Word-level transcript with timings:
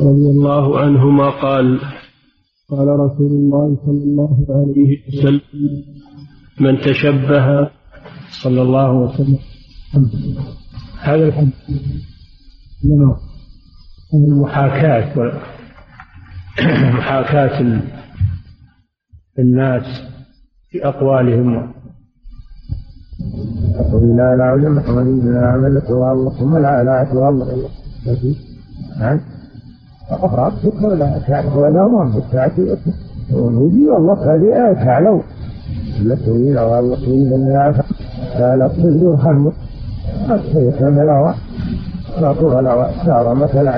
رضي 0.00 0.30
الله 0.30 0.80
عنهما 0.80 1.30
قال 1.30 1.80
قال 2.70 2.88
رسول 2.88 3.30
الله 3.30 3.76
صلى 3.86 4.02
الله 4.04 4.46
عليه 4.50 4.98
وسلم 5.08 5.40
من 6.60 6.80
تشبه 6.80 7.70
صلى 8.42 8.62
الله 8.62 8.92
وسلم 8.92 9.38
هذا 11.00 11.24
الحديث 11.28 11.54
المحاكاة 14.14 15.32
محاكاة 16.92 17.82
الناس 19.38 20.02
في 20.70 20.88
أقوالهم 20.88 21.72
لا 24.16 24.36
لا 24.36 24.56
لا 24.56 24.68
لا 25.24 25.46
عمل 25.46 25.82
ثم 26.38 26.56
لا 26.56 26.84
لا 26.84 27.12
والله 27.12 27.68
نعم 29.00 29.37
أقرأ 30.10 30.50
تذكر 30.50 30.94
لا 30.94 31.18
تعرف 31.28 31.56
ولا 31.56 31.88
ما 31.88 32.22
تأتي 32.32 32.76
ونودي 33.32 33.88
والله 33.88 34.34
هذه 34.34 34.84
تعلو 34.84 35.22
لا 36.02 36.14
طويلة 36.26 36.66
والله 36.66 36.96
طويلة 36.96 37.36
لا 38.38 38.56
لا 38.56 38.68
تصل 38.68 39.06
وخمس 39.06 39.54
أكثر 40.28 40.90
لا 40.90 41.34
لا 42.20 42.32
طول 42.32 42.64
لا 42.64 43.04
سار 43.04 43.34
مثل 43.34 43.68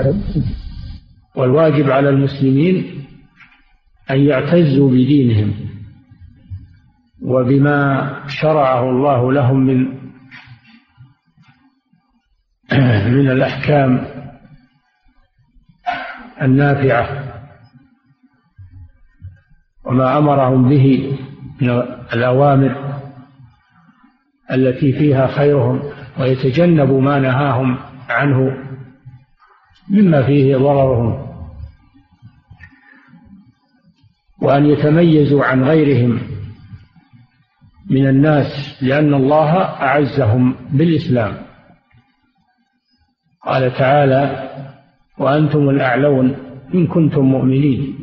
والواجب 1.35 1.89
على 1.89 2.09
المسلمين 2.09 2.85
أن 4.11 4.19
يعتزوا 4.19 4.89
بدينهم. 4.89 5.53
وبما 7.25 8.09
شرعه 8.27 8.89
الله 8.89 9.33
لهم 9.33 9.65
من 9.65 9.85
من 13.17 13.31
الأحكام 13.31 14.05
النافعة 16.41 17.31
وما 19.85 20.17
أمرهم 20.17 20.69
به 20.69 21.17
من 21.61 21.69
الأوامر 22.13 23.01
التي 24.51 24.93
فيها 24.93 25.27
خيرهم 25.27 25.81
ويتجنبوا 26.19 27.01
ما 27.01 27.19
نهاهم 27.19 27.77
عنه 28.09 28.57
مما 29.89 30.25
فيه 30.25 30.57
ضررهم 30.57 31.31
وأن 34.41 34.65
يتميزوا 34.65 35.45
عن 35.45 35.63
غيرهم 35.63 36.21
من 37.89 38.07
الناس 38.07 38.77
لأن 38.81 39.13
الله 39.13 39.57
أعزهم 39.61 40.55
بالإسلام. 40.71 41.37
قال 43.45 43.73
تعالى 43.77 44.51
وأنتم 45.21 45.69
الأعلون 45.69 46.35
إن 46.73 46.87
كنتم 46.87 47.21
مؤمنين. 47.21 47.95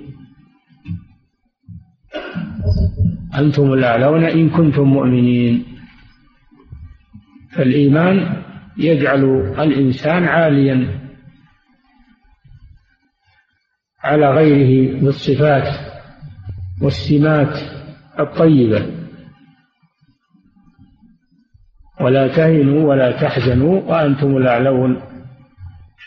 أنتم 3.39 3.73
الأعلون 3.73 4.25
إن 4.25 4.51
كنتم 4.51 4.83
مؤمنين. 4.83 5.65
فالإيمان 7.51 8.43
يجعل 8.77 9.25
الإنسان 9.59 10.25
عاليا 10.25 11.01
على 14.05 14.31
غيره 14.31 15.01
بالصفات 15.01 15.69
والسمات 16.83 17.57
الطيبة. 18.21 18.99
ولا 22.01 22.29
تهنوا 22.29 22.89
ولا 22.89 23.11
تحزنوا 23.23 23.83
وأنتم 23.83 24.37
الأعلون 24.37 25.03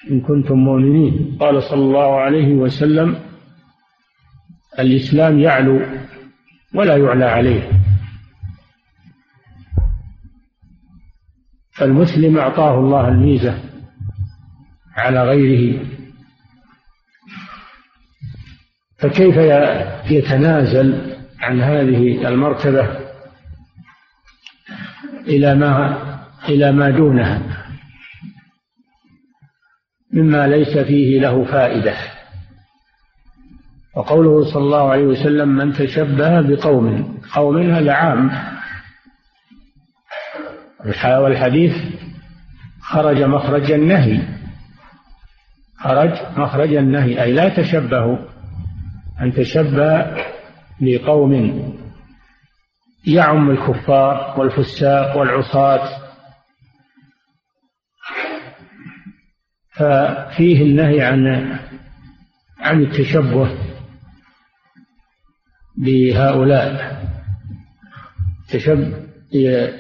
إن 0.10 0.22
كنتم 0.22 0.58
مؤمنين. 0.58 1.38
قال 1.40 1.64
صلى 1.64 1.82
الله 1.82 2.16
عليه 2.20 2.54
وسلم 2.54 3.20
الإسلام 4.80 5.40
يعلو 5.40 5.82
ولا 6.74 6.98
يعلى 6.98 7.26
عليه. 7.26 7.72
فالمسلم 11.72 12.38
أعطاه 12.38 12.80
الله 12.80 13.08
الميزة 13.08 13.64
على 14.98 15.24
غيره. 15.24 15.86
فكيف 18.98 19.36
يتنازل 20.12 21.16
عن 21.40 21.62
هذه 21.62 22.28
المرتبة 22.28 23.00
إلى 25.28 25.56
ما 25.56 25.98
إلى 26.50 26.72
ما 26.72 26.90
دونها؟ 26.90 27.61
مما 30.14 30.48
ليس 30.48 30.78
فيه 30.78 31.20
له 31.20 31.44
فائدة. 31.44 31.96
وقوله 33.96 34.54
صلى 34.54 34.64
الله 34.64 34.90
عليه 34.92 35.04
وسلم 35.04 35.50
من 35.50 35.74
تشبه 35.74 36.42
بقوم 36.42 37.18
قوم 37.34 37.72
هذا 37.72 37.92
عام. 37.92 38.32
والحديث 41.06 41.76
خرج 42.82 43.24
مخرج 43.24 43.72
النهي. 43.72 44.22
خرج 45.80 46.12
مخرج 46.38 46.74
النهي 46.74 47.24
أي 47.24 47.32
لا 47.32 47.50
تشبهوا 47.50 48.18
أن 49.22 49.34
تشبه 49.34 50.18
بقوم 50.82 51.62
يعم 53.08 53.52
الكفار 53.52 54.40
والفساق 54.40 55.18
والعصاة. 55.18 56.01
ففيه 59.82 60.62
النهي 60.62 61.02
عن 61.02 61.52
عن 62.60 62.82
التشبه 62.84 63.58
بهؤلاء. 65.78 67.02
تشب 68.50 68.94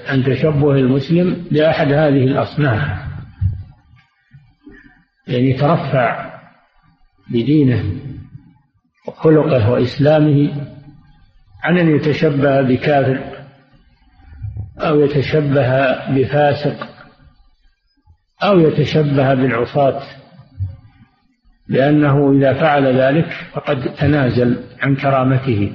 عن 0.07 0.23
تشبه 0.23 0.71
المسلم 0.71 1.45
بأحد 1.51 1.87
هذه 1.87 2.23
الأصناف. 2.23 3.01
يعني 5.27 5.49
يترفع 5.49 6.31
بدينه 7.29 7.83
وخلقه 9.07 9.69
وإسلامه 9.71 10.67
عن 11.63 11.77
أن 11.77 11.95
يتشبه 11.95 12.61
بكافر 12.61 13.45
أو 14.77 15.01
يتشبه 15.01 15.95
بفاسق 16.09 16.90
أو 18.43 18.59
يتشبه 18.59 19.33
بالعصاة 19.33 20.01
لأنه 21.67 22.31
إذا 22.31 22.53
فعل 22.53 23.01
ذلك 23.01 23.25
فقد 23.53 23.93
تنازل 23.99 24.59
عن 24.81 24.95
كرامته. 24.95 25.71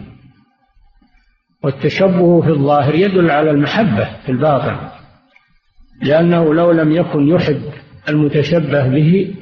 والتشبه 1.65 2.41
في 2.43 2.49
الظاهر 2.49 2.95
يدل 2.95 3.31
على 3.31 3.51
المحبة 3.51 4.09
في 4.27 4.33
الباطن 4.33 4.77
لأنه 6.03 6.55
لو 6.55 6.73
لم 6.73 6.93
يكن 6.93 7.29
يحب 7.29 7.63
المتشبه 8.09 8.89
به 8.89 9.35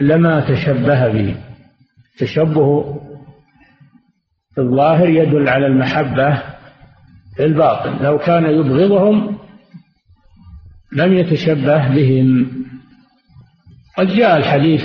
لما 0.00 0.40
تشبه 0.40 1.08
به. 1.08 1.36
التشبه 2.12 2.82
في 4.54 4.60
الظاهر 4.60 5.08
يدل 5.08 5.48
على 5.48 5.66
المحبة 5.66 6.42
في 7.36 7.44
الباطن. 7.44 8.04
لو 8.04 8.18
كان 8.18 8.44
يبغضهم 8.44 9.38
لم 10.94 11.12
يتشبه 11.12 11.88
بهم. 11.88 12.50
قد 13.98 14.06
جاء 14.06 14.36
الحديث 14.36 14.82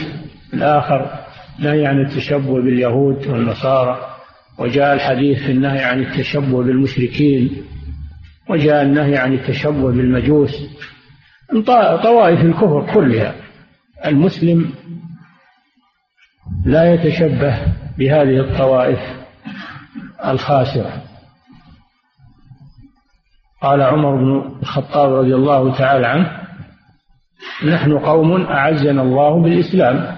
الآخر 0.54 1.20
نهي 1.60 1.86
عن 1.86 2.00
التشبه 2.02 2.62
باليهود 2.62 3.28
والنصارى 3.28 4.16
وجاء 4.60 4.94
الحديث 4.94 5.44
في 5.44 5.52
النهي 5.52 5.84
عن 5.84 6.00
التشبه 6.00 6.64
بالمشركين 6.64 7.64
وجاء 8.50 8.82
النهي 8.82 9.18
عن 9.18 9.34
التشبه 9.34 9.92
بالمجوس. 9.92 10.52
طوائف 12.04 12.42
الكفر 12.46 12.94
كلها 12.94 13.36
المسلم 14.06 14.72
لا 16.66 16.94
يتشبه 16.94 17.58
بهذه 17.98 18.40
الطوائف 18.40 19.00
الخاسرة. 20.26 21.09
قال 23.62 23.82
عمر 23.82 24.16
بن 24.16 24.60
الخطاب 24.62 25.14
رضي 25.14 25.36
الله 25.36 25.78
تعالى 25.78 26.08
عنه 26.08 26.40
نحن 27.66 27.98
قوم 27.98 28.42
أعزنا 28.42 29.02
الله 29.02 29.42
بالإسلام 29.42 30.16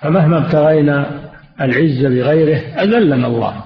فمهما 0.00 0.46
ابتغينا 0.46 1.28
العزة 1.60 2.08
بغيره 2.08 2.58
أذلنا 2.58 3.26
الله 3.26 3.64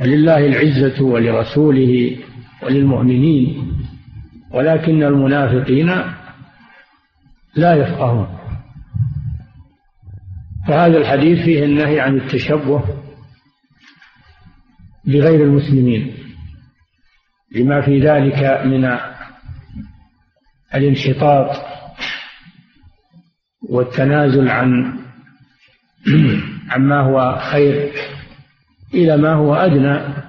ولله 0.00 0.46
العزة 0.46 1.04
ولرسوله 1.04 2.16
وللمؤمنين 2.62 3.72
ولكن 4.50 5.02
المنافقين 5.02 5.90
لا 7.56 7.74
يفقهون. 7.74 8.38
فهذا 10.68 10.98
الحديث 10.98 11.44
فيه 11.44 11.64
النهي 11.64 12.00
عن 12.00 12.16
التشبه 12.16 12.84
بغير 15.04 15.44
المسلمين. 15.44 16.23
لما 17.54 17.80
في 17.80 18.00
ذلك 18.00 18.66
من 18.66 18.98
الانحطاط 20.74 21.56
والتنازل 23.68 24.48
عن 24.48 24.98
عما 26.70 27.00
هو 27.00 27.38
خير 27.38 27.92
إلى 28.94 29.16
ما 29.16 29.34
هو 29.34 29.54
أدنى. 29.54 30.24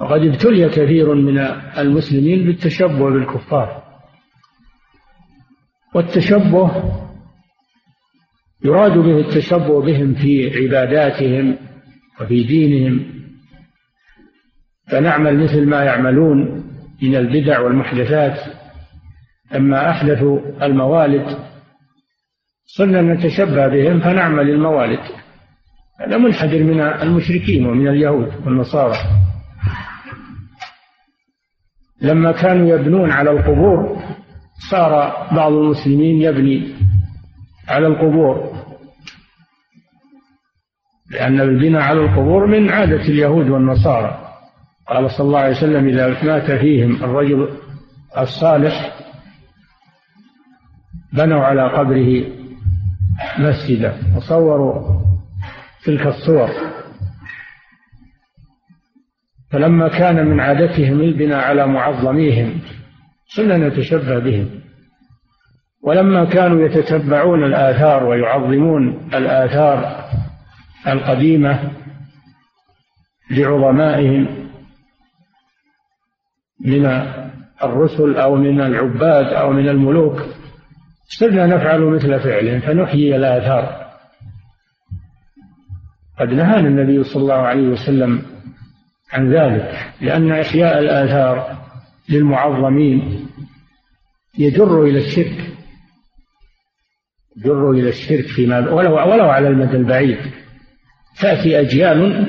وقد 0.00 0.20
ابتلي 0.20 0.68
كثير 0.68 1.14
من 1.14 1.38
المسلمين 1.78 2.44
بالتشبه 2.44 3.10
بالكفار. 3.10 3.82
والتشبه 5.94 6.92
يراد 8.64 8.98
به 8.98 9.18
التشبه 9.18 9.80
بهم 9.82 10.14
في 10.14 10.50
عباداتهم 10.58 11.56
وفي 12.20 12.42
دينهم. 12.42 13.19
فنعمل 14.90 15.44
مثل 15.44 15.66
ما 15.66 15.84
يعملون 15.84 16.64
من 17.02 17.16
البدع 17.16 17.60
والمحدثات. 17.60 18.38
لما 19.52 19.90
أحدثوا 19.90 20.40
الموالد 20.62 21.38
صرنا 22.66 23.02
نتشبه 23.02 23.68
بهم 23.68 24.00
فنعمل 24.00 24.50
الموالد. 24.50 25.00
هذا 26.00 26.16
منحدر 26.16 26.62
من 26.62 26.80
المشركين 26.80 27.66
ومن 27.66 27.88
اليهود 27.88 28.46
والنصارى. 28.46 28.96
لما 32.02 32.32
كانوا 32.32 32.68
يبنون 32.68 33.10
على 33.10 33.30
القبور 33.30 34.02
صار 34.70 34.90
بعض 35.32 35.52
المسلمين 35.52 36.22
يبني 36.22 36.74
على 37.68 37.86
القبور. 37.86 38.50
لأن 41.10 41.40
البناء 41.40 41.82
على 41.82 42.00
القبور 42.00 42.46
من 42.46 42.70
عادة 42.70 43.02
اليهود 43.02 43.48
والنصارى. 43.48 44.29
قال 44.90 45.10
صلى 45.10 45.26
الله 45.26 45.38
عليه 45.38 45.56
وسلم 45.56 45.88
إذا 45.88 46.24
مات 46.24 46.50
فيهم 46.50 47.04
الرجل 47.04 47.48
الصالح 48.18 48.92
بنوا 51.12 51.44
على 51.44 51.62
قبره 51.62 52.24
مسجدا 53.38 53.94
وصوروا 54.16 55.00
تلك 55.84 56.06
الصور. 56.06 56.48
فلما 59.52 59.88
كان 59.88 60.26
من 60.26 60.40
عادتهم 60.40 61.00
البناء 61.00 61.38
على 61.38 61.66
معظميهم 61.66 62.60
صرنا 63.26 63.68
نتشبه 63.68 64.18
بهم. 64.18 64.50
ولما 65.82 66.24
كانوا 66.24 66.66
يتتبعون 66.66 67.44
الآثار 67.44 68.04
ويعظمون 68.04 69.08
الآثار 69.14 70.04
القديمة 70.86 71.70
لعظمائهم 73.30 74.49
من 76.64 76.86
الرسل 77.62 78.16
أو 78.16 78.36
من 78.36 78.60
العباد 78.60 79.26
أو 79.26 79.52
من 79.52 79.68
الملوك 79.68 80.22
صرنا 81.18 81.46
نفعل 81.46 81.80
مثل 81.80 82.20
فعلهم 82.20 82.60
فنحيي 82.60 83.16
الآثار. 83.16 83.90
قد 86.20 86.28
نهانا 86.28 86.68
النبي 86.68 87.04
صلى 87.04 87.22
الله 87.22 87.34
عليه 87.34 87.68
وسلم 87.68 88.22
عن 89.12 89.32
ذلك 89.32 89.92
لأن 90.00 90.32
إحياء 90.32 90.78
الآثار 90.78 91.58
للمعظمين 92.08 93.26
يجر 94.38 94.82
إلى 94.82 94.98
الشرك 94.98 95.50
يجر 97.36 97.70
إلى 97.70 97.88
الشرك 97.88 98.26
فيما 98.26 98.70
ولو 98.70 99.12
ولو 99.12 99.30
على 99.30 99.48
المدى 99.48 99.76
البعيد. 99.76 100.18
تأتي 101.20 101.60
أجيال 101.60 102.26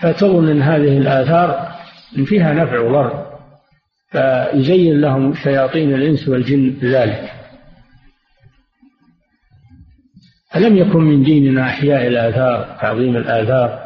فتظن 0.00 0.62
هذه 0.62 0.98
الآثار 0.98 1.73
إن 2.18 2.24
فيها 2.24 2.52
نفع 2.52 2.80
وضر 2.80 3.34
فيزين 4.10 5.00
لهم 5.00 5.34
شياطين 5.34 5.94
الإنس 5.94 6.28
والجن 6.28 6.76
ذلك 6.82 7.32
ألم 10.56 10.76
يكن 10.76 11.00
من 11.00 11.22
ديننا 11.22 11.66
أحياء 11.66 12.06
الآثار 12.06 12.76
تعظيم 12.80 13.16
الآثار 13.16 13.84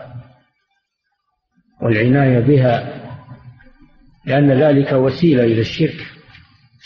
والعناية 1.83 2.41
بها؟ 2.41 2.95
لأن 4.27 4.51
ذلك 4.51 4.93
وسيلة 4.93 5.45
إلى 5.45 5.61
الشرك 5.61 6.07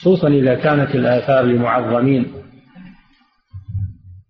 خصوصا 0.01 0.29
إذا 0.29 0.55
كانت 0.55 0.95
الآثار 0.95 1.45
لمعظمين 1.45 2.33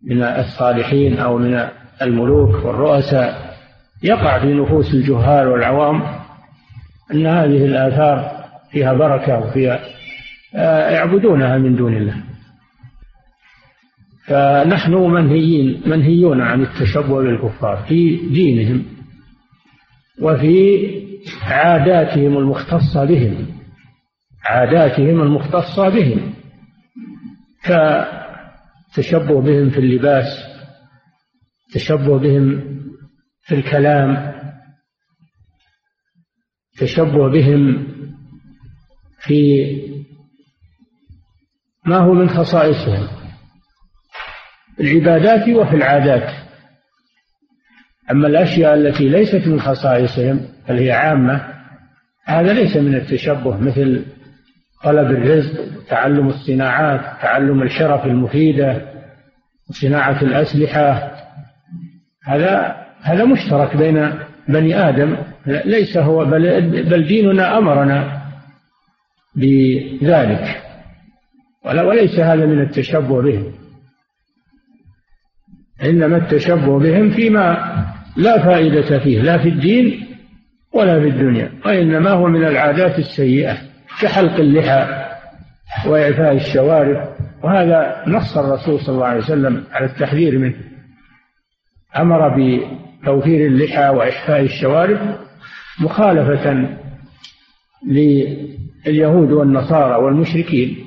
من 0.03 0.23
الصالحين 0.23 1.19
أو 1.19 1.39
من 1.39 1.69
الملوك 2.03 2.65
والرؤساء. 2.65 3.57
يقع 4.03 4.39
في 4.39 4.55
نفوس 4.55 4.95
الجهال 4.95 5.49
والعوام 5.49 6.22
أن 7.11 7.27
هذه 7.27 7.65
الآثار 7.65 8.45
فيها 8.71 8.93
بركة 8.93 9.39
وفيها 9.39 9.81
آه، 10.55 10.91
يعبدونها 10.91 11.59
من 11.59 11.77
دون 11.77 11.97
الله. 11.97 12.17
فنحن 14.27 14.95
منهيين 14.95 15.83
منهيون 15.87 16.41
عن 16.41 16.63
التشبه 16.63 17.23
بالكفار 17.23 17.77
في 17.89 18.17
دينهم 18.17 18.85
وفي 20.23 20.89
عاداتهم 21.43 22.39
المختصة 22.39 23.05
بهم 23.05 23.47
عاداتهم 24.45 25.23
المختصة 25.23 25.89
بهم. 25.89 26.33
كتشبه 27.65 29.41
بهم 29.41 29.71
في 29.71 29.79
اللباس 29.79 30.27
تشبه 31.75 32.19
بهم 32.19 32.61
في 33.43 33.55
الكلام 33.55 34.33
تشبه 36.79 37.29
بهم 37.29 37.87
في 39.21 39.67
ما 41.87 41.99
هو 41.99 42.15
من 42.15 42.29
خصائصهم 42.29 43.09
العبادات 44.81 45.49
وفي 45.49 45.77
العادات. 45.77 46.31
أما 48.11 48.29
الأشياء 48.29 48.75
التي 48.75 49.09
ليست 49.09 49.47
من 49.47 49.61
خصائصهم 49.61 50.41
بل 50.69 50.79
هي 50.79 50.93
عامة؟ 50.93 51.53
هذا 52.25 52.53
ليس 52.53 52.77
من 52.77 52.95
التشبه 52.95 53.57
مثل 53.57 54.05
طلب 54.85 55.11
الرزق 55.11 55.85
تعلم 55.89 56.29
الصناعات 56.29 57.23
تعلم 57.23 57.63
الحرف 57.63 58.07
المفيدة 58.07 58.93
صناعة 59.71 60.23
الأسلحة. 60.23 61.13
هذا 62.25 62.77
هذا 63.03 63.25
مشترك 63.25 63.77
بين 63.77 64.19
بني 64.49 64.89
آدم. 64.89 65.17
ليس 65.47 65.97
هو 65.97 66.25
بل, 66.25 66.61
بل 66.83 67.07
ديننا 67.07 67.59
أمرنا 67.59 68.23
بذلك. 69.37 70.63
وليس 71.65 72.19
هذا 72.19 72.47
من 72.47 72.61
التشبه 72.61 73.23
بهم. 73.23 73.53
إنما 75.85 76.17
التشبه 76.17 76.79
بهم 76.79 77.11
فيما 77.11 77.73
لا 78.17 78.45
فائدة 78.45 78.99
فيه 78.99 79.23
لا 79.23 79.39
في 79.39 79.49
الدين 79.49 80.07
ولا 80.73 81.01
في 81.01 81.09
الدنيا 81.09 81.53
وإنما 81.67 82.11
هو 82.11 82.27
من 82.27 82.45
العادات 82.45 82.99
السيئة 82.99 83.59
كحلق 84.01 84.35
اللحى 84.35 85.05
وإعفاء 85.87 86.33
الشوارب. 86.33 87.09
وهذا 87.43 88.03
نص 88.07 88.37
الرسول 88.39 88.81
صلى 88.81 88.95
الله 88.95 89.07
عليه 89.07 89.21
وسلم 89.21 89.65
على 89.73 89.87
التحذير 89.87 90.39
منه. 90.39 90.55
أمر 91.97 92.29
بتوفير 92.29 93.47
اللحى 93.47 93.89
وإحفاء 93.89 94.41
الشوارب 94.41 95.17
مخالفة 95.83 96.79
لليهود 97.87 99.33
والنصارى 99.33 100.05
والمشركين 100.05 100.85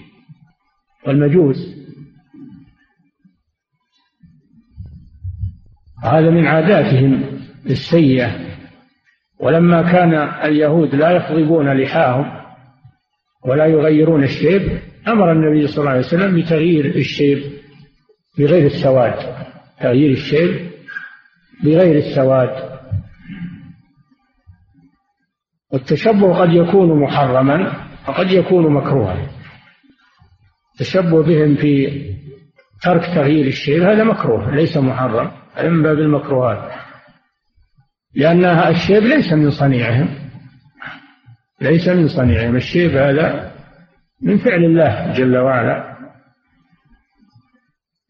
والمجوس. 1.07 1.75
هذا 6.03 6.29
من 6.29 6.47
عاداتهم 6.47 7.23
السيئة. 7.65 8.45
ولما 9.39 9.81
كان 9.91 10.13
اليهود 10.49 10.95
لا 10.95 11.11
يخضبون 11.11 11.77
لحاهم 11.77 12.45
ولا 13.45 13.65
يغيرون 13.65 14.23
الشيب 14.23 14.79
أمر 15.07 15.31
النبي 15.31 15.67
صلى 15.67 15.77
الله 15.77 15.89
عليه 15.89 15.99
وسلم 15.99 16.41
بتغيير 16.41 16.85
الشيب 16.85 17.43
بغير 18.37 18.65
السواد. 18.65 19.35
تغيير 19.81 20.11
الشيب 20.11 20.69
بغير 21.63 21.97
السواد. 21.97 22.74
والتشبه 25.73 26.39
قد 26.39 26.49
يكون 26.53 26.99
محرما 26.99 27.73
وقد 28.07 28.31
يكون 28.31 28.73
مكروها. 28.73 29.29
التشبه 30.73 31.23
بهم 31.23 31.55
في 31.55 32.01
ترك 32.83 33.05
تغيير 33.05 33.47
الشيب 33.47 33.83
هذا 33.83 34.03
مكروه 34.03 34.55
ليس 34.55 34.77
محرم 34.77 35.31
من 35.63 35.83
باب 35.83 35.99
المكروهات. 35.99 36.71
لأن 38.15 38.45
الشيب 38.45 39.03
ليس 39.03 39.33
من 39.33 39.51
صنيعهم 39.51 40.09
ليس 41.61 41.87
من 41.87 42.07
صنيعهم. 42.07 42.55
الشيب 42.55 42.91
هذا 42.91 43.51
من 44.21 44.37
فعل 44.37 44.63
الله 44.63 45.13
جل 45.13 45.37
وعلا. 45.37 45.94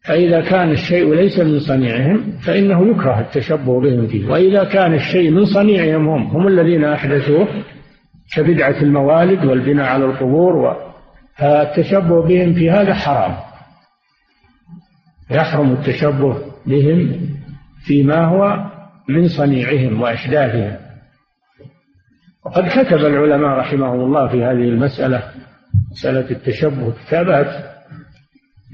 فإذا 0.06 0.40
كان 0.40 0.70
الشيء 0.70 1.14
ليس 1.14 1.38
من 1.38 1.60
صنيعهم 1.60 2.38
فإنه 2.46 2.90
يكره 2.90 3.20
التشبه 3.20 3.80
بهم 3.80 4.06
فيه. 4.06 4.28
وإذا 4.28 4.64
كان 4.64 4.94
الشيء 4.94 5.30
من 5.30 5.44
صنيعهم 5.44 6.08
هم 6.08 6.26
هم 6.26 6.48
الذين 6.48 6.84
أحدثوه 6.84 7.48
كبدعة 8.36 8.82
الموالد 8.82 9.44
والبناء 9.44 9.86
على 9.86 10.04
القبور 10.04 10.76
فالتشبه 11.36 12.22
بهم 12.22 12.54
في 12.54 12.70
هذا 12.70 12.94
حرام. 12.94 13.36
يحرم 15.30 15.72
التشبه 15.72 16.38
بهم 16.66 17.28
فيما 17.86 18.24
هو 18.24 18.64
من 19.08 19.28
صنيعهم 19.28 20.02
وأحداثهم. 20.02 20.76
وقد 22.44 22.68
كتب 22.68 22.98
العلماء 23.06 23.58
رحمهم 23.58 24.00
الله 24.00 24.28
في 24.28 24.44
هذه 24.44 24.68
المسألة 24.68 25.22
مسألة 25.92 26.30
التشبه 26.30 26.92
كتابات 26.92 27.75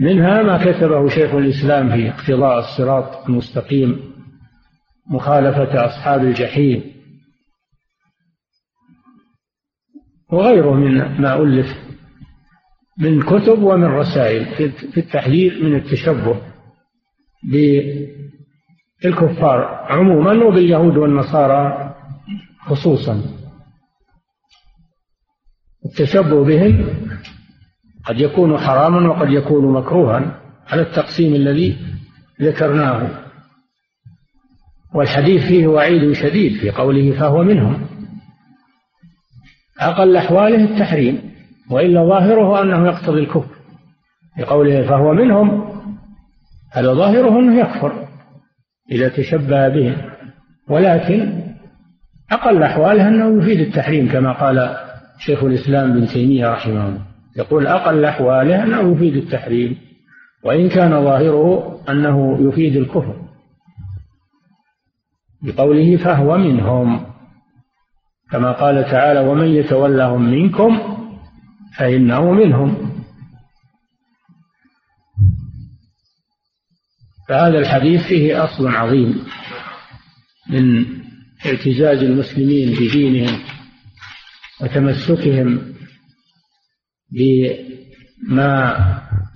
منها 0.01 0.43
ما 0.43 0.73
كتبه 0.73 1.09
شيخ 1.09 1.35
الإسلام 1.35 1.91
في 1.91 2.11
اقتضاء 2.11 2.59
الصراط 2.59 3.29
المستقيم 3.29 4.13
مخالفة 5.11 5.87
أصحاب 5.87 6.25
الجحيم 6.25 6.93
وغيره 10.33 10.75
من 10.75 11.21
ما 11.21 11.43
ألف 11.43 11.67
من 12.99 13.23
كتب 13.23 13.63
ومن 13.63 13.85
رسائل 13.85 14.73
في 14.93 15.01
التحذير 15.01 15.65
من 15.65 15.77
التشبه 15.77 16.43
بالكفار 19.03 19.65
عموما 19.65 20.45
وباليهود 20.45 20.97
والنصارى 20.97 21.95
خصوصا. 22.61 23.23
التشبه 25.85 26.45
بهم 26.45 26.87
قد 28.05 28.21
يكون 28.21 28.59
حراما 28.59 29.09
وقد 29.09 29.31
يكون 29.31 29.73
مكروها 29.73 30.41
على 30.69 30.83
التقسيم 30.83 31.35
الذي 31.35 31.79
ذكرناه. 32.43 33.09
والحديث 34.95 35.47
فيه 35.47 35.67
وعيد 35.67 36.13
شديد 36.13 36.61
في 36.61 36.71
قوله 36.71 37.19
فهو 37.19 37.43
منهم. 37.43 37.87
أقل 39.81 40.17
أحواله 40.17 40.65
التحريم 40.65 41.33
وإلا 41.71 42.05
ظاهره 42.05 42.63
أنه 42.63 42.87
يقتضي 42.87 43.21
الكفر. 43.21 43.63
في 44.37 44.43
قوله 44.43 44.83
فهو 44.83 45.15
منهم 45.15 45.73
هذا 46.73 46.95
ظاهره 46.95 47.39
أنه 47.39 47.61
يكفر 47.61 48.09
إذا 48.91 49.09
تشبه 49.09 49.69
بهم 49.69 49.97
ولكن 50.69 51.43
أقل 52.33 52.63
أحواله 52.63 53.09
أنه 53.09 53.43
يفيد 53.43 53.61
التحريم 53.61 54.13
كما 54.13 54.33
قال 54.33 54.77
شيخ 55.19 55.45
الإسلام 55.45 55.93
بن 55.93 56.07
تيمية 56.07 56.49
رحمه 56.49 56.89
الله. 56.89 57.12
يقول 57.37 57.67
أقل 57.67 58.05
أحواله 58.05 58.65
أنه 58.65 58.93
يفيد 58.93 59.17
التحريم 59.17 59.79
وإن 60.45 60.69
كان 60.69 60.91
ظاهره 60.91 61.81
أنه 61.89 62.49
يفيد 62.49 62.77
الكفر. 62.77 63.23
بقوله 65.43 65.97
فهو 65.97 66.39
منهم 66.39 67.07
كما 68.31 68.53
قال 68.53 68.85
تعالى 68.85 69.21
ومن 69.21 69.49
يتولهم 69.49 70.31
منكم 70.31 70.99
فإنه 71.79 72.33
منهم. 72.33 72.93
فهذا 77.29 77.59
الحديث 77.59 78.03
فيه 78.07 78.45
أصل 78.45 78.69
عظيم 78.69 79.25
من 80.51 80.87
اعتزاز 81.47 82.03
المسلمين 82.03 82.71
بدينهم 82.71 83.39
وتمسكهم 84.63 85.73
بما 87.13 88.77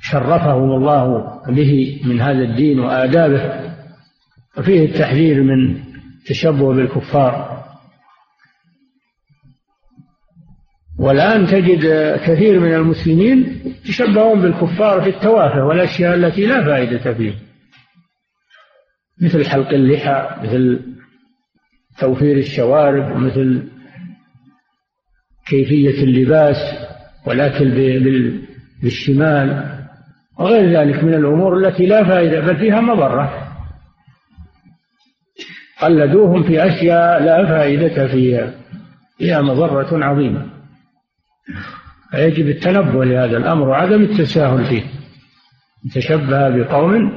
شرفهم 0.00 0.70
الله 0.70 1.26
به 1.48 2.00
من 2.04 2.20
هذا 2.20 2.42
الدين 2.42 2.80
وآدابه 2.80 3.72
وفيه 4.58 4.84
التحذير 4.84 5.42
من 5.42 5.76
التشبه 6.20 6.74
بالكفار. 6.74 7.56
والآن 10.98 11.46
تجد 11.46 12.16
كثير 12.16 12.60
من 12.60 12.74
المسلمين 12.74 13.62
يتشبهون 13.66 14.42
بالكفار 14.42 15.02
في 15.02 15.08
التوافه 15.08 15.64
والأشياء 15.64 16.14
التي 16.14 16.46
لا 16.46 16.64
فائدة 16.64 17.14
فيها 17.14 17.36
مثل 19.22 19.44
حلق 19.44 19.68
اللحى 19.68 20.42
مثل 20.42 20.80
توفير 21.98 22.36
الشوارب 22.36 23.16
مثل 23.16 23.68
كيفية 25.46 26.04
اللباس. 26.04 26.56
والأكل 27.26 27.70
بالشمال 28.82 29.76
وغير 30.38 30.80
ذلك 30.80 31.04
من 31.04 31.14
الأمور 31.14 31.58
التي 31.58 31.86
لا 31.86 32.04
فائدة 32.04 32.40
بل 32.40 32.56
فيها 32.56 32.80
مضرة. 32.80 33.46
قلدوهم 35.82 36.42
في 36.42 36.66
أشياء 36.66 37.22
لا 37.22 37.46
فائدة 37.46 38.06
فيها 38.06 38.52
فيها 39.18 39.42
مضرة 39.42 40.04
عظيمة. 40.04 40.46
فيجب 42.10 42.48
التنبه 42.48 43.04
لهذا 43.04 43.36
الأمر 43.36 43.68
وعدم 43.68 44.02
التساهل 44.02 44.64
فيه. 44.64 44.82
تشبه 45.94 46.48
بقوم 46.48 47.12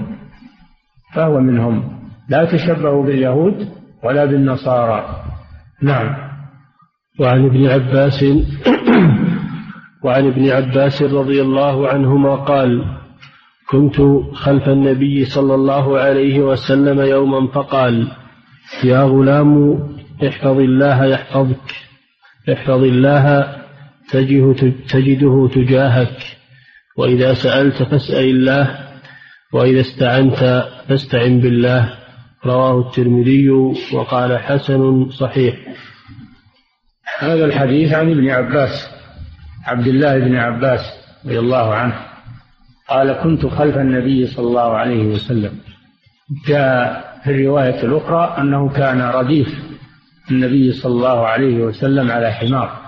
فهو 1.16 1.40
منهم. 1.40 2.00
لا 2.30 2.46
تشبهوا 2.46 3.06
باليهود 3.06 3.70
ولا 4.04 4.26
بالنصارى. 4.26 5.24
نعم. 5.82 6.30
وعن 7.20 7.46
ابن 7.46 7.68
عباس 7.68 8.24
وعن 10.04 10.28
ابن 10.28 10.50
عباس 10.50 11.02
رضي 11.02 11.42
الله 11.42 11.88
عنهما 11.88 12.36
قال 12.36 12.86
كنت 13.70 13.96
خلف 14.34 14.70
النبي 14.70 15.26
صلى 15.26 15.56
الله 15.56 16.00
عليه 16.00 16.40
وسلم 16.40 17.00
يوما 17.00 17.48
فقال 17.48 18.12
يا 18.84 19.04
غلام 19.04 19.80
احفظ 20.28 20.60
الله 20.60 21.06
يحفظك 21.06 21.76
احفظ 22.54 22.84
الله 22.84 23.56
تجده 24.90 25.48
تجاهك 25.48 26.18
وإذا 26.98 27.34
سألت 27.34 27.84
فاسأل 27.84 28.24
الله 28.24 28.90
وإذا 29.54 29.82
استعنت 29.82 30.68
فاستعن 30.88 31.40
بالله. 31.40 31.94
رواه 32.46 32.80
الترمذي 32.80 33.50
وقال 33.94 34.38
حسن 34.38 35.10
صحيح. 35.10 35.56
هذا 37.20 37.46
الحديث 37.46 37.94
عن 37.94 38.12
ابن 38.12 38.30
عباس. 38.30 38.99
عبد 39.66 39.88
الله 39.88 40.20
بن 40.20 40.36
عباس 40.36 40.82
رضي 41.26 41.40
الله 41.40 41.76
عنه 41.76 41.96
قال 42.90 43.14
كنت 43.14 43.46
خلف 43.46 43.78
النبي 43.78 44.26
صلى 44.28 44.48
الله 44.48 44.78
عليه 44.78 45.08
وسلم. 45.08 45.60
جاء 46.48 47.10
في 47.24 47.30
الرواية 47.32 47.84
الأخرى 47.84 48.36
أنه 48.38 48.70
كان 48.70 49.02
رديف 49.02 49.48
النبي 50.32 50.72
صلى 50.72 50.92
الله 50.92 51.28
عليه 51.28 51.58
وسلم 51.64 52.12
على 52.12 52.32
حمار. 52.32 52.80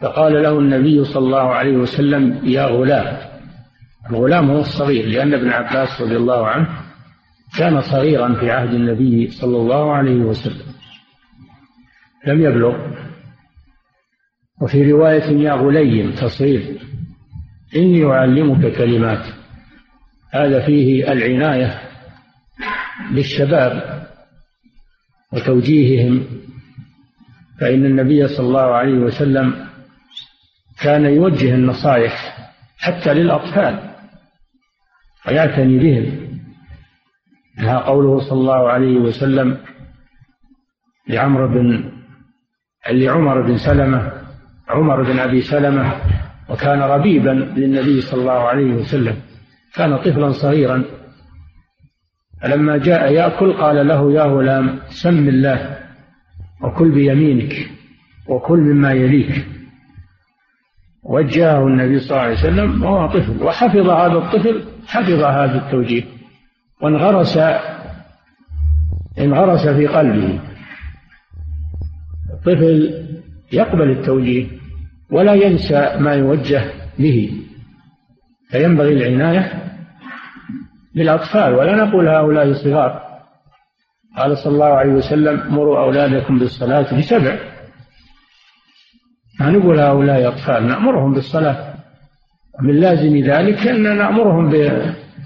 فقال 0.00 0.42
له 0.42 0.58
النبي 0.58 1.04
صلى 1.04 1.26
الله 1.26 1.54
عليه 1.54 1.76
وسلم 1.76 2.40
يا 2.44 2.66
غلام. 2.66 3.16
الغلام 4.10 4.50
هو 4.50 4.60
الصغير 4.60 5.06
لأن 5.06 5.34
ابن 5.34 5.50
عباس 5.50 6.00
رضي 6.00 6.16
الله 6.16 6.46
عنه 6.46 6.68
كان 7.58 7.80
صغيرا 7.80 8.34
في 8.34 8.50
عهد 8.50 8.74
النبي 8.74 9.30
صلى 9.30 9.56
الله 9.56 9.92
عليه 9.92 10.20
وسلم. 10.20 10.74
لم 12.26 12.42
يبلغ. 12.42 13.03
وفي 14.60 14.92
رواية 14.92 15.24
يا 15.24 15.52
غليم 15.52 16.12
تصغير 16.12 16.80
إني 17.76 18.04
أعلمك 18.04 18.76
كلمات. 18.76 19.26
هذا 20.30 20.66
فيه 20.66 21.12
العناية 21.12 21.80
بالشباب 23.10 24.04
وتوجيههم. 25.32 26.24
فإن 27.60 27.86
النبي 27.86 28.28
صلى 28.28 28.46
الله 28.46 28.74
عليه 28.74 28.98
وسلم 28.98 29.66
كان 30.80 31.04
يوجه 31.04 31.54
النصائح 31.54 32.36
حتى 32.78 33.14
للأطفال 33.14 33.90
ويعتني 35.26 35.78
بهم. 35.78 36.24
منها 37.58 37.78
قوله 37.78 38.20
صلى 38.20 38.40
الله 38.40 38.68
عليه 38.68 38.96
وسلم 38.96 39.58
لعمرو 41.08 41.48
بن 41.48 41.92
لعمر 42.90 43.42
بن 43.42 43.58
سلمة 43.58 44.12
عمر 44.68 45.02
بن 45.02 45.18
أبي 45.18 45.42
سلمة 45.42 45.92
وكان 46.48 46.80
ربيبا 46.80 47.30
للنبي 47.30 48.00
صلى 48.00 48.20
الله 48.20 48.48
عليه 48.48 48.74
وسلم. 48.74 49.16
كان 49.74 49.96
طفلا 49.96 50.32
صغيرا. 50.32 50.84
فلما 52.42 52.76
جاء 52.76 53.12
يأكل 53.12 53.52
قال 53.52 53.88
له 53.88 54.12
يا 54.12 54.22
غلام 54.22 54.78
سم 54.88 55.28
الله 55.28 55.78
وكل 56.62 56.90
بيمينك 56.90 57.52
وكل 58.28 58.58
مما 58.58 58.92
يليك. 58.92 59.46
وجهه 61.02 61.66
النبي 61.66 61.98
صلى 61.98 62.10
الله 62.10 62.22
عليه 62.22 62.34
وسلم 62.34 62.82
وهو 62.82 63.06
طفل. 63.06 63.42
وحفظ 63.42 63.88
هذا 63.88 64.18
الطفل 64.18 64.64
حفظ 64.86 65.22
هذا 65.22 65.66
التوجيه. 65.66 66.04
وانغرس 66.82 67.38
انغرس 69.18 69.68
في 69.68 69.86
قلبه. 69.86 70.40
الطفل 72.32 73.04
يقبل 73.54 73.90
التوجيه 73.90 74.46
ولا 75.10 75.34
ينسى 75.34 75.96
ما 75.98 76.14
يوجه 76.14 76.64
به. 76.98 77.30
فينبغي 78.50 78.92
العناية 78.92 79.52
بالأطفال 80.94 81.54
ولا 81.54 81.76
نقول 81.84 82.08
هؤلاء 82.08 82.52
صغار 82.52 83.04
قال 84.16 84.38
صلى 84.38 84.52
الله 84.52 84.66
عليه 84.66 84.92
وسلم 84.92 85.54
مروا 85.54 85.78
أولادكم 85.78 86.38
بالصلاة 86.38 86.98
بسبع. 86.98 87.38
ما 89.40 89.50
نقول 89.50 89.80
هؤلاء 89.80 90.28
أطفال 90.28 90.66
نأمرهم 90.66 91.14
بالصلاة. 91.14 91.74
من 92.62 92.80
لازم 92.80 93.16
ذلك 93.16 93.66
أن 93.66 93.96
نأمرهم 93.98 94.50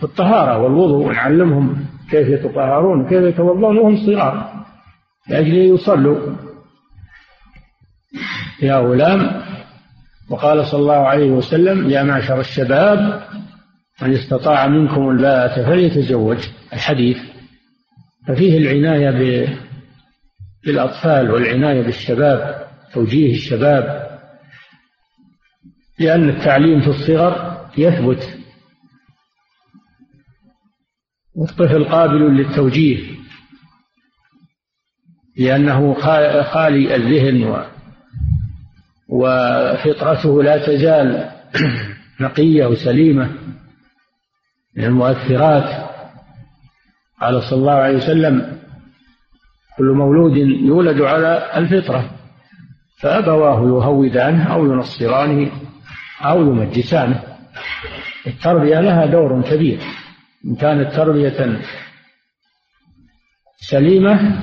بالطهارة 0.01 0.59
والوضوء 0.59 1.07
ونعلمهم 1.07 1.77
كيف 2.11 2.29
يتطهرون 2.29 3.09
كيف 3.09 3.23
يتوضون 3.23 3.79
وهم 3.79 3.97
صغار. 3.97 4.65
لأجل 5.29 5.55
يصلوا. 5.55 6.48
يا 8.62 8.77
غلام. 8.77 9.43
وقال 10.31 10.67
صلى 10.67 10.81
الله 10.81 11.07
عليه 11.07 11.31
وسلم 11.31 11.91
يا 11.91 12.03
معشر 12.03 12.41
الشباب 12.41 13.29
من 14.03 14.15
استطاع 14.15 14.67
منكم 14.67 15.11
الباءة 15.11 15.65
فليتزوج. 15.67 16.38
الحديث. 16.73 17.19
ففيه 18.29 18.59
العناية 18.59 19.49
بالأطفال 20.65 21.31
والعناية 21.31 21.83
بالشباب 21.83 22.69
توجيه 22.93 23.33
الشباب. 23.35 24.09
لأن 25.99 26.29
التعليم 26.29 26.81
في 26.81 26.88
الصغر 26.88 27.67
يثبت. 27.79 28.38
والطفل 31.35 31.85
قابل 31.85 32.37
للتوجيه. 32.37 33.19
لأنه 35.37 35.95
خالي 36.43 36.97
الذهن 36.97 37.69
وفطرته 39.09 40.43
لا 40.43 40.67
تزال 40.67 41.31
نقية 42.21 42.67
وسليمة 42.67 43.31
من 44.77 44.85
المؤثرات. 44.85 45.88
قال 47.21 47.43
صلى 47.43 47.59
الله 47.59 47.73
عليه 47.73 47.97
وسلم 47.97 48.59
كل 49.79 49.85
مولود 49.85 50.37
يولد 50.37 51.00
على 51.00 51.50
الفطرة 51.57 52.11
فأبواه 53.00 53.61
يهودانه 53.61 54.53
أو 54.53 54.67
ينصرانه 54.67 55.50
أو 56.25 56.41
يمجسانه 56.41 57.23
التربية 58.27 58.81
لها 58.81 59.07
دور 59.07 59.43
كبير. 59.43 59.81
إن 60.45 60.55
كانت 60.55 60.95
تربية 60.95 61.61
سليمة 63.57 64.43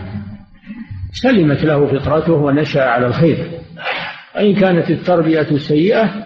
سلمت 1.12 1.63
له 1.63 2.00
فطرته 2.00 2.34
ونشأ 2.34 2.84
على 2.84 3.07
الخير. 3.07 3.54
وإن 4.36 4.56
كانت 4.56 4.89
التربية 4.89 5.58
سيئة 5.58 6.25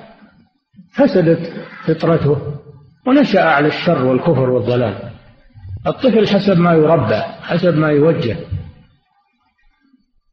فسدت 0.92 1.54
فطرته 1.86 2.60
ونشأ 3.08 3.42
على 3.42 3.68
الشر 3.68 4.06
والكفر 4.06 4.50
والضلال. 4.50 5.12
الطفل 5.88 6.28
حسب 6.28 6.60
ما 6.60 6.74
يربى 6.74 7.22
حسب 7.42 7.78
ما 7.78 7.90
يوجه. 7.90 8.38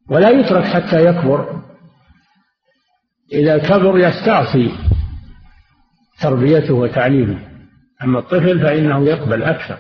ولا 0.09 0.31
يترك 0.31 0.65
حتى 0.65 1.05
يكبر. 1.05 1.63
إذا 3.33 3.59
كبر 3.59 3.99
يستعصي 3.99 4.73
تربيته 6.21 6.75
وتعليمه. 6.75 7.39
أما 8.03 8.19
الطفل 8.19 8.61
فإنه 8.61 9.05
يقبل 9.05 9.43
أكثر 9.43 9.79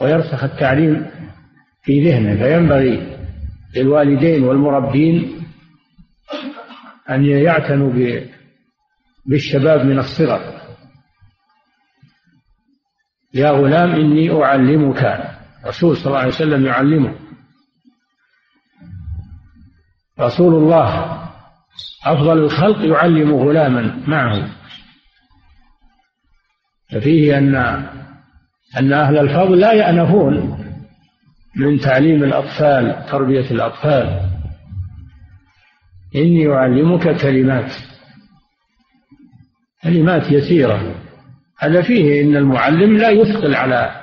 ويرسخ 0.00 0.44
التعليم 0.44 1.06
في 1.82 2.10
ذهنه. 2.10 2.36
فينبغي 2.36 3.16
للوالدين 3.76 4.44
والمربين 4.44 5.43
أن 7.10 7.24
يعتنوا 7.24 7.92
بالشباب 9.26 9.86
من 9.86 9.98
الصغر. 9.98 10.60
يا 13.34 13.50
غلام 13.50 13.90
إني 13.92 14.44
أعلمك. 14.44 15.30
رسول 15.66 15.96
صلى 15.96 16.06
الله 16.06 16.18
عليه 16.18 16.28
وسلم 16.28 16.66
يعلمه. 16.66 17.14
رسول 20.20 20.54
الله 20.54 21.20
أفضل 22.06 22.38
الخلق 22.38 22.84
يعلم 22.84 23.34
غلاما 23.34 24.02
معه. 24.06 24.50
ففيه 26.92 27.38
أن 27.38 27.54
أن 28.78 28.92
أهل 28.92 29.18
الفضل 29.18 29.58
لا 29.58 29.72
يأنفون 29.72 30.64
من 31.56 31.78
تعليم 31.78 32.24
الأطفال 32.24 33.06
تربية 33.10 33.50
الأطفال. 33.50 34.33
إني 36.16 36.52
أعلمك 36.52 37.16
كلمات. 37.16 37.72
كلمات 39.82 40.32
يسيرة. 40.32 40.94
هذا 41.58 41.82
فيه 41.82 42.22
إن 42.22 42.36
المعلم 42.36 42.96
لا 42.96 43.10
يثقل 43.10 43.54
على 43.54 44.00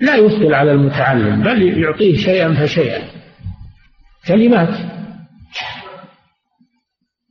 لا 0.00 0.16
يثقل 0.16 0.54
على 0.54 0.72
المتعلم 0.72 1.42
بل 1.42 1.78
يعطيه 1.78 2.16
شيئا 2.16 2.54
فشيئا. 2.54 3.02
كلمات. 4.28 4.90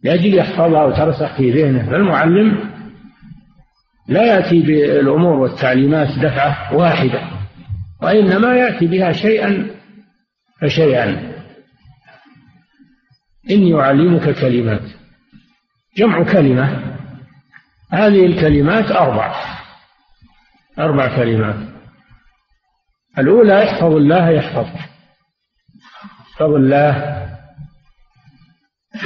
لأجل 0.04 0.38
يحفظها 0.38 0.86
وترسخ 0.86 1.36
في 1.38 1.52
ذهنه 1.52 1.92
فالمعلم 1.92 2.70
لا 4.08 4.24
يأتي 4.36 4.62
بالأمور 4.62 5.40
والتعليمات 5.40 6.08
دفعة 6.20 6.76
واحدة 6.76 7.22
وإنما 8.02 8.56
يأتي 8.56 8.88
بها 8.88 9.12
شيئا 9.12 9.68
فشيئا. 10.62 11.29
إني 13.52 13.82
أعلمك 13.82 14.40
كلمات. 14.40 14.82
جمع 15.98 16.24
كلمة. 16.24 16.96
هذه 17.92 18.26
الكلمات 18.26 18.92
أربع. 18.92 19.36
أربع 20.80 21.16
كلمات. 21.16 21.70
الأولى 23.20 23.64
احفظ 23.64 23.94
الله 23.94 24.30
يحفظك. 24.30 24.80
احفظ 26.32 26.54
الله. 26.54 27.16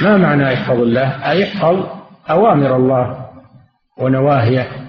ما 0.02 0.16
معنى 0.16 0.42
يحفظ 0.42 0.80
الله؟ 0.80 1.30
أي 1.30 1.40
يحفظ 1.40 1.86
أوامر 2.30 2.76
الله 2.76 3.30
ونواهيه. 3.98 4.88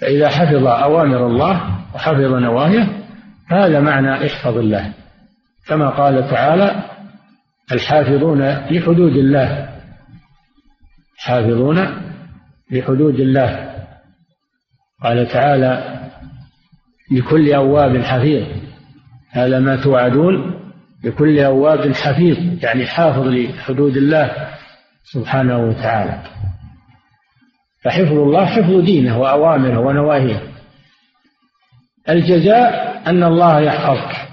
فإذا 0.00 0.28
حفظ 0.28 0.66
أوامر 0.66 1.26
الله 1.26 1.80
وحفظ 1.94 2.20
نواهيه 2.20 3.06
هذا 3.46 3.80
معنى 3.80 4.26
احفظ 4.26 4.56
الله. 4.56 4.94
كما 5.66 5.90
قال 5.90 6.30
تعالى 6.30 6.95
الحافظون 7.72 8.42
لحدود 8.48 9.16
الله. 9.16 9.68
حافظون 11.18 11.78
لحدود 12.70 13.20
الله. 13.20 13.74
قال 15.02 15.28
تعالى 15.28 16.00
لكل 17.12 17.52
أواب 17.52 18.02
حفيظ. 18.02 18.46
هذا 19.30 19.58
ما 19.58 19.76
توعدون؟ 19.76 20.56
لكل 21.04 21.38
أواب 21.38 21.92
حفيظ 21.92 22.64
يعني 22.64 22.86
حافظ 22.86 23.26
لحدود 23.26 23.96
الله 23.96 24.48
سبحانه 25.04 25.58
وتعالى. 25.58 26.22
فحفظ 27.84 28.12
الله 28.12 28.46
حفظ 28.46 28.84
دينه 28.84 29.18
وأوامره 29.18 29.78
ونواهيه. 29.78 30.42
الجزاء 32.08 33.02
أن 33.06 33.24
الله 33.24 33.60
يحفظك. 33.60 34.25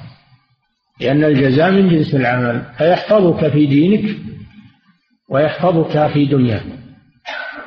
لأن 0.99 1.23
الجزاء 1.23 1.71
من 1.71 1.89
جنس 1.89 2.15
العمل 2.15 2.65
فيحفظك 2.77 3.47
في 3.47 3.65
دينك 3.65 4.17
ويحفظك 5.29 6.07
في 6.13 6.25
دنياك. 6.25 6.63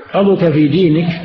يحفظك 0.07 0.53
في 0.53 0.69
دينك 0.69 1.23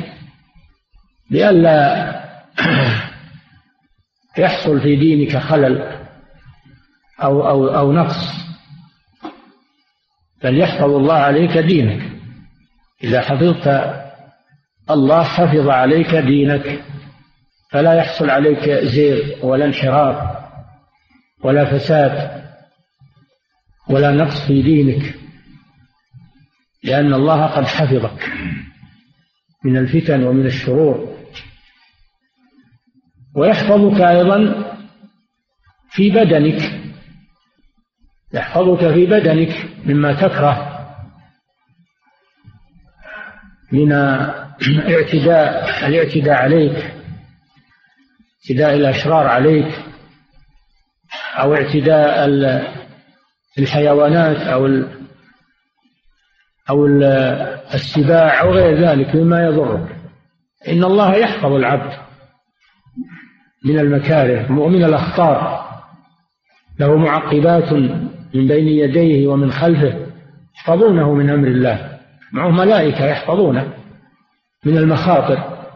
لئلا 1.30 2.22
يحصل 4.38 4.80
في 4.80 4.96
دينك 4.96 5.36
خلل 5.36 5.98
أو 7.22 7.48
أو 7.48 7.68
أو 7.68 7.92
نقص. 7.92 8.32
بل 10.44 10.58
يحفظ 10.58 10.90
الله 10.90 11.14
عليك 11.14 11.58
دينك. 11.58 12.12
إذا 13.04 13.20
حفظت 13.20 13.94
الله 14.90 15.22
حفظ 15.22 15.68
عليك 15.68 16.14
دينك. 16.14 16.84
فلا 17.70 17.94
يحصل 17.94 18.30
عليك 18.30 18.70
زيغ 18.70 19.46
ولا 19.46 19.64
انحراف. 19.64 20.41
ولا 21.44 21.78
فساد 21.78 22.42
ولا 23.88 24.10
نقص 24.10 24.46
في 24.46 24.62
دينك 24.62 25.14
لأن 26.84 27.14
الله 27.14 27.46
قد 27.46 27.64
حفظك 27.64 28.32
من 29.64 29.76
الفتن 29.76 30.24
ومن 30.24 30.46
الشرور. 30.46 31.12
ويحفظك 33.34 34.00
أيضا 34.00 34.64
في 35.90 36.10
بدنك 36.10 36.80
يحفظك 38.34 38.94
في 38.94 39.06
بدنك 39.06 39.68
مما 39.86 40.12
تكره 40.12 40.68
من 43.72 43.92
اعتداء 43.92 45.86
الاعتداء 45.88 46.34
عليك 46.34 46.94
اعتداء 48.50 48.74
الأشرار 48.74 49.26
عليك. 49.26 49.91
أو 51.32 51.54
اعتداء 51.54 52.28
الحيوانات 53.58 54.36
أو 54.36 54.66
أو 56.70 56.86
السباع 57.74 58.40
أو 58.40 58.50
غير 58.50 58.88
ذلك 58.88 59.14
مما 59.14 59.46
يضرك. 59.46 59.96
إن 60.68 60.84
الله 60.84 61.14
يحفظ 61.14 61.52
العبد 61.52 61.92
من 63.64 63.78
المكاره 63.78 64.58
ومن 64.58 64.84
الأخطار 64.84 65.68
له 66.80 66.96
معقبات 66.96 67.72
من 68.34 68.48
بين 68.48 68.68
يديه 68.68 69.26
ومن 69.26 69.52
خلفه 69.52 70.06
يحفظونه 70.54 71.14
من 71.14 71.30
أمر 71.30 71.48
الله. 71.48 71.98
معه 72.32 72.50
ملائكة 72.50 73.04
يحفظونه 73.04 73.72
من 74.64 74.78
المخاطر 74.78 75.66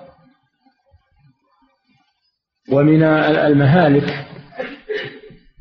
ومن 2.72 3.02
المهالك. 3.02 4.25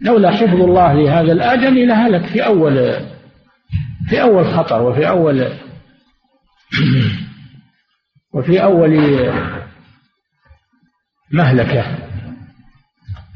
لولا 0.06 0.32
حفظ 0.32 0.62
الله 0.62 0.94
لهذا 0.94 1.32
الآدمي 1.32 1.86
لهلك 1.86 2.26
في 2.26 2.46
أول 2.46 2.94
في 4.10 4.22
أول 4.22 4.46
خطر 4.46 4.82
وفي 4.82 5.10
أول 5.10 5.48
وفي 8.34 8.64
أول 8.64 9.00
مهلكة. 11.32 11.86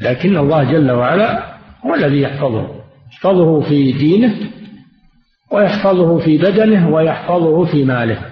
لكن 0.02 0.38
الله 0.38 0.64
جل 0.64 0.92
وعلا 0.92 1.58
هو 1.86 1.96
الذي 1.96 2.22
يحفظه. 2.22 2.76
يحفظه 3.12 3.62
في 3.62 3.92
دينه 3.92 4.36
ويحفظه 5.52 6.20
في 6.20 6.38
بدنه 6.38 6.90
ويحفظه 6.90 7.66
في 7.66 7.84
ماله. 7.86 8.32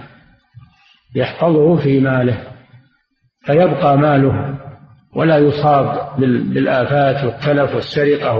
يحفظه 1.15 1.76
في 1.76 2.00
ماله. 2.00 2.43
فيبقى 3.45 3.97
ماله 3.97 4.58
ولا 5.15 5.38
يصاب 5.38 6.07
بالآفات 6.19 7.23
والتلف 7.23 7.75
والسرقة 7.75 8.38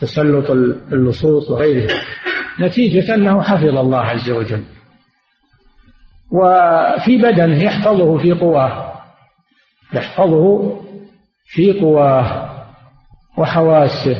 وتسلط 0.00 0.50
اللصوص 0.92 1.50
وغيره 1.50 1.90
نتيجة 2.60 3.14
أنه 3.14 3.42
حفظ 3.42 3.64
الله 3.64 4.00
عز 4.00 4.30
وجل. 4.30 4.62
وفي 6.32 7.18
بدنه 7.18 7.62
يحفظه 7.62 8.18
في 8.18 8.32
قواه. 8.32 8.92
يحفظه 9.94 10.76
في 11.46 11.80
قواه 11.80 12.48
وحواسه. 13.38 14.16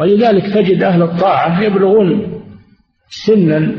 ولذلك 0.00 0.54
تجد 0.54 0.82
أهل 0.82 1.02
الطاعة 1.02 1.62
يبلغون 1.62 2.42
سنا 3.08 3.72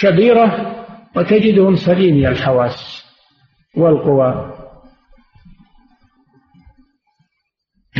كبيرة 0.00 0.74
وتجدهم 1.16 1.76
سليمي 1.76 2.28
الحواس 2.28 3.04
والقوى. 3.76 4.57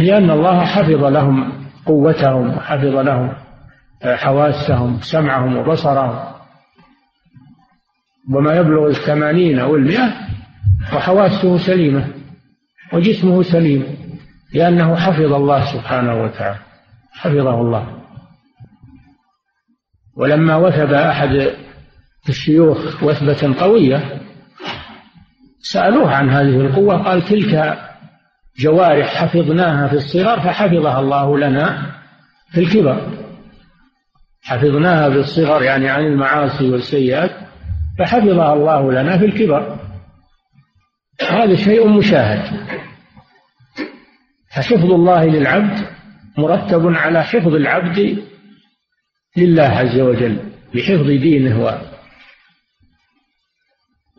لأن 0.00 0.30
الله 0.30 0.64
حفظ 0.64 1.04
لهم 1.04 1.52
قوتهم 1.86 2.56
وحفظ 2.56 2.96
لهم 2.96 3.32
حواسهم 4.04 5.00
سمعهم 5.00 5.56
وبصرهم. 5.56 6.18
وما 8.34 8.54
يبلغ 8.54 8.86
الثمانين 8.86 9.58
أو 9.58 9.76
المئة 9.76 10.12
وحواسه 10.94 11.58
سليمة 11.58 12.08
وجسمه 12.92 13.42
سليم 13.42 13.86
لأنه 14.54 14.96
حفظ 14.96 15.32
الله 15.32 15.72
سبحانه 15.72 16.22
وتعالى 16.22 16.58
حفظه 17.12 17.60
الله. 17.60 17.98
ولما 20.16 20.56
وثب 20.56 20.92
أحد 20.92 21.50
الشيوخ 22.28 23.02
وثبة 23.02 23.54
قوية 23.60 24.20
سألوه 25.60 26.14
عن 26.14 26.30
هذه 26.30 26.60
القوة 26.60 27.02
قال 27.02 27.22
تلك 27.22 27.78
جوارح 28.58 29.24
حفظناها 29.24 29.88
في 29.88 29.94
الصغر 29.94 30.40
فحفظها 30.40 31.00
الله 31.00 31.38
لنا 31.38 31.94
في 32.52 32.60
الكبر. 32.60 33.18
حفظناها 34.42 35.10
في 35.10 35.16
الصغر 35.16 35.62
يعني 35.62 35.88
عن 35.88 36.04
المعاصي 36.04 36.70
والسيئات 36.70 37.30
فحفظها 37.98 38.52
الله 38.52 38.92
لنا 38.92 39.18
في 39.18 39.24
الكبر. 39.24 39.78
هذا 41.30 41.56
شيء 41.56 41.88
مشاهد. 41.88 42.68
فحفظ 44.56 44.92
الله 44.92 45.24
للعبد 45.24 45.86
مرتب 46.38 46.86
على 46.86 47.24
حفظ 47.24 47.54
العبد 47.54 48.22
لله 49.36 49.64
عز 49.64 50.00
وجل 50.00 50.38
بحفظ 50.74 51.06
دينه 51.06 51.80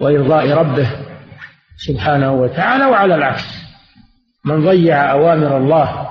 وإرضاء 0.01 0.51
ربه 0.51 0.89
سبحانه 1.77 2.33
وتعالى 2.33 2.85
وعلى 2.85 3.15
العكس. 3.15 3.58
من 4.45 4.65
ضيع 4.65 5.11
أوامر 5.11 5.57
الله 5.57 6.09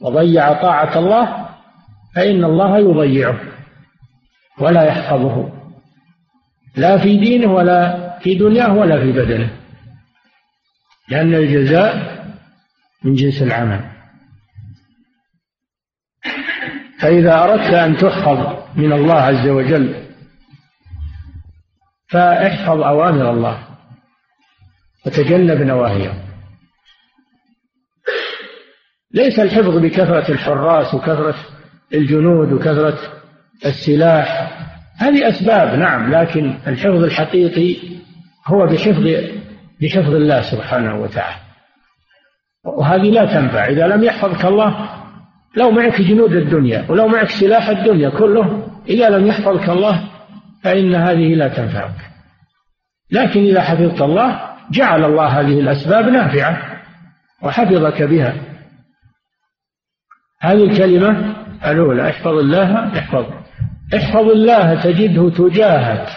وضيع 0.00 0.52
طاعة 0.52 0.98
الله 0.98 1.48
فإن 2.16 2.44
الله 2.44 2.78
يضيعه 2.78 3.40
ولا 4.58 4.82
يحفظه. 4.82 5.52
لا 6.76 6.98
في 6.98 7.16
دينه 7.16 7.52
ولا 7.52 8.10
في 8.18 8.34
دنياه 8.34 8.72
ولا 8.72 9.00
في 9.00 9.12
بدنه 9.12 9.50
لأن 11.08 11.34
الجزاء 11.34 12.20
من 13.04 13.14
جنس 13.14 13.42
العمل. 13.42 13.90
فإذا 17.00 17.42
أردت 17.42 17.74
أن 17.74 17.96
تحفظ 17.96 18.64
من 18.76 18.92
الله 18.92 19.14
عز 19.14 19.48
وجل 19.48 20.06
فاحفظ 22.08 22.80
أوامر 22.80 23.30
الله 23.30 23.58
وتجنب 25.06 25.62
نواهيه. 25.62 26.29
ليس 29.14 29.40
الحفظ 29.40 29.76
بكثرة 29.76 30.30
الحراس 30.32 30.94
وكثرة 30.94 31.34
الجنود 31.94 32.52
وكثرة 32.52 32.98
السلاح. 33.66 34.50
هذه 34.98 35.28
أسباب 35.28 35.78
نعم 35.78 36.14
لكن 36.14 36.58
الحفظ 36.66 37.04
الحقيقي 37.04 37.76
هو 38.46 38.66
بحفظ 38.66 39.06
بحفظ 39.82 40.14
الله 40.14 40.40
سبحانه 40.40 41.00
وتعالى. 41.02 41.40
وهذه 42.64 43.10
لا 43.10 43.24
تنفع. 43.24 43.66
إذا 43.66 43.86
لم 43.86 44.04
يحفظك 44.04 44.44
الله 44.44 44.88
لو 45.56 45.70
معك 45.70 46.00
جنود 46.00 46.32
الدنيا 46.32 46.84
ولو 46.88 47.08
معك 47.08 47.28
سلاح 47.28 47.68
الدنيا 47.68 48.10
كله 48.10 48.68
إذا 48.88 49.08
لم 49.08 49.26
يحفظك 49.26 49.68
الله 49.68 50.04
فإن 50.62 50.94
هذه 50.94 51.34
لا 51.34 51.48
تنفعك. 51.48 52.10
لكن 53.10 53.40
إذا 53.40 53.60
حفظت 53.60 54.02
الله 54.02 54.40
جعل 54.70 55.04
الله 55.04 55.26
هذه 55.26 55.60
الأسباب 55.60 56.08
نافعة 56.08 56.62
وحفظك 57.42 58.02
بها. 58.02 58.49
هذه 60.40 60.64
الكلمة 60.64 61.34
الأولى 61.66 62.10
احفظ 62.10 62.32
الله 62.32 62.98
احفظ 62.98 63.24
احفظ 63.94 64.28
الله 64.30 64.82
تجده 64.82 65.30
تجاهك. 65.30 66.08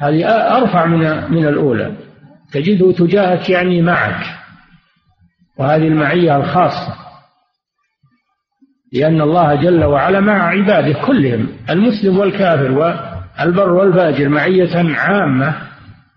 هذه 0.00 0.28
أرفع 0.56 0.86
من 0.86 1.32
من 1.32 1.46
الأولى. 1.48 1.92
تجده 2.52 2.92
تجاهك 2.92 3.50
يعني 3.50 3.82
معك. 3.82 4.26
وهذه 5.58 5.88
المعية 5.88 6.36
الخاصة. 6.36 6.94
لأن 8.92 9.20
الله 9.20 9.54
جل 9.54 9.84
وعلا 9.84 10.20
مع 10.20 10.48
عباده 10.48 11.06
كلهم 11.06 11.48
المسلم 11.70 12.18
والكافر 12.18 12.70
والبر 12.70 13.72
والفاجر 13.72 14.28
معية 14.28 14.96
عامة 14.96 15.54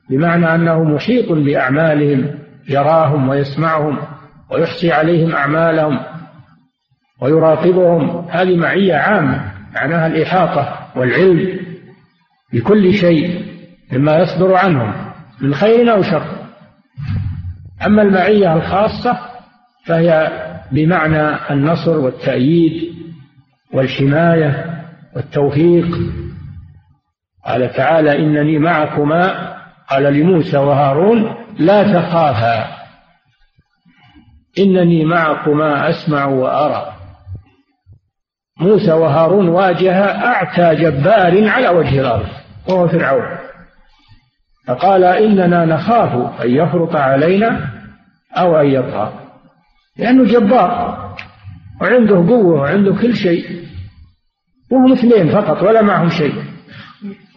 بمعنى 0.10 0.56
أنه 0.56 0.84
محيط 0.84 1.32
بأعمالهم 1.32 2.40
يراهم 2.70 3.30
ويسمعهم 3.30 3.98
ويحصي 4.52 4.92
عليهم 4.92 5.32
أعمالهم. 5.32 6.00
ويراقبهم. 7.22 8.28
هذه 8.30 8.58
معية 8.58 8.96
عامة 8.96 9.52
معناها 9.76 10.08
الإحاطة 10.08 10.78
والعلم 10.96 11.60
بكل 12.54 12.94
شيء 12.94 13.46
مما 13.92 14.18
يصدر 14.18 14.56
عنهم 14.56 14.94
من 15.42 15.54
خير 15.54 15.94
أو 15.94 16.02
شر. 16.02 16.24
أما 17.86 18.02
المعية 18.02 18.54
الخاصة 18.54 19.20
فهي 19.86 20.32
بمعنى 20.72 21.52
النصر 21.52 21.98
والتأييد 21.98 22.94
والحماية 23.74 24.82
والتوفيق. 25.16 25.98
قال 27.46 27.74
تعالى 27.74 28.20
إنني 28.20 28.60
معكما 28.60 29.52
قال 29.90 30.04
لموسى 30.04 30.58
وهارون 30.58 31.36
لا 31.60 31.94
تخافا 31.94 32.82
إنني 34.60 35.06
معكما 35.06 35.90
أسمع 35.90 36.26
وأرى. 36.26 36.91
موسى 38.60 38.92
وهارون 38.92 39.48
واجه 39.50 39.94
أعتى 40.26 40.76
جبار 40.76 41.50
على 41.50 41.70
وجه 41.70 42.02
الأرض 42.02 42.28
وهو 42.68 42.88
فرعون. 42.88 43.38
فقال 44.68 45.04
إننا 45.04 45.66
نخاف 45.66 46.42
أن 46.42 46.50
يفرط 46.50 46.96
علينا 46.96 47.70
أو 48.38 48.56
أن 48.56 48.68
يطغى. 48.68 49.14
لأنه 49.98 50.24
جبار 50.24 51.02
وعنده 51.82 52.16
قوة 52.16 52.62
وعنده 52.62 52.96
كل 53.02 53.16
شيء 53.16 53.68
وهم 54.72 54.92
اثنين 54.94 55.32
فقط 55.32 55.64
ولا 55.64 55.82
معهم 55.82 56.10
شيء. 56.10 56.44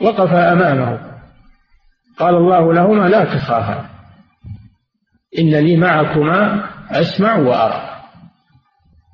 وقف 0.00 0.32
أمامه. 0.32 1.00
قال 2.18 2.34
الله 2.34 2.72
لهما 2.72 3.08
لا 3.08 3.24
تخافا 3.24 3.86
إنني 5.38 5.76
معكما 5.76 6.64
أسمع 6.90 7.36
وأرى. 7.36 7.90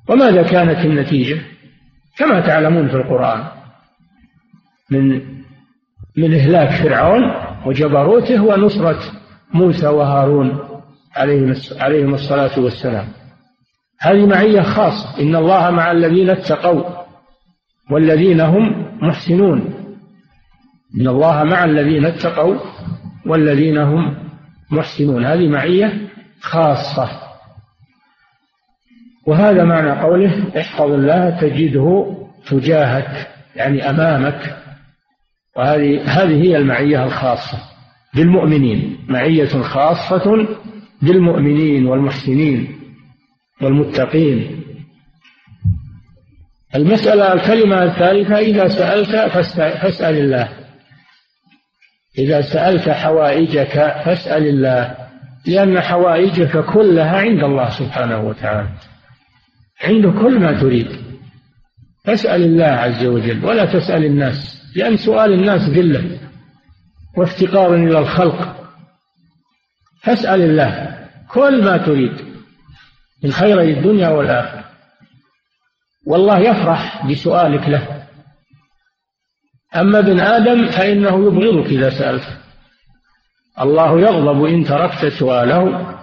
وماذا 0.09 0.43
كانت 0.43 0.85
النتيجة؟ 0.85 1.50
كما 2.21 2.47
تعلمون 2.47 2.87
في 2.87 2.95
القرآن 2.95 3.43
من 4.91 5.21
من 6.17 6.33
إهلاك 6.33 6.83
فرعون 6.83 7.31
وجبروته 7.65 8.43
ونصرة 8.43 8.99
موسى 9.53 9.87
وهارون 9.87 10.59
عليهم 11.81 12.13
الصلاة 12.13 12.59
والسلام. 12.59 13.07
هذه 13.99 14.25
معية 14.25 14.61
خاصة 14.61 15.21
إن 15.21 15.35
الله 15.35 15.71
مع 15.71 15.91
الذين 15.91 16.29
اتقوا 16.29 16.83
والذين 17.91 18.41
هم 18.41 18.85
محسنون. 19.01 19.73
إن 20.99 21.07
الله 21.07 21.43
مع 21.43 21.65
الذين 21.65 22.05
اتقوا 22.05 22.55
والذين 23.25 23.77
هم 23.77 24.17
محسنون. 24.71 25.25
هذه 25.25 25.47
معية 25.47 26.09
خاصة. 26.41 27.20
وهذا 29.27 29.63
معنى 29.63 30.01
قوله 30.01 30.59
احفظ 30.59 30.91
الله 30.91 31.29
تجده 31.29 32.17
تجاهك 32.47 33.27
يعني 33.55 33.89
أمامك. 33.89 34.57
وهذه 35.57 36.01
هذه 36.05 36.43
هي 36.43 36.57
المعية 36.57 37.03
الخاصة 37.03 37.57
بالمؤمنين 38.15 38.97
معية 39.07 39.61
خاصة 39.61 40.47
بالمؤمنين 41.01 41.85
والمحسنين 41.85 42.79
والمتقين. 43.61 44.63
المسألة 46.75 47.33
الكلمة 47.33 47.83
الثالثة 47.83 48.37
إذا 48.37 48.67
سألت 48.67 49.31
فاسأل 49.55 50.17
الله. 50.17 50.49
إذا 52.17 52.41
سألت 52.41 52.89
حوائجك 52.89 54.01
فاسأل 54.05 54.47
الله 54.47 54.95
لأن 55.47 55.81
حوائجك 55.81 56.65
كلها 56.65 57.17
عند 57.17 57.43
الله 57.43 57.69
سبحانه 57.69 58.21
وتعالى. 58.21 58.69
عنده 59.83 60.11
كل 60.11 60.39
ما 60.39 60.61
تريد. 60.61 60.87
فاسأل 62.05 62.41
الله 62.41 62.65
عز 62.65 63.05
وجل 63.05 63.45
ولا 63.45 63.65
تسأل 63.65 64.05
الناس 64.05 64.61
لأن 64.75 64.97
سؤال 64.97 65.33
الناس 65.33 65.69
ذلة 65.69 66.19
وافتقار 67.17 67.75
إلى 67.75 67.99
الخلق. 67.99 68.67
فاسأل 70.03 70.41
الله 70.41 70.99
كل 71.29 71.63
ما 71.63 71.77
تريد 71.77 72.13
من 73.23 73.31
خير 73.31 73.61
الدنيا 73.61 74.09
والآخرة. 74.09 74.65
والله 76.07 76.39
يفرح 76.39 77.07
بسؤالك 77.07 77.69
له. 77.69 78.03
أما 79.75 79.99
ابن 79.99 80.19
آدم 80.19 80.67
فإنه 80.67 81.25
يبغضك 81.27 81.65
إذا 81.65 81.89
سألت 81.89 82.23
الله 83.61 83.99
يغضب 83.99 84.45
إن 84.45 84.63
تركت 84.63 85.05
سؤاله 85.05 85.95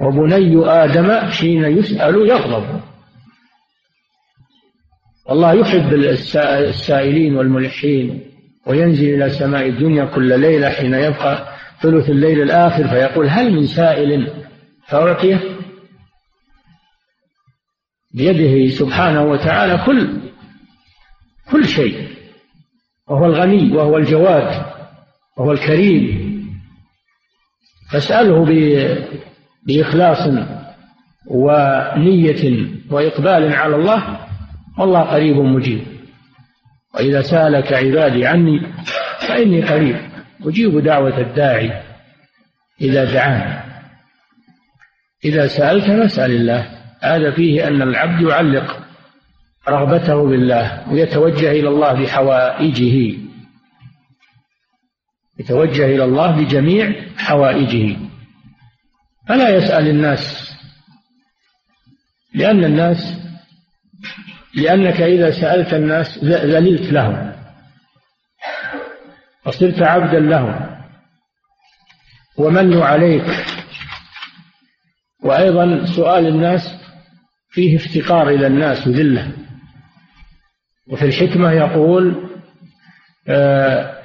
وبني 0.00 0.66
آدم 0.66 1.30
حين 1.30 1.64
يسأل 1.64 2.14
يغضب. 2.28 2.80
والله 5.30 5.52
يحب 5.52 5.92
السائلين 5.94 7.36
والملحين 7.36 8.20
وينزل 8.66 9.14
إلى 9.14 9.30
سماء 9.30 9.68
الدنيا 9.68 10.04
كل 10.04 10.40
ليلة 10.40 10.70
حين 10.70 10.94
يبقى 10.94 11.54
ثلث 11.80 12.10
الليل 12.10 12.42
الآخر 12.42 12.88
فيقول 12.88 13.28
هل 13.28 13.52
من 13.54 13.66
سائل؟ 13.66 14.32
فأعطيه. 14.86 15.40
بيده 18.14 18.74
سبحانه 18.74 19.22
وتعالى 19.22 19.82
كل 19.86 20.20
كل 21.52 21.64
شيء. 21.64 22.08
وهو 23.08 23.26
الغني 23.26 23.76
وهو 23.76 23.96
الجواد 23.96 24.64
وهو 25.38 25.52
الكريم. 25.52 26.30
فاسأله 27.92 28.44
بإخلاص 29.66 30.28
ونية 31.26 32.66
وإقبال 32.90 33.52
على 33.52 33.76
الله 33.76 34.19
والله 34.80 35.00
قريب 35.00 35.36
مجيب. 35.36 35.86
وإذا 36.94 37.22
سألك 37.22 37.72
عبادي 37.72 38.26
عني 38.26 38.60
فإني 39.28 39.62
قريب. 39.62 39.96
أجيب 40.42 40.78
دعوة 40.78 41.18
الداعي 41.18 41.82
إذا 42.80 43.04
دعاني. 43.04 43.60
إذا 45.24 45.46
سألت 45.46 45.84
فاسأل 45.84 46.30
الله. 46.30 46.80
هذا 47.02 47.30
فيه 47.30 47.68
أن 47.68 47.82
العبد 47.82 48.20
يعلق 48.22 48.86
رغبته 49.68 50.28
بالله 50.28 50.92
ويتوجه 50.92 51.50
إلى 51.50 51.68
الله 51.68 51.92
بحوائجه. 51.92 53.18
يتوجه 55.38 55.84
إلى 55.84 56.04
الله 56.04 56.30
بجميع 56.30 56.92
حوائجه. 57.18 57.96
فلا 59.28 59.56
يسأل 59.56 59.88
الناس 59.88 60.54
لأن 62.34 62.64
الناس 62.64 63.19
لأنك 64.54 65.00
إذا 65.00 65.30
سألت 65.30 65.74
الناس 65.74 66.24
ذللت 66.24 66.92
لهم. 66.92 67.32
وصرت 69.46 69.82
عبدا 69.82 70.20
لهم. 70.20 70.76
ومنوا 72.38 72.84
عليك. 72.84 73.24
وأيضا 75.22 75.84
سؤال 75.84 76.26
الناس 76.26 76.74
فيه 77.50 77.76
افتقار 77.76 78.28
إلى 78.28 78.46
الناس 78.46 78.86
وذلة. 78.86 79.32
وفي 80.88 81.04
الحكمة 81.04 81.52
يقول 81.52 82.30
آه، 83.28 84.02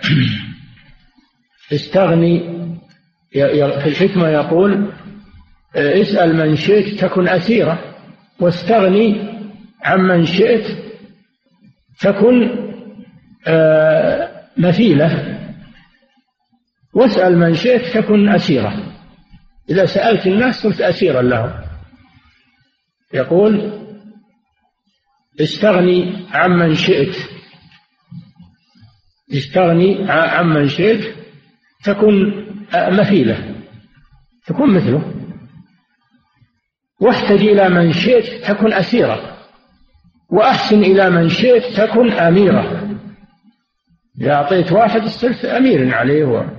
استغني 1.74 2.56
في 3.32 3.88
الحكمة 3.88 4.28
يقول 4.28 4.92
آه، 5.76 6.02
اسأل 6.02 6.36
من 6.36 6.56
شئت 6.56 7.00
تكن 7.00 7.28
أسيرة 7.28 7.96
واستغني 8.40 9.35
عمن 9.86 10.26
شئت 10.26 10.78
تكن 12.00 12.66
آه، 13.48 14.46
مثيلة 14.58 15.40
واسأل 16.94 17.38
من 17.38 17.54
شئت 17.54 17.98
تكن 17.98 18.30
أسيرة 18.30 18.96
إذا 19.70 19.86
سألت 19.86 20.28
الناس 20.28 20.56
صرت 20.56 20.82
أسيرا 20.82 21.22
لهم. 21.22 21.52
يقول 23.14 23.82
استغني 25.42 26.26
عمن 26.32 26.76
شئت. 26.76 27.16
استغني 29.34 30.12
عمن 30.12 30.68
شئت 30.68 31.16
تكن 31.84 32.46
مثيلة 32.74 33.56
تكون 34.46 34.74
مثله. 34.74 35.14
واحتج 37.00 37.42
إلى 37.42 37.70
من 37.70 37.94
شئت 37.94 38.46
تكن 38.46 38.74
أسيرة 38.74 39.35
وأحسن 40.30 40.84
إلى 40.84 41.10
من 41.10 41.30
شئت 41.30 41.78
تكن 41.78 42.12
أميرة 42.12 42.86
إذا 44.22 44.34
أعطيت 44.34 44.72
واحد 44.72 45.06
صرت 45.06 45.46
أمير 45.46 45.96
عليه 45.96 46.50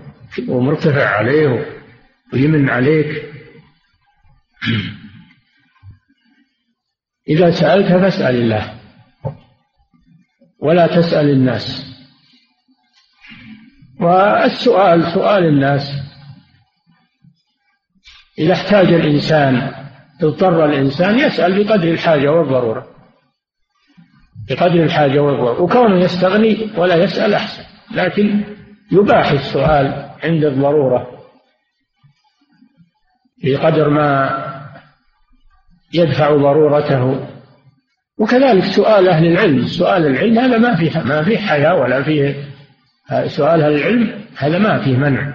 ومرتفع 0.49 1.09
عليه 1.09 1.67
ويمن 2.33 2.71
عليك. 2.71 3.23
إذا 7.29 7.51
سألت 7.51 7.87
فاسأل 7.87 8.35
الله. 8.35 8.75
ولا 10.59 10.87
تسأل 10.87 11.31
الناس. 11.31 11.87
والسؤال 14.01 15.13
سؤال 15.15 15.45
الناس. 15.45 15.93
إذا 18.39 18.53
احتاج 18.53 18.87
الإنسان 18.87 19.75
اضطر 20.23 20.65
الإنسان 20.65 21.19
يسأل 21.19 21.65
بقدر 21.65 21.89
الحاجة 21.91 22.33
والضرورة. 22.33 22.96
بقدر 24.49 24.83
الحاجة 24.83 25.21
والضرورة 25.21 25.61
وكونه 25.61 26.01
يستغني 26.01 26.71
ولا 26.77 26.95
يسأل 26.95 27.35
أحسن. 27.35 27.63
لكن 27.95 28.45
يباح 28.93 29.31
السؤال 29.31 30.11
عند 30.25 30.45
الضرورة 30.45 31.07
بقدر 33.45 33.89
ما 33.89 34.31
يدفع 35.95 36.37
ضرورته. 36.37 37.27
وكذلك 38.19 38.65
سؤال 38.65 39.09
أهل 39.09 39.27
العلم. 39.27 39.67
سؤال 39.67 40.07
العلم 40.07 40.39
هذا 40.39 40.59
ما 40.59 40.77
فيه 40.77 41.03
ما 41.03 41.23
فيه 41.23 41.39
حياة 41.39 41.75
ولا 41.75 42.03
فيه 42.03 42.35
سؤال 43.27 43.63
أهل 43.63 43.75
العلم 43.75 44.25
هذا 44.37 44.59
ما 44.59 44.79
فيه 44.79 44.97
منع. 44.97 45.35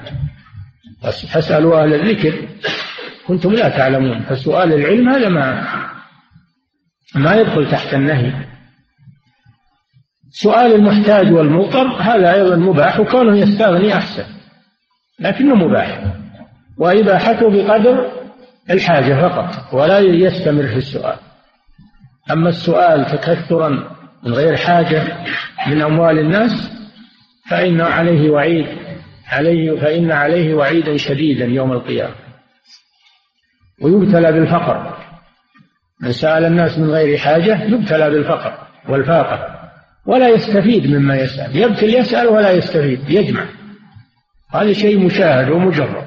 فاسألوا 1.34 1.84
أهل 1.84 1.94
الذكر. 1.94 2.48
كنتم 3.28 3.54
لا 3.54 3.70
تعلمون. 3.70 4.20
فسؤال 4.20 4.74
العلم 4.74 5.10
هذا 5.10 5.30
ما 5.30 5.68
ما 7.16 7.36
يدخل 7.36 7.72
تحت 7.72 7.94
النهي. 7.94 8.34
سؤال 10.32 10.74
المحتاج 10.76 11.34
والمضطر 11.34 11.88
هذا 11.88 12.34
أيضا 12.34 12.56
مباح 12.56 13.00
وكونه 13.00 13.38
يستغني 13.38 13.94
أحسن 13.94 14.24
لكنه 15.20 15.56
مباح. 15.56 16.04
وإباحته 16.78 17.50
بقدر 17.50 18.12
الحاجة 18.70 19.28
فقط 19.28 19.74
ولا 19.74 20.00
يستمر 20.00 20.68
في 20.68 20.78
السؤال. 20.78 21.16
أما 22.32 22.50
السؤال 22.50 23.06
تكثرا 23.06 23.70
من 24.24 24.34
غير 24.34 24.58
حاجة 24.58 25.04
من 25.68 25.82
أموال 25.82 26.20
الناس 26.20 26.72
فإن 27.50 27.82
عليه 27.82 28.30
وعيد 28.30 28.66
عليه 29.28 29.80
فإن 29.80 30.12
عليه 30.12 30.56
وعيدا 30.56 30.98
شديدا 30.98 31.46
يوم 31.46 31.72
القيامة. 31.72 32.16
ويبتلى 33.82 34.32
بالفقر. 34.32 34.98
من 36.02 36.12
سأل 36.12 36.46
الناس 36.46 36.78
من 36.78 36.90
غير 36.90 37.18
حاجة 37.18 37.64
يبتلى 37.64 38.10
بالفقر 38.10 38.54
والفاقة. 38.90 39.61
ولا 40.06 40.30
يستفيد 40.30 40.88
مما 40.88 41.16
يسأل. 41.16 41.56
يبتل 41.56 41.96
يسأل 41.96 42.28
ولا 42.28 42.52
يستفيد 42.52 43.10
يجمع. 43.10 43.46
هذا 44.52 44.74
شيء 44.74 45.06
مشاهد 45.06 45.50
ومجرد. 45.50 46.06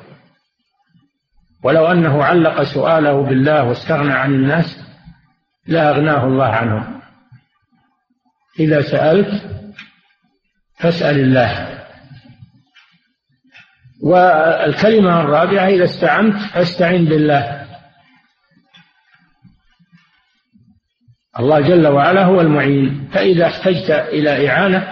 ولو 1.63 1.87
أنه 1.87 2.25
علق 2.25 2.63
سؤاله 2.63 3.23
بالله 3.23 3.65
واستغنى 3.65 4.13
عن 4.13 4.35
الناس 4.35 4.79
لا 5.67 5.91
أغناه 5.91 6.27
الله 6.27 6.47
عنهم. 6.47 7.01
إذا 8.61 8.83
سألت 8.83 9.43
فاسأل 10.79 11.19
الله. 11.21 11.85
والكلمة 14.03 15.21
الرابعة 15.21 15.69
إذا 15.69 15.85
استعنت 15.85 16.37
فاستعن 16.37 17.05
بالله. 17.05 17.64
الله 21.39 21.61
جل 21.61 21.87
وعلا 21.87 22.25
هو 22.25 22.41
المعين. 22.41 23.09
فإذا 23.13 23.47
احتجت 23.47 23.91
إلى 23.91 24.49
إعانة 24.49 24.87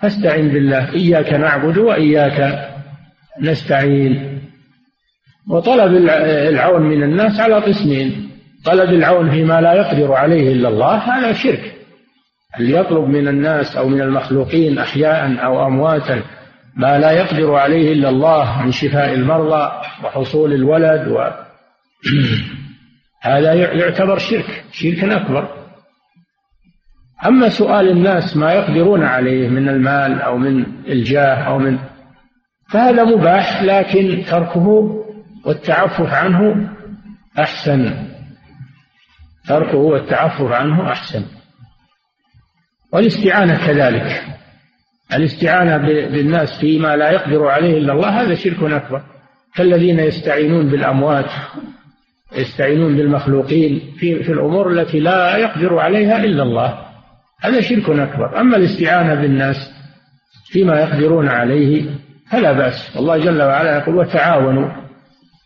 فاستعن 0.00 0.48
بالله. 0.48 0.92
إياك 0.92 1.32
نعبد 1.32 1.78
وإياك 1.78 2.68
نستعين. 3.40 4.40
وطلب 5.50 5.96
العون 6.48 6.82
من 6.82 7.02
الناس 7.02 7.40
على 7.40 7.54
قسمين. 7.54 8.30
طلب 8.64 8.90
العون 8.90 9.30
فيما 9.30 9.60
لا 9.60 9.72
يقدر 9.72 10.12
عليه 10.12 10.52
إلا 10.52 10.68
الله 10.68 10.96
هذا 10.96 11.32
شرك. 11.32 11.74
اللي 12.60 12.76
يطلب 12.76 13.08
من 13.08 13.28
الناس 13.28 13.76
أو 13.76 13.88
من 13.88 14.00
المخلوقين 14.00 14.78
أحياء 14.78 15.44
أو 15.44 15.66
أمواتا 15.66 16.22
ما 16.76 16.98
لا 16.98 17.10
يقدر 17.10 17.54
عليه 17.54 17.92
إلا 17.92 18.08
الله 18.08 18.62
من 18.62 18.72
شفاء 18.72 19.14
المرضى 19.14 19.72
وحصول 20.04 20.52
الولد 20.52 21.08
و 21.08 21.30
هذا 23.22 23.54
يعتبر 23.54 24.18
شرك 24.18 24.64
شرك 24.72 25.04
أكبر. 25.04 25.48
أما 27.26 27.48
سؤال 27.48 27.88
الناس 27.88 28.36
ما 28.36 28.52
يقدرون 28.52 29.02
عليه 29.02 29.48
من 29.48 29.68
المال 29.68 30.20
أو 30.20 30.36
من 30.38 30.66
الجاه 30.88 31.34
أو 31.34 31.58
من 31.58 31.78
فهذا 32.68 33.04
مباح 33.04 33.62
لكن 33.62 34.24
تركه 34.30 34.66
والتعفف 35.46 36.14
عنه 36.14 36.70
أحسن. 37.38 38.08
تركه 39.48 39.78
والتعفف 39.78 40.52
عنه 40.52 40.92
أحسن. 40.92 41.24
والاستعانة 42.92 43.66
كذلك. 43.66 44.24
الاستعانة 45.14 45.76
بالناس 46.08 46.60
فيما 46.60 46.96
لا 46.96 47.10
يقدر 47.10 47.46
عليه 47.46 47.78
إلا 47.78 47.92
الله 47.92 48.22
هذا 48.22 48.34
شرك 48.34 48.62
أكبر. 48.62 49.02
كالذين 49.54 49.98
يستعينون 49.98 50.70
بالأموات 50.70 51.30
يستعينون 52.34 52.96
بالمخلوقين 52.96 53.92
في, 53.98 54.22
في 54.22 54.32
الأمور 54.32 54.70
التي 54.70 55.00
لا 55.00 55.36
يقدر 55.36 55.78
عليها 55.78 56.24
إلا 56.24 56.42
الله. 56.42 56.78
هذا 57.40 57.60
شرك 57.60 57.90
أكبر. 57.90 58.40
أما 58.40 58.56
الاستعانة 58.56 59.14
بالناس 59.14 59.56
فيما 60.52 60.80
يقدرون 60.80 61.28
عليه 61.28 61.84
فلا 62.30 62.52
بأس. 62.52 62.96
الله 62.96 63.18
جل 63.18 63.42
وعلا 63.42 63.76
يقول 63.78 63.96
وتعاونوا 63.96 64.70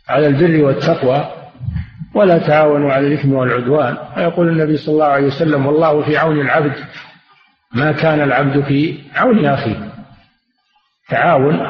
على 0.09 0.27
البر 0.27 0.65
والتقوى 0.65 1.29
ولا 2.15 2.39
تعاونوا 2.39 2.93
على 2.93 3.07
الإثم 3.07 3.33
والعدوان. 3.33 3.97
ويقول 4.17 4.49
النبي 4.49 4.77
صلى 4.77 4.93
الله 4.93 5.07
عليه 5.07 5.27
وسلم 5.27 5.67
والله 5.67 6.03
في 6.03 6.17
عون 6.17 6.41
العبد 6.41 6.75
ما 7.75 7.93
كان 7.93 8.21
العبد 8.21 8.61
في 8.61 8.99
عون 9.15 9.47
أخيه. 9.47 9.93
تعاون 11.09 11.61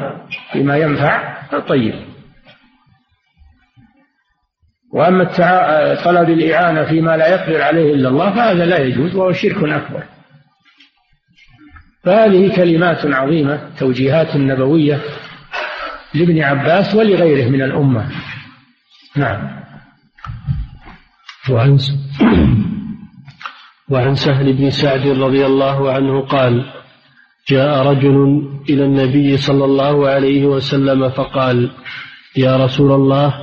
فيما 0.53 0.77
ينفع 0.77 1.37
طيب 1.69 1.95
وأما 4.97 5.25
طلب 6.05 6.31
الإعانة 6.31 6.85
فيما 6.85 7.17
لا 7.17 7.29
يقدر 7.29 7.63
عليه 7.63 7.95
إلا 7.95 8.09
الله 8.09 8.31
فهذا 8.31 8.67
لا 8.67 8.79
يجوز 8.79 9.15
وهو 9.15 9.33
شرك 9.33 9.57
أكبر. 9.57 10.03
فهذه 12.05 12.57
كلمات 12.57 13.07
عظيمة 13.07 13.71
توجيهات 13.79 14.37
نبوية 14.37 15.01
لابن 16.15 16.43
عباس 16.43 16.95
ولغيره 16.95 17.49
من 17.49 17.63
الأمة. 17.63 18.11
نعم. 19.17 19.65
وعن 21.51 21.79
وعن 23.89 24.15
سهل 24.15 24.53
بن 24.53 24.71
سعد 24.71 25.07
رضي 25.07 25.47
الله 25.47 25.93
عنه 25.93 26.21
قال 26.21 26.65
جاء 27.49 27.87
رجل 27.87 28.49
إلى 28.71 28.85
النبي 28.85 29.37
صلى 29.37 29.65
الله 29.65 30.09
عليه 30.09 30.47
وسلم 30.47 31.09
فقال 31.09 31.71
يا 32.37 32.57
رسول 32.57 32.93
الله 32.93 33.35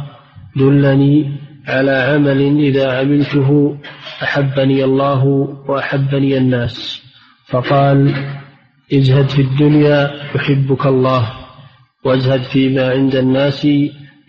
دلني 0.56 1.43
على 1.68 1.92
عمل 1.92 2.60
إذا 2.60 3.00
عملته 3.00 3.78
أحبني 4.24 4.84
الله 4.84 5.26
وأحبني 5.68 6.38
الناس. 6.38 7.04
فقال 7.48 8.16
ازهد 8.94 9.30
في 9.30 9.42
الدنيا 9.42 10.12
يحبك 10.36 10.86
الله 10.86 11.34
وازهد 12.06 12.42
فيما 12.42 12.90
عند 12.90 13.16
الناس 13.16 13.68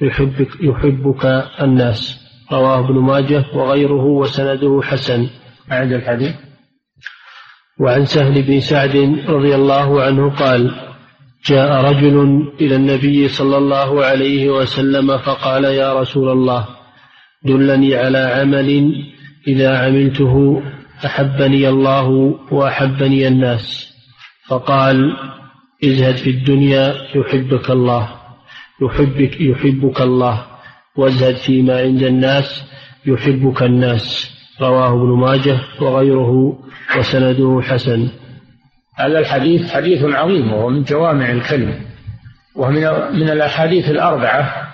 يحبك, 0.02 0.48
يحبك 0.60 1.24
الناس. 1.62 2.20
رواه 2.52 2.78
ابن 2.78 2.94
ماجه 2.94 3.44
وغيره 3.54 4.04
وسنده 4.04 4.80
حسن. 4.82 5.26
أعد 5.72 5.92
الحديث. 5.92 6.34
وعن 7.80 8.04
سهل 8.04 8.42
بن 8.42 8.60
سعد 8.60 8.96
رضي 9.28 9.54
الله 9.54 10.02
عنه 10.02 10.30
قال 10.30 10.74
جاء 11.46 11.84
رجل 11.84 12.46
إلى 12.60 12.76
النبي 12.76 13.28
صلى 13.28 13.56
الله 13.56 14.04
عليه 14.04 14.50
وسلم 14.50 15.18
فقال 15.18 15.64
يا 15.64 16.00
رسول 16.00 16.28
الله 16.32 16.83
دلني 17.44 17.96
على 17.96 18.18
عمل 18.18 18.94
إذا 19.48 19.78
عملته 19.78 20.62
أحبني 21.06 21.68
الله 21.68 22.08
وأحبني 22.50 23.28
الناس. 23.28 23.94
فقال 24.48 25.16
ازهد 25.84 26.16
في 26.16 26.30
الدنيا 26.30 26.94
يحبك 27.14 27.70
الله 27.70 28.08
يحبك 28.82 29.40
يحبك 29.40 30.00
الله. 30.00 30.46
وازهد 30.96 31.36
فيما 31.36 31.80
عند 31.80 32.02
الناس 32.02 32.64
يحبك 33.06 33.62
الناس. 33.62 34.30
رواه 34.60 34.92
ابن 34.92 35.20
ماجه 35.20 35.58
وغيره 35.80 36.58
وسنده 36.98 37.60
حسن. 37.62 38.08
هذا 38.96 39.18
الحديث 39.18 39.70
حديث 39.70 40.04
عظيم 40.04 40.52
وهو 40.52 40.68
من 40.68 40.82
جوامع 40.82 41.30
الكلم 41.30 41.80
وهو 42.54 42.70
من 42.70 42.82
من 43.20 43.30
الأحاديث 43.30 43.90
الأربعة 43.90 44.73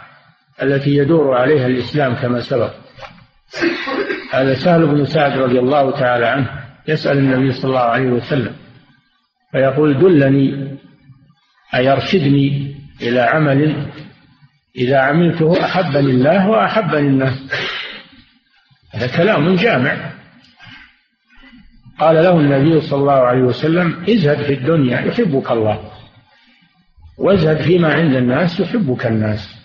التي 0.62 0.90
يدور 0.90 1.36
عليها 1.36 1.66
الإسلام 1.66 2.14
كما 2.14 2.40
سبق. 2.40 2.74
هذا 4.32 4.54
سهل 4.54 4.86
بن 4.86 5.04
سعد 5.04 5.38
رضي 5.38 5.58
الله 5.58 5.90
تعالى 5.90 6.26
عنه 6.26 6.50
يسأل 6.88 7.18
النبي 7.18 7.52
صلى 7.52 7.68
الله 7.68 7.80
عليه 7.80 8.10
وسلم 8.10 8.54
فيقول 9.52 9.98
دلني 9.98 10.78
اي 11.74 11.92
ارشدني 11.92 12.76
إلى 13.02 13.20
عمل 13.20 13.86
إذا 14.76 14.98
عملته 14.98 15.64
أحبني 15.64 16.10
الله 16.10 16.48
وأحبني 16.48 17.08
الناس. 17.08 17.52
هذا 18.94 19.06
كلام 19.16 19.54
جامع. 19.56 20.10
قال 21.98 22.14
له 22.14 22.40
النبي 22.40 22.80
صلى 22.80 23.00
الله 23.00 23.12
عليه 23.12 23.42
وسلم 23.42 24.04
ازهد 24.08 24.42
في 24.42 24.54
الدنيا 24.54 25.00
يحبك 25.00 25.50
الله 25.50 25.90
وازهد 27.18 27.62
فيما 27.62 27.94
عند 27.94 28.14
الناس 28.14 28.60
يحبك 28.60 29.06
الناس. 29.06 29.59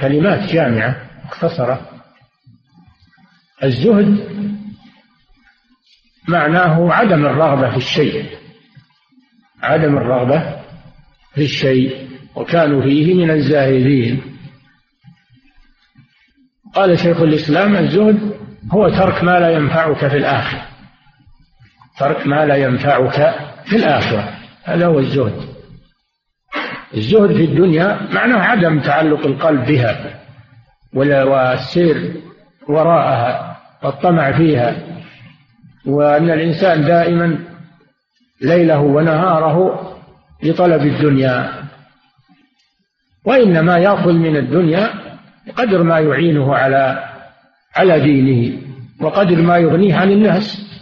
كلمات 0.00 0.52
جامعة 0.52 0.96
مختصرة. 1.24 1.90
الزهد 3.64 4.32
معناه 6.28 6.92
عدم 6.92 7.26
الرغبة 7.26 7.70
في 7.70 7.76
الشيء. 7.76 8.38
عدم 9.62 9.96
الرغبة 9.96 10.62
في 11.34 11.42
الشيء 11.42 12.08
وكانوا 12.34 12.82
فيه 12.82 13.14
من 13.14 13.30
الزاهدين. 13.30 14.22
قال 16.74 16.98
شيخ 16.98 17.20
الإسلام 17.20 17.76
الزهد 17.76 18.32
هو 18.72 18.88
ترك 18.88 19.24
ما 19.24 19.40
لا 19.40 19.50
ينفعك 19.50 20.08
في 20.08 20.16
الآخرة. 20.16 20.66
ترك 21.98 22.26
ما 22.26 22.46
لا 22.46 22.56
ينفعك 22.56 23.34
في 23.64 23.76
الآخرة. 23.76 24.38
هذا 24.64 24.86
هو 24.86 24.98
الزهد. 24.98 25.51
الزهد 26.94 27.32
في 27.32 27.44
الدنيا 27.44 27.98
معناه 28.14 28.38
عدم 28.38 28.80
تعلق 28.80 29.26
القلب 29.26 29.66
بها 29.66 30.20
والسير 30.94 32.12
وراءها 32.68 33.56
والطمع 33.82 34.32
فيها 34.32 34.76
وأن 35.86 36.30
الإنسان 36.30 36.84
دائما 36.84 37.38
ليله 38.40 38.80
ونهاره 38.80 39.88
لطلب 40.42 40.82
الدنيا. 40.82 41.52
وإنما 43.24 43.78
يأخذ 43.78 44.12
من 44.12 44.36
الدنيا 44.36 44.90
قدر 45.56 45.82
ما 45.82 45.98
يعينه 45.98 46.54
على 46.54 47.04
على 47.76 48.00
دينه 48.00 48.58
وقدر 49.00 49.42
ما 49.42 49.58
يغنيه 49.58 49.96
عن 49.96 50.10
الناس. 50.12 50.72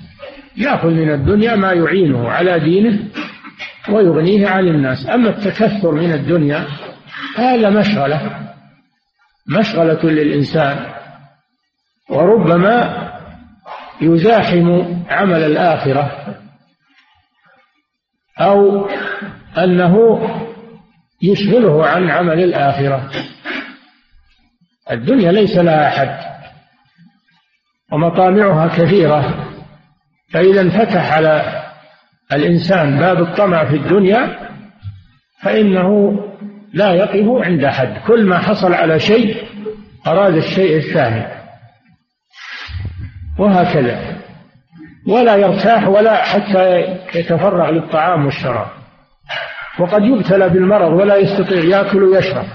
يأخذ 0.56 0.90
من 0.90 1.10
الدنيا 1.10 1.56
ما 1.56 1.72
يعينه 1.72 2.28
على 2.28 2.60
دينه 2.60 2.98
ويغنيه 3.88 4.48
عن 4.48 4.68
الناس. 4.68 5.08
أما 5.08 5.28
التكثر 5.30 5.90
من 5.90 6.12
الدنيا 6.12 6.66
هذا 7.36 7.70
مشغلة 7.70 8.50
مشغلة 9.48 10.04
للإنسان. 10.04 10.86
وربما 12.10 13.10
يزاحم 14.00 14.94
عمل 15.08 15.42
الآخرة 15.42 16.36
أو 18.40 18.88
أنه 19.58 20.20
يشغله 21.22 21.86
عن 21.86 22.10
عمل 22.10 22.44
الآخرة. 22.44 23.10
الدنيا 24.90 25.32
ليس 25.32 25.56
لها 25.56 25.90
حد 25.90 26.30
ومطامعها 27.92 28.68
كثيرة. 28.68 29.46
فإذا 30.32 30.60
انفتح 30.60 31.12
على 31.12 31.59
الإنسان 32.32 32.98
باب 32.98 33.22
الطمع 33.22 33.64
في 33.64 33.76
الدنيا 33.76 34.50
فإنه 35.42 36.20
لا 36.74 36.90
يقف 36.90 37.44
عند 37.44 37.66
حد 37.66 37.96
كل 38.06 38.24
ما 38.24 38.38
حصل 38.38 38.74
على 38.74 39.00
شيء 39.00 39.36
أراد 40.06 40.34
الشيء 40.34 40.76
الثاني. 40.76 41.26
وهكذا. 43.38 44.16
ولا 45.08 45.36
يرتاح 45.36 45.88
ولا 45.88 46.24
حتى 46.24 46.80
يتفرغ 47.14 47.70
للطعام 47.70 48.24
والشراب. 48.24 48.66
وقد 49.78 50.02
يبتلى 50.02 50.48
بالمرض 50.48 50.92
ولا 50.92 51.16
يستطيع 51.16 51.64
يأكل 51.64 52.02
ويشرب 52.02 52.46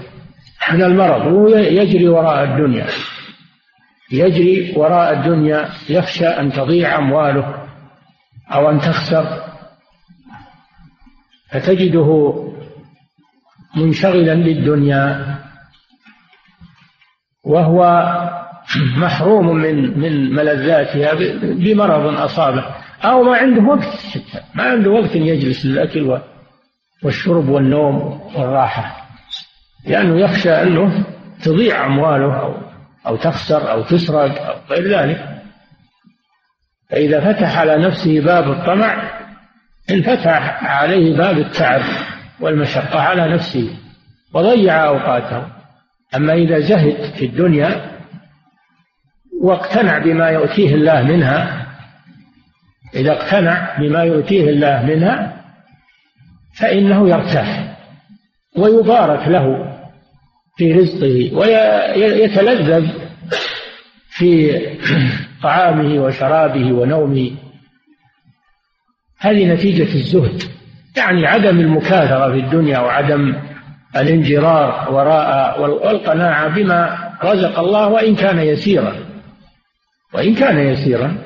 من 0.72 0.82
المرض. 0.82 1.26
وهو 1.26 1.48
يجري 1.48 2.08
وراء 2.08 2.44
الدنيا. 2.44 2.86
يجري 4.12 4.74
وراء 4.76 5.12
الدنيا 5.12 5.68
يخشى 5.88 6.26
أن 6.26 6.52
تضيع 6.52 6.98
أمواله 6.98 7.54
أو 8.52 8.70
أن 8.70 8.80
تخسر. 8.80 9.45
فتجده 11.60 12.34
منشغلا 13.76 14.34
بالدنيا 14.34 15.36
وهو 17.44 17.80
محروم 18.96 19.56
من 19.56 19.98
من 20.00 20.34
ملذاتها 20.34 21.14
بمرض 21.42 22.20
أصابه. 22.20 22.64
أو 23.04 23.22
ما 23.22 23.36
عنده 23.36 23.62
وقت 23.62 24.18
ما 24.54 24.64
عنده 24.64 24.90
وقت 24.90 25.14
يجلس 25.14 25.66
للأكل 25.66 26.20
والشرب 27.04 27.48
والنوم 27.48 28.20
والراحة. 28.36 29.06
لأنه 29.86 30.20
يخشى 30.20 30.50
أنه 30.50 31.04
تضيع 31.44 31.86
أمواله 31.86 32.40
أو 32.40 32.54
أو 33.06 33.16
تخسر 33.16 33.70
أو 33.70 33.82
تسرق 33.82 34.46
أو 34.46 34.54
غير 34.70 34.98
ذلك. 34.98 35.42
فإذا 36.90 37.32
فتح 37.32 37.58
على 37.58 37.76
نفسه 37.86 38.20
باب 38.20 38.50
الطمع 38.50 39.25
انفتح 39.90 40.64
عليه 40.64 41.16
باب 41.16 41.38
التعب 41.38 41.82
والمشقة 42.40 43.00
على 43.00 43.34
نفسه 43.34 43.70
وضيع 44.34 44.86
أوقاته. 44.86 45.46
أما 46.16 46.32
إذا 46.32 46.58
زهد 46.60 47.14
في 47.18 47.24
الدنيا 47.24 47.90
واقتنع 49.42 49.98
بما 49.98 50.28
يؤتيه 50.28 50.74
الله 50.74 51.02
منها 51.02 51.66
إذا 52.94 53.12
اقتنع 53.12 53.78
بما 53.78 54.02
يؤتيه 54.02 54.50
الله 54.50 54.82
منها 54.86 55.44
فإنه 56.58 57.08
يرتاح 57.08 57.76
ويبارك 58.56 59.28
له 59.28 59.72
في 60.56 60.72
رزقه 60.72 61.36
ويتلذذ 61.36 62.88
في 64.08 64.60
طعامه 65.42 66.04
وشرابه 66.04 66.72
ونومه. 66.72 67.30
هذه 69.26 69.52
نتيجة 69.52 69.94
الزهد 69.94 70.42
يعني 70.96 71.26
عدم 71.26 71.60
المكاثرة 71.60 72.32
في 72.32 72.38
الدنيا 72.38 72.78
وعدم 72.78 73.34
الانجرار 73.96 74.94
وراء 74.94 75.60
والقناعة 75.60 76.48
بما 76.48 76.98
رزق 77.24 77.58
الله 77.58 77.88
وإن 77.88 78.14
كان 78.14 78.38
يسيرا. 78.38 78.94
وإن 80.14 80.34
كان 80.34 80.58
يسيرا 80.58 81.16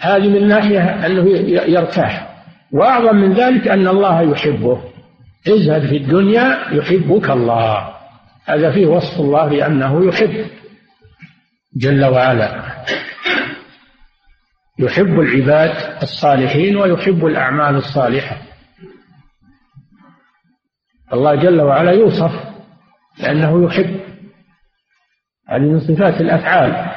هذه 0.00 0.28
من 0.28 0.48
ناحية 0.48 1.06
أنه 1.06 1.28
يرتاح. 1.48 2.28
وأعظم 2.72 3.16
من 3.16 3.32
ذلك 3.32 3.68
أن 3.68 3.88
الله 3.88 4.22
يحبه. 4.22 4.80
ازهد 5.48 5.86
في 5.86 5.96
الدنيا 5.96 6.58
يحبك 6.72 7.30
الله. 7.30 7.88
هذا 8.44 8.70
فيه 8.70 8.86
وصف 8.86 9.20
الله 9.20 9.48
بأنه 9.48 10.08
يحب 10.08 10.44
جل 11.76 12.04
وعلا. 12.04 12.62
يحب 14.78 15.20
العباد 15.20 16.02
الصالحين 16.02 16.76
ويحب 16.76 17.26
الأعمال 17.26 17.76
الصالحة. 17.76 18.36
الله 21.12 21.34
جل 21.34 21.60
وعلا 21.60 21.90
يوصف 21.90 22.32
لأنه 23.18 23.64
يحب 23.64 24.00
هذه 25.48 25.60
من 25.60 25.80
صفات 25.80 26.20
الأفعال 26.20 26.92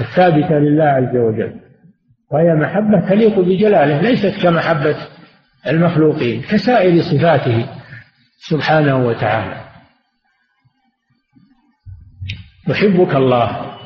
الثابتة 0.00 0.54
لله 0.58 0.84
عز 0.84 1.16
وجل 1.16 1.60
وهي 2.32 2.54
محبة 2.54 3.08
تليق 3.08 3.38
بجلاله 3.40 4.00
ليست 4.00 4.42
كمحبة 4.42 4.96
المخلوقين 5.66 6.42
كسائر 6.42 7.02
صفاته 7.02 7.68
سبحانه 8.38 9.06
وتعالى. 9.06 9.64
يحبك 12.68 13.14
الله. 13.14 13.79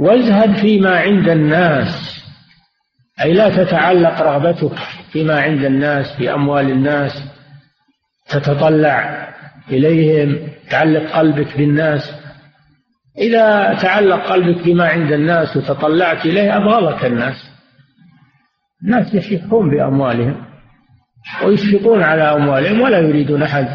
وازهد 0.00 0.56
فيما 0.56 0.98
عند 0.98 1.28
الناس. 1.28 2.22
أي 3.22 3.32
لا 3.32 3.64
تتعلق 3.64 4.22
رغبتك 4.22 4.78
فيما 5.12 5.40
عند 5.40 5.64
الناس 5.64 6.16
في 6.16 6.34
أموال 6.34 6.70
الناس. 6.70 7.12
تتطلع 8.28 9.28
إليهم 9.70 10.48
تعلق 10.70 11.10
قلبك 11.10 11.56
بالناس. 11.56 12.14
إذا 13.18 13.74
تعلق 13.82 14.32
قلبك 14.32 14.64
بما 14.64 14.88
عند 14.88 15.12
الناس 15.12 15.56
وتطلعت 15.56 16.26
إليه 16.26 16.56
أبغضك 16.56 17.04
الناس. 17.04 17.50
الناس 18.84 19.14
يشحون 19.14 19.70
بأموالهم 19.70 20.46
ويشفقون 21.44 22.02
على 22.02 22.22
أموالهم 22.22 22.80
ولا 22.80 22.98
يريدون 22.98 23.42
أحد 23.42 23.68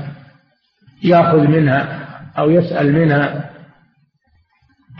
يأخذ 1.03 1.38
منها 1.38 2.07
أو 2.38 2.49
يسأل 2.49 2.93
منها. 2.93 3.51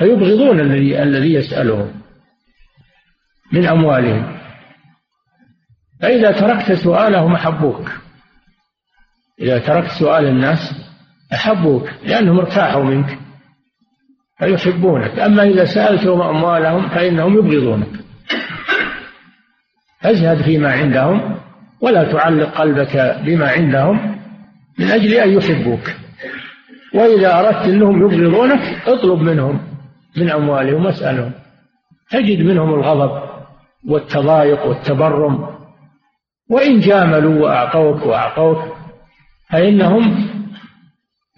فيبغضون 0.02 0.60
الذي 0.60 1.04
الذي 1.04 1.34
يسألهم 1.34 1.92
من 3.54 3.66
أموالهم. 3.66 4.38
فإذا 6.02 6.32
تركت 6.32 6.72
سؤالهم 6.72 7.34
أحبوك. 7.34 7.92
إذا 9.42 9.60
تركت 9.60 9.92
سؤال 9.92 10.26
الناس 10.26 10.60
أحبوك 11.34 11.90
لأنهم 12.04 12.40
ارتاحوا 12.40 12.84
منك 12.84 13.20
فيحبونك. 14.40 15.20
أما 15.20 15.44
إذا 15.44 15.66
سألتهم 15.66 16.22
أموالهم 16.22 16.90
فإنهم 16.90 17.38
يبغضونك. 17.38 18.00
ازهد 20.04 20.42
فيما 20.42 20.72
عندهم 20.72 21.38
ولا 21.82 22.12
تعلق 22.12 22.58
قلبك 22.58 23.22
بما 23.26 23.50
عندهم 23.50 24.22
من 24.80 24.86
أجل 24.86 25.14
أن 25.14 25.30
يحبوك. 25.30 25.84
وإذا 26.94 27.40
أردت 27.40 27.66
أنهم 27.66 28.02
يبغضونك 28.02 28.88
اطلب 28.88 29.22
منهم 29.22 29.71
من 30.18 30.32
أموالهم 30.32 30.86
واسألهم 30.86 31.32
تجد 32.12 32.40
منهم 32.40 32.74
الغضب 32.74 33.30
والتضايق 33.88 34.66
والتبرم. 34.66 35.50
وإن 36.50 36.80
جاملوا 36.80 37.44
وأعطوك 37.44 38.06
وأعطوك 38.06 38.76
فإنهم 39.50 40.30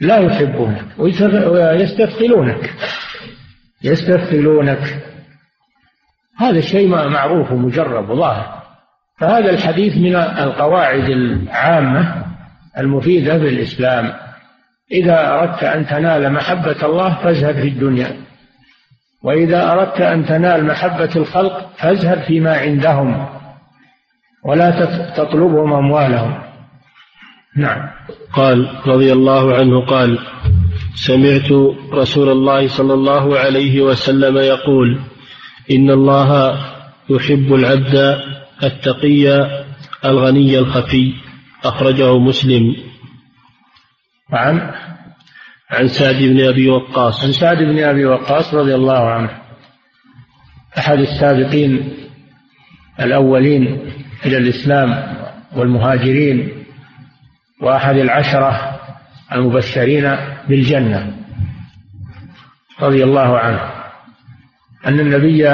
لا 0.01 0.17
يحبونك 0.17 0.85
ويستثقلونك. 0.97 2.73
يستثقلونك. 3.83 5.03
هذا 6.37 6.57
الشيء 6.57 6.87
معروف 6.87 7.51
ومجرب 7.51 8.09
وظاهر. 8.09 8.63
فهذا 9.19 9.49
الحديث 9.49 9.97
من 9.97 10.15
القواعد 10.15 11.09
العامة 11.09 12.25
المفيدة 12.77 13.39
في 13.39 13.47
الإسلام 13.47 14.13
إذا 14.91 15.29
أردت 15.29 15.63
أن 15.63 15.87
تنال 15.87 16.33
محبة 16.33 16.85
الله 16.85 17.23
فازهد 17.23 17.55
في 17.55 17.67
الدنيا. 17.67 18.23
وإذا 19.23 19.71
أردت 19.71 20.01
أن 20.01 20.25
تنال 20.25 20.65
محبة 20.65 21.09
الخلق 21.15 21.69
فازهد 21.77 22.23
فيما 22.23 22.57
عندهم 22.57 23.27
ولا 24.45 24.69
تطلبهم 25.17 25.73
أموالهم. 25.73 26.43
نعم. 27.57 27.89
قال 28.33 28.69
رضي 28.87 29.13
الله 29.13 29.55
عنه 29.55 29.85
قال 29.85 30.19
سمعت 30.95 31.51
رسول 31.93 32.29
الله 32.29 32.67
صلى 32.67 32.93
الله 32.93 33.39
عليه 33.39 33.81
وسلم 33.81 34.37
يقول 34.37 34.99
إن 35.71 35.89
الله 35.89 36.59
يحب 37.09 37.53
العبد 37.53 38.21
التقي 38.63 39.47
الغني 40.05 40.59
الخفي. 40.59 41.13
أخرجه 41.65 42.17
مسلم. 42.17 42.75
عن 44.31 44.71
عن 45.73 45.87
سعد 45.87 46.15
بن 46.15 46.47
أبي 46.47 46.69
وقاص. 46.69 47.23
عن 47.23 47.31
سعد 47.31 47.57
بن 47.57 47.83
أبي 47.83 48.05
وقاص 48.05 48.53
رضي 48.53 48.75
الله 48.75 49.09
عنه. 49.09 49.29
أحد 50.77 50.99
السابقين 50.99 51.93
الأولين 52.99 53.91
إلى 54.25 54.37
الإسلام 54.37 55.17
والمهاجرين 55.55 56.65
وأحد 57.61 57.95
العشرة 57.95 58.79
المبشرين 59.33 60.15
بالجنة 60.49 61.17
رضي 62.81 63.03
الله 63.03 63.39
عنه. 63.39 63.73
أن 64.87 64.99
النبي 64.99 65.49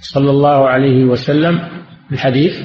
صلى 0.00 0.30
الله 0.30 0.68
عليه 0.68 1.04
وسلم 1.04 1.68
الحديث 2.12 2.60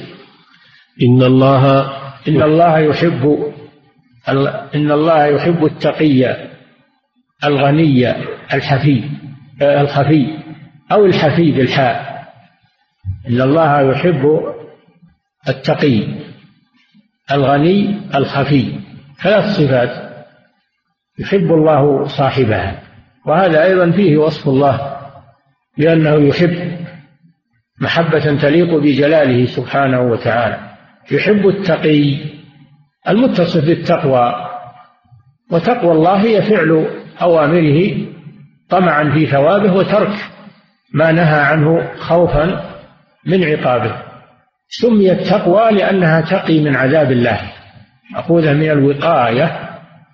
إن 1.02 1.22
الله 1.22 1.92
إن 2.28 2.42
الله 2.42 2.78
يحب 2.78 3.52
إن 4.74 4.90
الله 4.92 5.26
يحب 5.26 5.64
التقي 5.64 6.36
الغني 7.44 8.10
الحفي 8.54 9.04
آه، 9.62 9.80
الخفي 9.80 10.38
أو 10.92 11.06
الحفي 11.06 11.52
بالحاء. 11.52 12.24
إن 13.28 13.40
الله 13.40 13.80
يحب 13.80 14.40
التقي 15.48 16.06
الغني 17.32 18.00
الخفي. 18.14 18.80
ثلاث 19.22 19.44
صفات 19.44 20.24
يحب 21.18 21.52
الله 21.52 22.06
صاحبها. 22.06 22.82
وهذا 23.26 23.64
أيضا 23.64 23.90
فيه 23.90 24.16
وصف 24.16 24.48
الله 24.48 24.96
بأنه 25.78 26.14
يحب 26.14 26.84
محبة 27.80 28.40
تليق 28.40 28.76
بجلاله 28.76 29.46
سبحانه 29.46 30.00
وتعالى. 30.00 30.58
يحب 31.10 31.48
التقي 31.48 32.18
المتصف 33.08 33.64
بالتقوى 33.64 34.34
وتقوى 35.50 35.92
الله 35.92 36.24
هي 36.24 36.42
فعل 36.42 36.86
أوامره 37.22 38.06
طمعا 38.68 39.10
في 39.14 39.26
ثوابه 39.26 39.72
وترك 39.72 40.14
ما 40.94 41.12
نهى 41.12 41.40
عنه 41.40 41.96
خوفا 41.98 42.74
من 43.26 43.44
عقابه. 43.44 44.02
سميت 44.68 45.20
تقوى 45.20 45.70
لأنها 45.70 46.20
تقي 46.20 46.60
من 46.60 46.76
عذاب 46.76 47.12
الله. 47.12 47.52
مأخوذة 48.12 48.52
من 48.52 48.70
الوقاية 48.70 49.70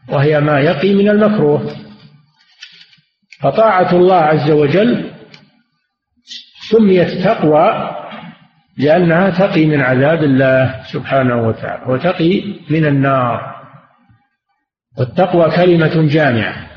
وهي 0.09 0.41
ما 0.41 0.61
يقي 0.61 0.95
من 0.95 1.09
المكروه. 1.09 1.71
فطاعة 3.41 3.93
الله 3.93 4.17
عز 4.17 4.51
وجل 4.51 5.11
سميت 6.71 7.11
تقوى 7.11 7.97
لأنها 8.79 9.31
تقي 9.31 9.67
من 9.67 9.81
عذاب 9.81 10.23
الله 10.23 10.83
سبحانه 10.93 11.49
وتعالى 11.49 11.93
وتقي 11.93 12.43
من 12.71 12.87
النار. 12.87 13.61
والتقوى 14.99 15.51
كلمة 15.51 16.09
جامعة 16.09 16.71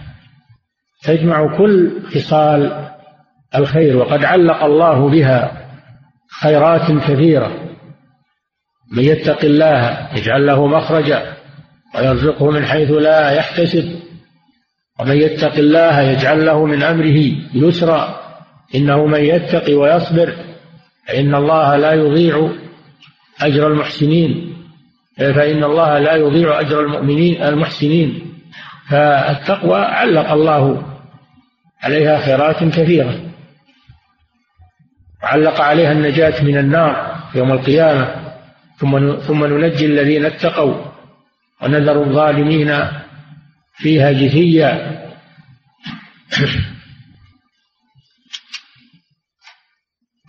تجمع 1.04 1.58
كل 1.58 2.02
خصال 2.16 2.90
الخير 3.56 3.98
وقد 3.98 4.26
علق 4.26 4.64
الله 4.64 5.10
بها 5.10 5.68
خيرات 6.42 6.92
كثيرة. 6.92 7.52
من 8.92 9.04
يتق 9.04 9.46
الله 9.46 10.10
يجعل 10.18 10.46
له 10.46 10.68
مخرجا 10.68 11.34
ويرزقه 11.96 12.52
من 12.52 12.66
حيث 12.66 12.92
لا 12.92 13.32
يحتسب. 13.32 14.00
ومن 15.00 15.18
يتق 15.18 15.54
الله 15.54 16.02
يجعل 16.02 16.46
له 16.46 16.66
من 16.66 16.84
أمره 16.84 17.20
يسرا 17.54 18.24
إنه 18.76 19.06
من 19.06 19.20
يتق 19.20 19.80
ويصبر. 19.80 20.53
فإن 21.08 21.36
الله 21.36 21.76
لا 21.76 21.94
يضيع 21.94 22.52
أجر 23.42 23.68
المحسنين. 23.68 24.54
فإن 25.18 25.64
الله 25.64 26.00
لا 26.00 26.16
يضيع 26.16 26.60
أجر 26.60 26.80
المؤمنين 26.80 27.44
المحسنين. 27.44 28.34
فالتقوى 28.90 29.80
علق 29.80 30.32
الله 30.32 30.84
عليها 31.84 32.26
خيرات 32.26 32.64
كثيرة. 32.64 33.20
وعلق 35.24 35.62
عليها 35.62 35.92
النجاة 35.92 36.44
من 36.44 36.58
النار 36.58 37.16
يوم 37.36 37.52
القيامة. 37.52 38.16
ثم 38.78 39.16
ثم 39.16 39.46
ننجي 39.46 39.86
الذين 39.86 40.26
اتقوا 40.26 40.76
ونذر 41.62 42.04
الظالمين 42.04 42.88
فيها 43.76 44.12
جثيا. 44.12 45.04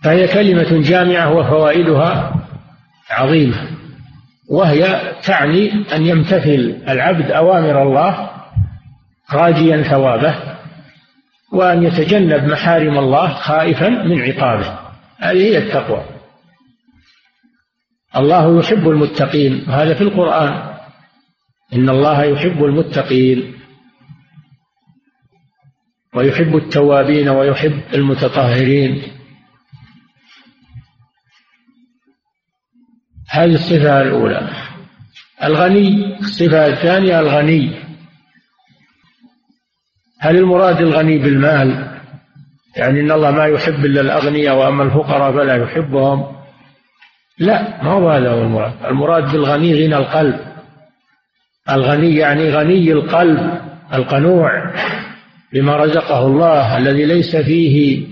فهي 0.05 0.27
كلمة 0.27 0.81
جامعة 0.81 1.33
وفوائدها 1.33 2.35
عظيمة 3.09 3.67
وهي 4.49 5.13
تعني 5.23 5.71
أن 5.95 6.05
يمتثل 6.05 6.81
العبد 6.89 7.31
أوامر 7.31 7.83
الله 7.83 8.31
راجيا 9.33 9.81
ثوابه 9.81 10.35
وأن 11.53 11.83
يتجنب 11.83 12.43
محارم 12.43 12.97
الله 12.97 13.33
خائفا 13.33 13.89
من 13.89 14.21
عقابه. 14.21 14.79
هذه 15.19 15.37
هي 15.37 15.57
التقوى. 15.57 16.03
الله 18.15 18.59
يحب 18.59 18.89
المتقين 18.89 19.65
وهذا 19.67 19.93
في 19.93 20.01
القرآن. 20.01 20.75
إن 21.73 21.89
الله 21.89 22.23
يحب 22.23 22.63
المتقين 22.63 23.53
ويحب 26.15 26.55
التوابين 26.55 27.29
ويحب 27.29 27.81
المتطهرين. 27.93 29.15
هذه 33.35 33.53
الصفة 33.53 34.01
الأولى. 34.01 34.49
الغني 35.43 36.19
الصفة 36.19 36.67
الثانية 36.67 37.19
الغني. 37.19 37.71
هل 40.19 40.37
المراد 40.37 40.81
الغني 40.81 41.17
بالمال؟ 41.17 41.97
يعني 42.77 42.99
إن 42.99 43.11
الله 43.11 43.31
ما 43.31 43.45
يحب 43.45 43.85
إلا 43.85 44.01
الأغنياء 44.01 44.55
وأما 44.57 44.83
الفقراء 44.83 45.31
فلا 45.31 45.55
يحبهم. 45.55 46.35
لا 47.39 47.83
ما 47.83 47.91
هو 47.91 48.09
هذا 48.09 48.31
هو 48.31 48.41
المراد. 48.41 48.73
المراد 48.85 49.31
بالغني 49.31 49.85
غنى 49.85 49.97
القلب. 49.97 50.39
الغني 51.69 52.15
يعني 52.15 52.49
غني 52.49 52.91
القلب 52.91 53.61
القنوع. 53.93 54.73
بما 55.53 55.77
رزقه 55.77 56.27
الله 56.27 56.77
الذي 56.77 57.05
ليس 57.05 57.35
فيه 57.35 58.07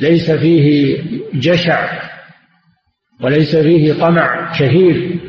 ليس 0.00 0.30
فيه 0.30 0.98
جشع. 1.34 2.07
وليس 3.20 3.56
فيه 3.56 3.92
طمع 3.92 4.52
كثير. 4.58 5.20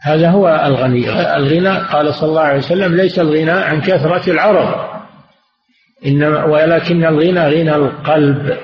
هذا 0.00 0.30
هو 0.30 0.62
الغني. 0.66 1.36
الغنى 1.36 1.78
قال 1.78 2.14
صلى 2.14 2.28
الله 2.28 2.42
عليه 2.42 2.58
وسلم 2.58 2.94
ليس 2.94 3.18
الغنى 3.18 3.50
عن 3.50 3.80
كثرة 3.80 4.30
العرض. 4.30 4.92
إنما 6.06 6.44
ولكن 6.44 7.04
الغنى 7.04 7.40
غنى 7.40 7.76
القلب. 7.76 8.58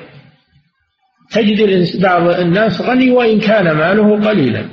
تجد 1.31 2.01
بعض 2.03 2.29
الناس 2.29 2.81
غني 2.81 3.11
وإن 3.11 3.41
كان 3.41 3.73
ماله 3.73 4.29
قليلا. 4.29 4.65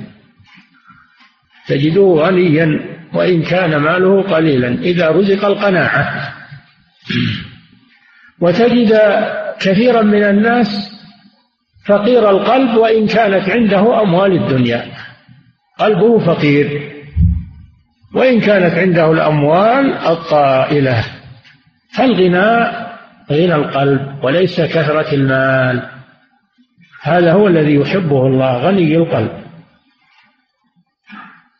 تجده 1.68 2.02
غنيا 2.02 2.96
وإن 3.14 3.42
كان 3.42 3.76
ماله 3.76 4.22
قليلا. 4.22 4.68
إذا 4.68 5.08
رزق 5.08 5.44
القناعة. 5.44 6.32
وتجد 8.40 9.00
كثيرا 9.60 10.02
من 10.02 10.24
الناس 10.24 10.95
فقير 11.86 12.30
القلب 12.30 12.76
وإن 12.76 13.06
كانت 13.06 13.50
عنده 13.50 14.02
أموال 14.02 14.32
الدنيا. 14.32 14.86
قلبه 15.78 16.18
فقير. 16.18 16.92
وإن 18.14 18.40
كانت 18.40 18.74
عنده 18.74 19.12
الأموال 19.12 19.92
الطائلة. 19.92 21.04
فالغنى 21.96 22.86
غنى 23.32 23.54
القلب 23.54 24.24
وليس 24.24 24.60
كثرة 24.60 25.14
المال. 25.14 25.88
هذا 27.02 27.32
هو 27.32 27.48
الذي 27.48 27.74
يحبه 27.74 28.26
الله 28.26 28.56
غني 28.56 28.96
القلب. 28.96 29.46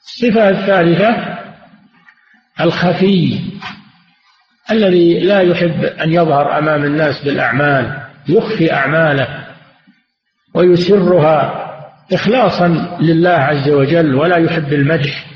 الصفة 0.04 0.48
الثالثة 0.48 1.38
الخفي. 2.60 3.40
الذي 4.70 5.20
لا 5.20 5.40
يحب 5.40 5.84
أن 5.84 6.12
يظهر 6.12 6.58
أمام 6.58 6.84
الناس 6.84 7.24
بالأعمال 7.24 8.02
يخفي 8.28 8.72
أعماله. 8.72 9.45
ويسرها 10.56 11.66
إخلاصا 12.12 12.98
لله 13.00 13.30
عز 13.30 13.68
وجل 13.68 14.14
ولا 14.14 14.36
يحب 14.36 14.72
المدح 14.72 15.26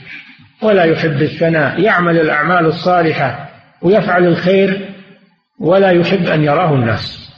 ولا 0.62 0.84
يحب 0.84 1.22
الثناء 1.22 1.80
يعمل 1.80 2.20
الأعمال 2.20 2.66
الصالحة 2.66 3.50
ويفعل 3.82 4.26
الخير 4.26 4.94
ولا 5.58 5.90
يحب 5.90 6.26
أن 6.26 6.44
يراه 6.44 6.74
الناس. 6.74 7.30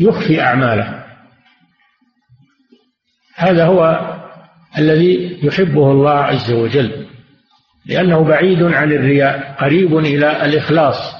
يخفي 0.00 0.42
أعماله. 0.42 1.04
هذا 3.36 3.64
هو 3.64 4.00
الذي 4.78 5.38
يحبه 5.42 5.90
الله 5.90 6.18
عز 6.18 6.52
وجل 6.52 7.06
لأنه 7.86 8.24
بعيد 8.24 8.62
عن 8.62 8.92
الرياء 8.92 9.56
قريب 9.58 9.98
إلى 9.98 10.44
الإخلاص 10.44 11.14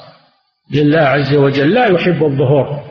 لله 0.71 1.01
عز 1.01 1.35
وجل. 1.35 1.75
لا 1.75 1.87
يحب 1.87 2.25
الظهور 2.25 2.85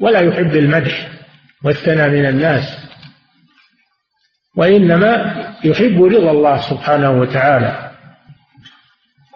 ولا 0.00 0.20
يحب 0.20 0.56
المدح. 0.56 1.17
والثناء 1.64 2.10
من 2.10 2.26
الناس. 2.26 2.78
وإنما 4.56 5.34
يحب 5.64 6.02
رضا 6.02 6.30
الله 6.30 6.60
سبحانه 6.70 7.10
وتعالى 7.10 7.90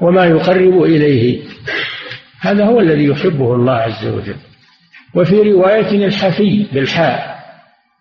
وما 0.01 0.25
يقرب 0.25 0.83
إليه. 0.83 1.43
هذا 2.41 2.65
هو 2.65 2.81
الذي 2.81 3.05
يحبه 3.05 3.55
الله 3.55 3.75
عز 3.75 4.07
وجل. 4.07 4.37
وفي 5.15 5.35
رواية 5.35 6.07
الحفي 6.07 6.67
بالحاء 6.73 7.33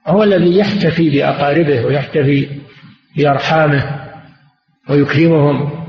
هو 0.07 0.23
الذي 0.23 0.57
يحتفي 0.57 1.09
بأقاربه 1.09 1.85
ويحتفي 1.85 2.47
بأرحامه 3.17 4.01
ويكرمهم 4.89 5.85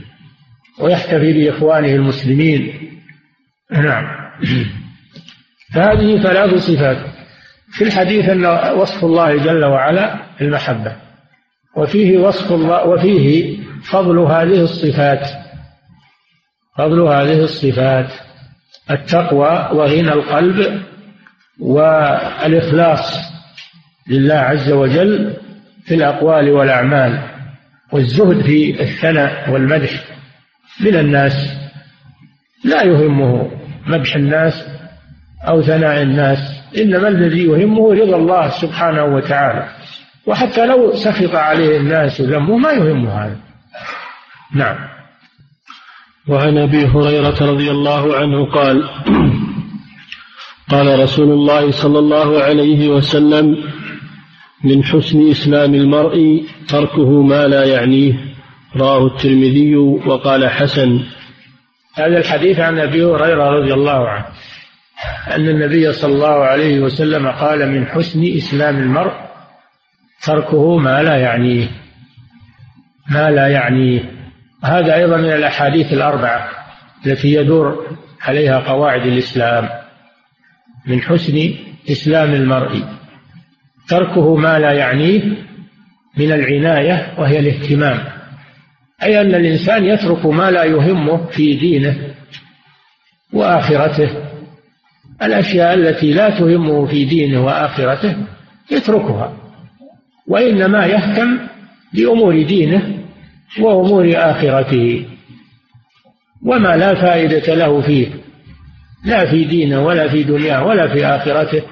ويحتفي 0.82 1.32
بإخوانه 1.32 1.88
المسلمين. 1.88 2.90
نعم. 3.70 4.30
فهذه 5.74 6.22
ثلاث 6.22 6.54
صفات. 6.54 7.19
في 7.72 7.84
الحديث 7.84 8.28
أن 8.28 8.46
وصف 8.76 9.04
الله 9.04 9.36
جل 9.36 9.64
وعلا 9.64 10.14
المحبة 10.40 10.96
وفيه 11.76 12.18
وصف 12.18 12.52
الله 12.52 12.86
وفيه 12.86 13.58
فضل 13.90 14.18
هذه 14.18 14.62
الصفات 14.62 15.28
فضل 16.78 17.00
هذه 17.00 17.44
الصفات 17.44 18.06
التقوى 18.90 19.68
وغنى 19.72 20.12
القلب 20.12 20.82
والإخلاص 21.60 23.30
لله 24.08 24.34
عز 24.34 24.72
وجل 24.72 25.36
في 25.84 25.94
الأقوال 25.94 26.50
والأعمال 26.50 27.22
والزهد 27.92 28.42
في 28.42 28.82
الثناء 28.82 29.50
والمدح 29.50 29.90
من 30.80 30.94
الناس 30.94 31.60
لا 32.64 32.82
يهمه 32.82 33.50
مدح 33.86 34.16
الناس 34.16 34.66
أو 35.48 35.62
ثناء 35.62 36.02
الناس. 36.02 36.59
إنما 36.78 37.08
الذي 37.08 37.44
يهمه 37.44 37.94
رضا 37.94 38.16
الله 38.16 38.48
سبحانه 38.48 39.04
وتعالى. 39.04 39.68
وحتى 40.26 40.66
لو 40.66 40.94
سخط 40.94 41.34
عليه 41.34 41.76
الناس 41.76 42.20
وذمه 42.20 42.56
ما 42.56 42.72
يهمه 42.72 43.10
هذا. 43.10 43.36
نعم. 44.54 44.76
وعن 46.28 46.58
أبي 46.58 46.86
هريرة 46.86 47.36
رضي 47.40 47.70
الله 47.70 48.16
عنه 48.16 48.46
قال 48.46 48.88
قال 50.70 51.00
رسول 51.00 51.30
الله 51.32 51.70
صلى 51.70 51.98
الله 51.98 52.42
عليه 52.42 52.88
وسلم 52.88 53.56
من 54.64 54.84
حسن 54.84 55.30
إسلام 55.30 55.74
المرء 55.74 56.44
تركه 56.68 57.22
ما 57.22 57.46
لا 57.46 57.64
يعنيه 57.64 58.14
رواه 58.76 59.06
الترمذي 59.06 59.76
وقال 59.76 60.50
حسن. 60.50 61.00
هذا 61.94 62.18
الحديث 62.18 62.58
عن 62.58 62.78
أبي 62.78 63.04
هريرة 63.04 63.50
رضي 63.50 63.74
الله 63.74 64.08
عنه. 64.08 64.24
أن 65.30 65.48
النبي 65.48 65.92
صلى 65.92 66.12
الله 66.12 66.44
عليه 66.44 66.80
وسلم 66.80 67.28
قال 67.28 67.68
من 67.68 67.86
حسن 67.86 68.24
إسلام 68.36 68.78
المرء 68.78 69.12
تركه 70.22 70.78
ما 70.78 71.02
لا 71.02 71.16
يعنيه 71.16 71.68
ما 73.10 73.30
لا 73.30 73.48
يعنيه 73.48 74.20
هذا 74.64 74.96
أيضا 74.96 75.16
من 75.16 75.32
الأحاديث 75.32 75.92
الأربعة 75.92 76.48
التي 77.06 77.34
يدور 77.34 77.96
عليها 78.20 78.58
قواعد 78.58 79.06
الإسلام. 79.06 79.68
من 80.86 81.02
حسن 81.02 81.54
إسلام 81.90 82.34
المرء 82.34 82.84
تركه 83.88 84.36
ما 84.36 84.58
لا 84.58 84.72
يعنيه 84.72 85.22
من 86.16 86.32
العناية 86.32 87.14
وهي 87.18 87.38
الاهتمام. 87.38 88.04
أي 89.02 89.20
أن 89.20 89.34
الإنسان 89.34 89.84
يترك 89.84 90.26
ما 90.26 90.50
لا 90.50 90.64
يهمه 90.64 91.26
في 91.26 91.54
دينه 91.54 92.14
وآخرته. 93.32 94.29
الأشياء 95.22 95.74
التي 95.74 96.12
لا 96.12 96.30
تهمه 96.30 96.86
في 96.86 97.04
دينه 97.04 97.44
وآخرته 97.44 98.16
يتركها 98.70 99.32
وإنما 100.26 100.86
يهتم 100.86 101.38
بأمور 101.94 102.42
دينه 102.42 102.98
وأمور 103.60 104.12
آخرته. 104.16 105.06
وما 106.42 106.76
لا 106.76 106.94
فائدة 106.94 107.54
له 107.54 107.80
فيه 107.80 108.08
لا 109.04 109.26
في 109.26 109.44
دينه 109.44 109.84
ولا 109.84 110.08
في 110.08 110.22
دنياه 110.22 110.66
ولا 110.66 110.88
في 110.88 111.06
آخرته 111.06 111.62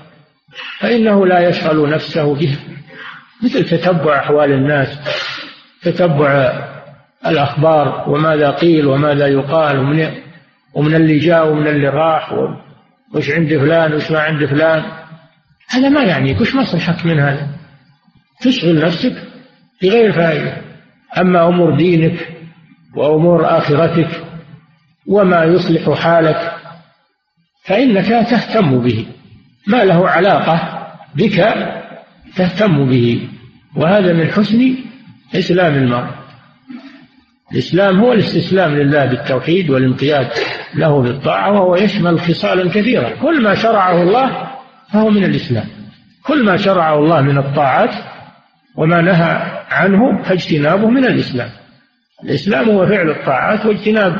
فإنه 0.80 1.26
لا 1.26 1.48
يشغل 1.48 1.90
نفسه 1.90 2.34
به. 2.34 2.58
مثل 3.44 3.64
تتبع 3.64 4.18
أحوال 4.18 4.52
الناس 4.52 4.98
تتبع 5.82 6.52
الأخبار 7.26 8.04
وماذا 8.08 8.50
قيل 8.50 8.86
وماذا 8.86 9.26
يقال 9.26 9.78
ومن, 9.78 10.08
ومن 10.74 10.94
اللي 10.94 11.18
جاء 11.18 11.48
ومن 11.48 11.66
اللي 11.66 11.88
راح 11.88 12.32
وش 13.14 13.30
عند 13.30 13.48
فلان 13.48 13.92
وش 13.94 14.10
ما 14.10 14.20
عند 14.20 14.44
فلان. 14.44 14.82
هذا 15.68 15.88
ما 15.88 16.02
يعنيك 16.02 16.40
وش 16.40 16.54
مصلحك 16.54 17.06
من 17.06 17.20
هذا؟ 17.20 17.48
تشغل 18.40 18.84
نفسك 18.84 19.22
بغير 19.82 20.12
فائدة. 20.12 20.56
أما 21.18 21.48
أمور 21.48 21.76
دينك 21.76 22.28
وأمور 22.96 23.58
آخرتك 23.58 24.24
وما 25.06 25.44
يصلح 25.44 25.98
حالك 26.00 26.54
فإنك 27.64 28.06
تهتم 28.06 28.78
به. 28.78 29.06
ما 29.66 29.84
له 29.84 30.08
علاقة 30.08 30.86
بك 31.14 31.36
تهتم 32.36 32.88
به. 32.88 33.28
وهذا 33.76 34.12
من 34.12 34.30
حسن 34.30 34.76
إسلام 35.34 35.74
المرء. 35.74 36.17
الإسلام 37.52 38.00
هو 38.00 38.12
الاستسلام 38.12 38.74
لله 38.74 39.04
بالتوحيد 39.04 39.70
والانقياد 39.70 40.28
له 40.74 41.02
بالطاعة 41.02 41.52
وهو 41.52 41.76
يشمل 41.76 42.20
خصالا 42.20 42.70
كثيرة 42.70 43.08
كل 43.22 43.42
ما 43.42 43.54
شرعه 43.54 44.02
الله 44.02 44.50
فهو 44.92 45.10
من 45.10 45.24
الإسلام. 45.24 45.66
كل 46.22 46.44
ما 46.44 46.56
شرعه 46.56 46.98
الله 46.98 47.20
من 47.20 47.38
الطاعات 47.38 47.94
وما 48.76 49.00
نهى 49.00 49.62
عنه 49.70 50.22
فاجتنابه 50.22 50.90
من 50.90 51.04
الإسلام. 51.04 51.50
الإسلام 52.24 52.70
هو 52.70 52.86
فعل 52.86 53.10
الطاعات 53.10 53.66
واجتناب 53.66 54.16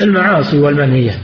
المعاصي 0.00 0.58
والمنهيات 0.58 1.20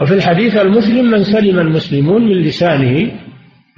وفي 0.00 0.14
الحديث 0.14 0.56
المسلم 0.56 1.10
من 1.10 1.24
سلم 1.24 1.58
المسلمون 1.58 2.22
من 2.22 2.42
لسانه 2.42 3.12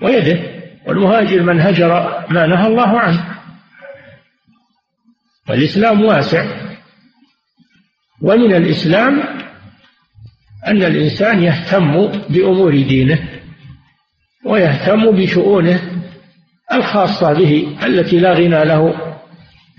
ويده 0.03 0.39
والمهاجر 0.87 1.43
من 1.43 1.61
هجر 1.61 1.89
ما 2.31 2.47
نهى 2.47 2.67
الله 2.67 3.01
عنه. 3.01 3.36
والإسلام 5.49 6.05
واسع. 6.05 6.45
ومن 8.23 8.55
الإسلام 8.55 9.23
أن 10.67 10.83
الإنسان 10.83 11.43
يهتم 11.43 12.07
بأمور 12.29 12.71
دينه 12.71 13.19
ويهتم 14.45 15.11
بشؤونه 15.11 15.81
الخاصة 16.73 17.33
به 17.33 17.77
التي 17.87 18.19
لا 18.19 18.33
غنى 18.33 18.65
له 18.65 18.95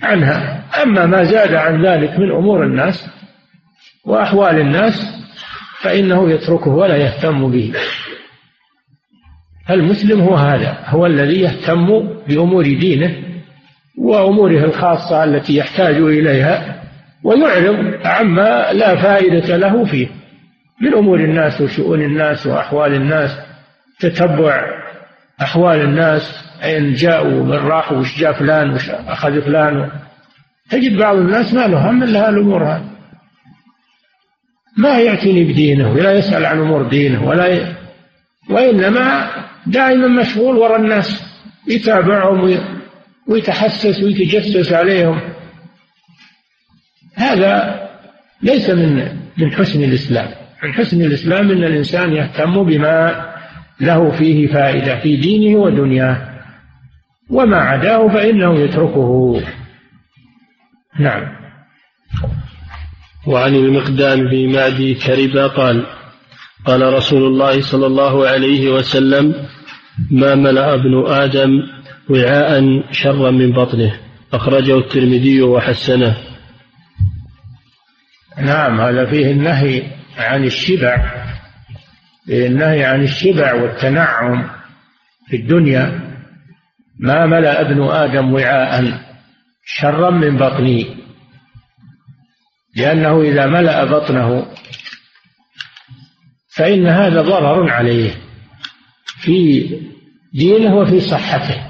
عنها. 0.03 0.63
أما 0.83 1.05
ما 1.05 1.23
زاد 1.23 1.53
عن 1.53 1.85
ذلك 1.85 2.19
من 2.19 2.31
أمور 2.31 2.63
الناس 2.63 3.09
وأحوال 4.05 4.59
الناس 4.59 5.17
فإنه 5.81 6.31
يتركه 6.31 6.71
ولا 6.71 6.97
يهتم 6.97 7.51
به. 7.51 7.73
المسلم 9.69 10.21
هو 10.21 10.35
هذا 10.35 10.83
هو 10.85 11.05
الذي 11.05 11.39
يهتم 11.39 12.07
بأمور 12.27 12.63
دينه 12.63 13.26
وأموره 13.97 14.63
الخاصة 14.63 15.23
التي 15.23 15.57
يحتاج 15.57 15.95
إليها 15.95 16.83
ويعرض 17.23 18.05
عما 18.05 18.73
لا 18.73 18.95
فائدة 18.95 19.57
له 19.57 19.85
فيه. 19.85 20.07
من 20.81 20.93
أمور 20.93 21.19
الناس 21.19 21.61
وشؤون 21.61 22.01
الناس 22.01 22.47
وأحوال 22.47 22.93
الناس 22.93 23.37
تتبع 23.99 24.61
أحوال 25.41 25.81
الناس 25.81 26.43
أين 26.63 26.93
جاءوا 26.93 27.43
من 27.43 27.51
راحوا 27.51 27.97
وش 27.97 28.19
جاء 28.19 28.33
فلان 28.33 28.73
وش 28.73 28.89
أخذ 28.89 29.41
فلان. 29.41 29.89
تجد 30.69 30.97
بعض 30.97 31.15
الناس 31.15 31.53
ما 31.53 31.67
له 31.67 31.89
هم 31.89 32.03
إلا 32.03 32.29
الأمور 32.29 32.63
هذه. 32.63 32.89
ما 34.77 34.99
يعتني 34.99 35.43
بدينه 35.43 35.91
ولا 35.91 36.13
يسأل 36.13 36.45
عن 36.45 36.59
أمور 36.59 36.83
دينه 36.83 37.27
ولا 37.27 37.47
ي... 37.47 37.75
وإنما 38.49 39.27
دائما 39.67 40.07
مشغول 40.07 40.55
وراء 40.57 40.79
الناس 40.79 41.23
يتابعهم 41.67 42.57
ويتحسس 43.27 44.03
ويتجسس 44.03 44.73
عليهم. 44.73 45.21
هذا 47.15 47.81
ليس 48.41 48.69
من 48.69 49.17
من 49.37 49.51
حسن 49.53 49.83
الإسلام. 49.83 50.27
من 50.63 50.73
حسن 50.73 51.01
الإسلام 51.01 51.51
أن 51.51 51.63
الإنسان 51.63 52.13
يهتم 52.13 52.63
بما 52.63 53.25
له 53.81 54.11
فيه 54.11 54.47
فائدة 54.47 54.99
في 54.99 55.17
دينه 55.17 55.59
ودنياه. 55.59 56.39
وما 57.29 57.57
عداه 57.57 58.07
فإنه 58.07 58.59
يتركه. 58.59 59.41
نعم. 60.99 61.37
وعن 63.27 63.55
المقدام 63.55 64.27
بن 64.27 64.53
معدي 64.53 64.93
كربا 64.93 65.47
قال 65.47 65.85
قال 66.65 66.93
رسول 66.93 67.23
الله 67.23 67.61
صلى 67.61 67.87
الله 67.87 68.27
عليه 68.27 68.69
وسلم 68.71 69.33
ما 70.11 70.35
ملأ 70.35 70.73
ابن 70.73 71.05
آدم 71.07 71.67
وعاء 72.09 72.83
شرا 72.91 73.31
من 73.31 73.51
بطنه. 73.51 73.99
أخرجه 74.33 74.77
الترمذي 74.77 75.41
وحسنه. 75.41 76.17
نعم 78.37 78.81
هذا 78.81 79.05
فيه 79.05 79.31
النهي 79.31 79.83
عن 80.17 80.43
الشبع. 80.43 81.13
فيه 82.25 82.47
النهي 82.47 82.85
عن 82.85 83.03
الشبع 83.03 83.53
والتنعم 83.53 84.49
في 85.27 85.35
الدنيا. 85.35 86.07
ما 86.99 87.25
ملأ 87.25 87.61
ابن 87.61 87.83
آدم 87.83 88.33
وعاء 88.33 88.99
شرا 89.65 90.09
من 90.09 90.37
بطنه؟ 90.37 90.85
لأنه 92.75 93.21
إذا 93.21 93.45
ملأ 93.45 93.83
بطنه 93.83 94.45
فإن 96.55 96.87
هذا 96.87 97.21
ضرر 97.21 97.69
عليه 97.69 98.11
في 99.21 99.69
دينه 100.33 100.75
وفي 100.75 100.99
صحته. 100.99 101.66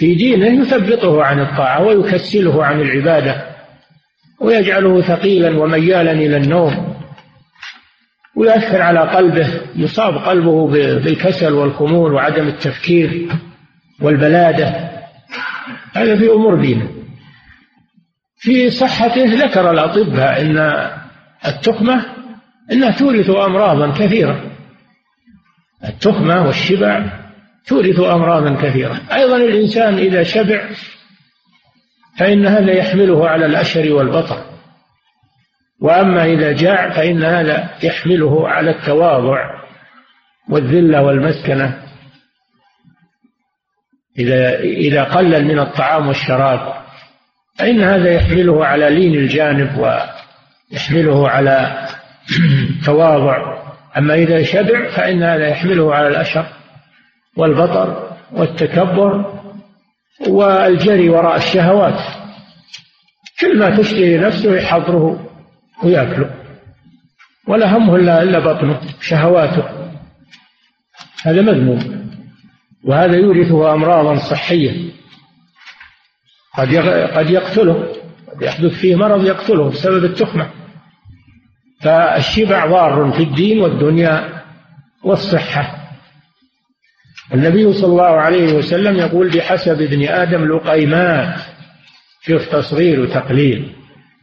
في 0.00 0.14
دينه 0.14 0.62
يثبطه 0.62 1.24
عن 1.24 1.40
الطاعة 1.40 1.82
ويكسله 1.82 2.64
عن 2.64 2.80
العبادة 2.80 3.46
ويجعله 4.40 5.00
ثقيلا 5.00 5.58
وميالا 5.58 6.12
إلى 6.12 6.36
النوم 6.36 6.96
ويأثر 8.36 8.82
على 8.82 9.00
قلبه 9.00 9.48
يصاب 9.76 10.16
قلبه 10.16 10.66
بالكسل 10.98 11.52
والخمول 11.52 12.12
وعدم 12.12 12.48
التفكير 12.48 13.28
والبلادة. 14.02 14.90
هذا 15.92 16.16
في 16.16 16.30
أمور 16.30 16.60
دينه. 16.60 16.88
في 18.36 18.70
صحته 18.70 19.24
ذكر 19.24 19.70
الأطباء 19.70 20.40
أن 20.40 20.90
التخمة 21.46 22.06
إنها 22.72 22.90
تورث 22.90 23.30
أمراضا 23.30 23.90
كثيرة 23.90 24.50
التخمة 25.84 26.46
والشبع 26.46 27.19
تورث 27.66 28.00
أمراضا 28.00 28.54
كثيرة. 28.54 29.00
أيضا 29.12 29.36
الإنسان 29.36 29.98
إذا 29.98 30.22
شبع 30.22 30.68
فإن 32.18 32.46
هذا 32.46 32.72
يحمله 32.72 33.28
على 33.28 33.46
الأشر 33.46 33.92
والبطر. 33.92 34.44
وأما 35.80 36.24
إذا 36.24 36.52
جاع 36.52 36.90
فإن 36.90 37.24
هذا 37.24 37.70
يحمله 37.82 38.48
على 38.48 38.70
التواضع 38.70 39.60
والذلة 40.48 41.02
والمسكنة. 41.02 41.82
إذا 44.18 44.58
إذا 44.60 45.02
قلل 45.02 45.44
من 45.44 45.58
الطعام 45.58 46.08
والشراب 46.08 46.74
فإن 47.58 47.82
هذا 47.82 48.12
يحمله 48.12 48.66
على 48.66 48.90
لين 48.90 49.14
الجانب 49.14 49.78
ويحمله 49.78 51.28
على 51.28 51.86
تواضع. 52.86 53.60
أما 53.98 54.14
إذا 54.14 54.42
شبع 54.42 54.90
فإن 54.90 55.22
هذا 55.22 55.48
يحمله 55.48 55.94
على 55.94 56.08
الأشر. 56.08 56.59
والبطر 57.36 58.16
والتكبر 58.32 59.40
والجري 60.28 61.08
وراء 61.08 61.36
الشهوات. 61.36 62.00
كل 63.40 63.58
ما 63.58 63.76
تشتهي 63.76 64.18
نفسه 64.18 64.56
يحضره 64.56 65.30
ويأكله. 65.84 66.30
ولا 67.48 67.76
همه 67.76 67.96
إلا 67.96 68.38
بطنه 68.38 68.80
شهواته. 69.00 69.64
هذا 71.22 71.42
مذموم. 71.42 72.10
وهذا 72.84 73.16
يورثه 73.16 73.74
أمراضا 73.74 74.16
صحية. 74.16 74.90
قد 76.58 76.76
قد 77.14 77.30
يقتله 77.30 77.92
قد 78.28 78.42
يحدث 78.42 78.72
فيه 78.72 78.96
مرض 78.96 79.26
يقتله 79.26 79.70
بسبب 79.70 80.04
التخمة. 80.04 80.50
فالشبع 81.80 82.66
ضار 82.66 83.12
في 83.12 83.22
الدين 83.22 83.60
والدنيا 83.60 84.42
والصحة. 85.04 85.79
النبي 87.34 87.72
صلى 87.72 87.86
الله 87.86 88.20
عليه 88.20 88.52
وسلم 88.52 88.96
يقول 88.96 89.28
بحسب 89.28 89.82
ابن 89.82 90.08
آدم 90.08 90.44
لقيمات 90.44 91.34
شوف 92.20 92.48
تصغير 92.48 93.00
وتقليل 93.00 93.72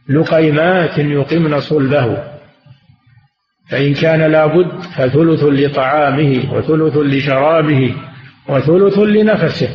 لقيمات 0.08 0.98
يقمن 0.98 1.60
صلبه 1.60 2.38
فإن 3.70 3.94
كان 3.94 4.32
لابد 4.32 4.80
فثلث 4.96 5.44
لطعامه 5.44 6.54
وثلث 6.54 6.96
لشرابه 6.96 7.94
وثلث 8.48 8.98
لنفسه. 8.98 9.68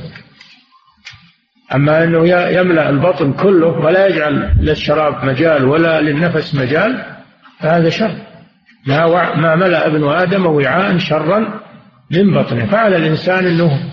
أما 1.75 2.03
أنه 2.03 2.27
يملأ 2.29 2.89
البطن 2.89 3.33
كله 3.33 3.67
ولا 3.67 4.07
يجعل 4.07 4.53
للشراب 4.59 5.25
مجال 5.25 5.65
ولا 5.65 6.01
للنفس 6.01 6.55
مجال 6.55 7.05
فهذا 7.59 7.89
شر. 7.89 8.15
ما, 8.87 9.35
ما 9.35 9.55
ملأ 9.55 9.87
ابن 9.87 10.09
آدم 10.09 10.45
وعاء 10.45 10.97
شرا 10.97 11.62
من 12.13 12.33
بطنه. 12.33 12.65
فعلى 12.65 12.97
الإنسان 12.97 13.45
أنه 13.45 13.89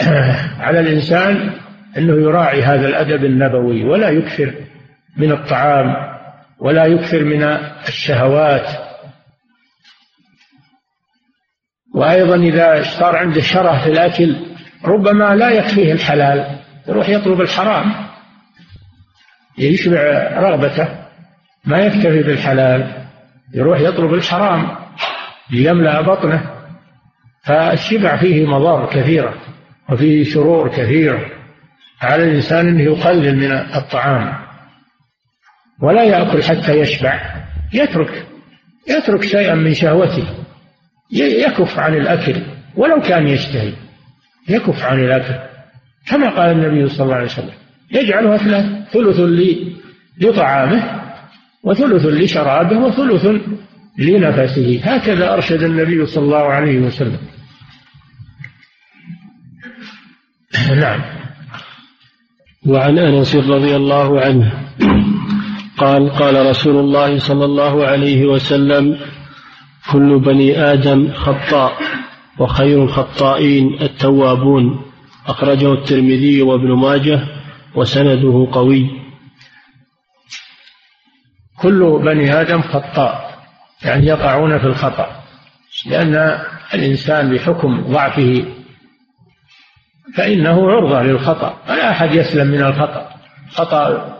على 0.66 0.80
الإنسان 0.80 1.52
أنه 1.96 2.12
يراعي 2.12 2.62
هذا 2.62 2.88
الأدب 2.88 3.24
النبوي 3.24 3.84
ولا 3.84 4.10
يكثر 4.10 4.54
من 5.16 5.32
الطعام 5.32 5.94
ولا 6.58 6.84
يكثر 6.84 7.24
من 7.24 7.42
الشهوات. 7.88 8.68
وأيضا 11.94 12.36
إذا 12.36 12.82
صار 12.82 13.16
عنده 13.16 13.40
شره 13.40 13.84
في 13.84 13.90
الأكل 13.90 14.36
ربما 14.84 15.34
لا 15.34 15.50
يكفيه 15.50 15.92
الحلال 15.92 16.58
يروح 16.88 17.08
يطلب 17.08 17.40
الحرام. 17.40 18.08
يشبع 19.58 20.30
رغبته 20.40 20.88
ما 21.64 21.78
يكتفي 21.78 22.22
بالحلال 22.22 23.06
يروح 23.54 23.80
يطلب 23.80 24.14
الحرام 24.14 24.76
ليملأ 25.50 26.00
بطنه. 26.00 26.57
فالشبع 27.44 28.16
فيه 28.16 28.46
مضار 28.46 28.86
كثيرة 28.86 29.34
وفيه 29.90 30.24
شرور 30.24 30.68
كثيرة 30.68 31.26
على 32.02 32.24
الإنسان 32.24 32.68
أنه 32.68 32.82
يقلل 32.82 33.36
من 33.36 33.52
الطعام. 33.52 34.34
ولا 35.82 36.04
يأكل 36.04 36.42
حتى 36.42 36.80
يشبع 36.80 37.20
يترك 37.72 38.26
يترك 38.88 39.22
شيئا 39.22 39.54
من 39.54 39.74
شهوته 39.74 40.24
يكف 41.10 41.78
عن 41.78 41.94
الأكل 41.94 42.42
ولو 42.76 43.00
كان 43.00 43.28
يشتهي 43.28 43.72
يكف 44.48 44.84
عن 44.84 44.98
الأكل. 45.04 45.34
كما 46.08 46.30
قال 46.30 46.50
النبي 46.50 46.88
صلى 46.88 47.04
الله 47.04 47.14
عليه 47.14 47.24
وسلم 47.24 47.54
يجعلها 47.92 48.36
ثلاث 48.36 48.64
ثلث 48.92 49.20
لطعامه 50.20 51.00
وثلث 51.62 52.06
لشرابه 52.06 52.78
وثلث 52.78 53.26
لنفسه 53.98 54.80
هكذا 54.84 55.34
أرشد 55.34 55.62
النبي 55.62 56.06
صلى 56.06 56.24
الله 56.24 56.46
عليه 56.46 56.78
وسلم. 56.78 57.18
نعم. 60.70 61.00
وعن 62.66 62.98
أنس 62.98 63.36
رضي 63.36 63.76
الله 63.76 64.20
عنه 64.20 64.70
قال 65.78 66.10
قال 66.10 66.46
رسول 66.46 66.76
الله 66.76 67.18
صلى 67.18 67.44
الله 67.44 67.86
عليه 67.86 68.26
وسلم 68.26 68.98
كل 69.92 70.18
بني 70.18 70.58
آدم 70.58 71.12
خطاء 71.12 71.72
وخير 72.38 72.84
الخطائين 72.84 73.82
التوابون. 73.82 74.82
أخرجه 75.26 75.72
الترمذي 75.72 76.42
وابن 76.42 76.72
ماجه 76.72 77.20
وسنده 77.74 78.48
قوي. 78.52 78.90
كل 81.58 82.00
بني 82.04 82.40
آدم 82.40 82.62
خطاء. 82.62 83.27
يعني 83.84 84.06
يقعون 84.06 84.58
في 84.58 84.64
الخطأ 84.64 85.22
لأن 85.86 86.38
الإنسان 86.74 87.34
بحكم 87.34 87.80
ضعفه 87.80 88.44
فإنه 90.14 90.70
عرضة 90.70 91.02
للخطأ 91.02 91.58
ولا 91.68 91.90
أحد 91.90 92.14
يسلم 92.14 92.46
من 92.46 92.62
الخطأ. 92.62 93.08
خطأ 93.50 94.14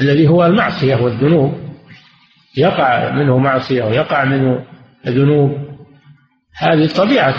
الذي 0.00 0.28
هو 0.28 0.46
المعصية 0.46 0.96
والذنوب 0.96 1.54
يقع 2.56 3.10
منه 3.10 3.38
معصية 3.38 3.84
ويقع 3.84 4.24
منه 4.24 4.64
ذنوب. 5.06 5.50
هذه 6.58 6.88
طبيعة 6.96 7.34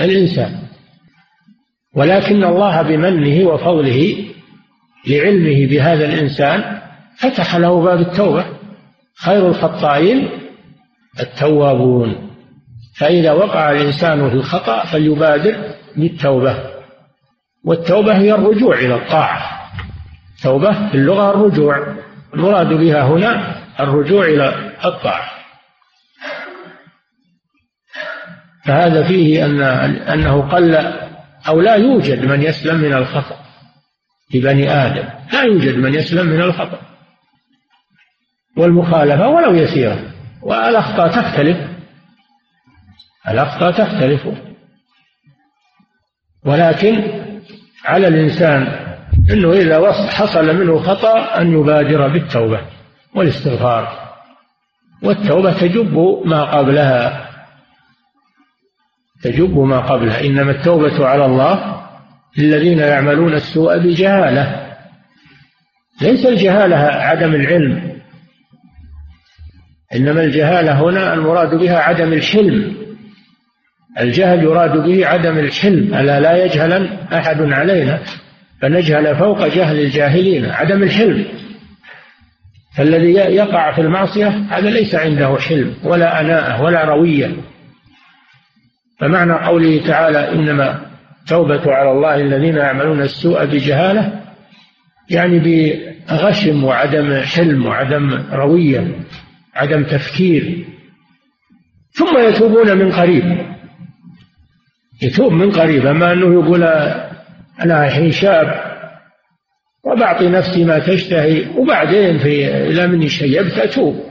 الإنسان. 0.00 0.58
ولكن 1.94 2.44
الله 2.44 2.82
بمنه 2.82 3.48
وفضله 3.48 4.24
لعلمه 5.06 5.66
بهذا 5.66 6.04
الإنسان 6.04 6.78
فتح 7.18 7.56
له 7.56 7.82
باب 7.82 8.00
التوبة. 8.00 8.44
خير 9.16 9.48
الخطائين 9.48 10.28
التوابون. 11.20 12.28
فإذا 12.96 13.32
وقع 13.32 13.70
الإنسان 13.70 14.30
في 14.30 14.34
الخطأ 14.34 14.84
فليبادر 14.84 15.74
بالتوبة. 15.96 16.56
والتوبة 17.64 18.16
هي 18.16 18.34
الرجوع 18.34 18.78
إلى 18.78 18.94
الطاعة. 18.94 19.70
توبة 20.42 20.88
في 20.88 20.94
اللغة 20.94 21.30
الرجوع. 21.30 21.96
المراد 22.34 22.66
بها 22.66 23.02
هنا 23.02 23.56
الرجوع 23.80 24.24
إلى 24.24 24.72
الطاعة. 24.84 25.30
فهذا 28.64 29.06
فيه 29.08 29.44
أن 29.44 29.60
أنه 29.62 30.48
قل 30.48 30.74
أو 31.48 31.60
لا 31.60 31.74
يوجد 31.74 32.24
من 32.24 32.42
يسلم 32.42 32.76
من 32.76 32.92
الخطأ 32.92 33.36
في 34.28 34.40
بني 34.40 34.70
آدم. 34.70 35.08
لا 35.32 35.42
يوجد 35.42 35.76
من 35.76 35.94
يسلم 35.94 36.26
من 36.26 36.42
الخطأ. 36.42 36.80
والمخالفة 38.56 39.28
ولو 39.28 39.54
يسيرة. 39.54 40.17
والأخطاء 40.42 41.08
تختلف. 41.08 41.58
الأخطاء 43.28 43.72
تختلف. 43.72 44.28
ولكن 46.44 47.22
على 47.84 48.08
الإنسان 48.08 48.62
أنه 49.30 49.52
إذا 49.52 49.92
حصل 49.92 50.56
منه 50.56 50.78
خطأ 50.78 51.40
أن 51.40 51.52
يبادر 51.52 52.08
بالتوبة 52.08 52.60
والاستغفار. 53.14 54.08
والتوبة 55.02 55.52
تجب 55.52 56.22
ما 56.24 56.44
قبلها. 56.44 57.28
تجب 59.22 59.58
ما 59.58 59.78
قبلها. 59.78 60.20
إنما 60.20 60.50
التوبة 60.50 61.06
على 61.06 61.24
الله 61.24 61.82
للذين 62.38 62.78
يعملون 62.78 63.34
السوء 63.34 63.78
بجهالة. 63.78 64.76
ليس 66.02 66.26
الجهالة 66.26 66.76
عدم 66.76 67.34
العلم. 67.34 67.97
إنما 69.94 70.24
الجهالة 70.24 70.82
هنا 70.82 71.14
المراد 71.14 71.54
بها 71.54 71.78
عدم 71.78 72.12
الحلم. 72.12 72.76
الجهل 74.00 74.42
يراد 74.42 74.76
به 74.76 75.06
عدم 75.06 75.38
الحلم 75.38 75.94
ألا 75.94 76.20
لا 76.20 76.44
يجهل 76.44 76.98
أحد 77.12 77.42
علينا 77.42 77.98
فنجهل 78.60 79.16
فوق 79.16 79.46
جهل 79.46 79.80
الجاهلين 79.80 80.50
عدم 80.50 80.82
الحلم. 80.82 81.24
فالذي 82.76 83.12
يقع 83.12 83.72
في 83.72 83.80
المعصية 83.80 84.28
هذا 84.28 84.70
ليس 84.70 84.94
عنده 84.94 85.36
حلم 85.36 85.74
ولا 85.84 86.20
أناءة 86.20 86.62
ولا 86.62 86.84
روية. 86.84 87.36
فمعنى 89.00 89.32
قوله 89.32 89.86
تعالى 89.86 90.32
إنما 90.32 90.80
توبة 91.28 91.72
على 91.72 91.90
الله 91.90 92.14
الذين 92.14 92.56
يعملون 92.56 93.00
السوء 93.00 93.44
بجهالة 93.44 94.20
يعني 95.10 95.38
بغشم 95.38 96.64
وعدم 96.64 97.20
حلم 97.20 97.66
وعدم 97.66 98.24
روية. 98.32 98.88
عدم 99.58 99.84
تفكير 99.84 100.64
ثم 101.90 102.18
يتوبون 102.18 102.78
من 102.78 102.92
قريب. 102.92 103.46
يتوب 105.02 105.32
من 105.32 105.50
قريب 105.50 105.86
أما 105.86 106.12
أنه 106.12 106.32
يقول 106.32 106.62
أنا 107.62 107.86
الحين 107.86 108.12
شاب 108.12 108.68
وبعطي 109.84 110.28
نفسي 110.28 110.64
ما 110.64 110.78
تشتهي 110.78 111.46
وبعدين 111.56 112.18
في 112.18 112.46
إلى 112.46 112.86
مني 112.86 113.08
شيبت 113.08 113.52
أتوب 113.58 114.04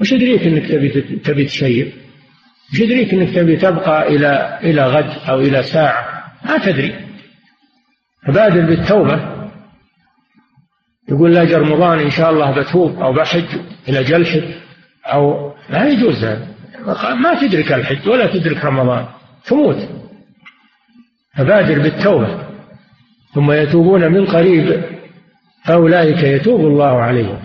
وش 0.00 0.12
يدريك 0.12 0.42
أنك 0.42 0.66
تبي 0.66 0.88
تبي 1.16 1.44
تشيب؟ 1.44 1.92
وش 2.72 2.80
يدريك 2.80 3.14
أنك 3.14 3.34
تبي 3.34 3.56
تبقى 3.56 4.08
إلى 4.08 4.58
إلى 4.62 4.86
غد 4.86 5.28
أو 5.28 5.40
إلى 5.40 5.62
ساعة؟ 5.62 6.24
ما 6.44 6.58
تدري. 6.58 6.94
فبادر 8.26 8.60
بالتوبة. 8.60 9.34
يقول 11.08 11.34
لا 11.34 11.58
رمضان 11.58 11.98
إن 11.98 12.10
شاء 12.10 12.30
الله 12.30 12.50
بتوب 12.50 12.98
أو 13.02 13.12
بحج 13.12 13.46
إلى 13.88 14.04
جلحد. 14.04 14.63
أو 15.06 15.52
لا 15.70 15.88
يجوز. 15.88 16.24
هذا 16.24 17.14
ما 17.14 17.40
تدرك 17.40 17.72
الحج 17.72 18.08
ولا 18.08 18.26
تدرك 18.26 18.64
رمضان 18.64 19.06
تموت. 19.46 19.88
فبادر 21.36 21.82
بالتوبة. 21.82 22.44
ثم 23.34 23.52
يتوبون 23.52 24.12
من 24.12 24.26
قريب 24.26 24.82
فأولئك 25.64 26.22
يتوب 26.22 26.60
الله 26.60 27.02
عليهم. 27.02 27.38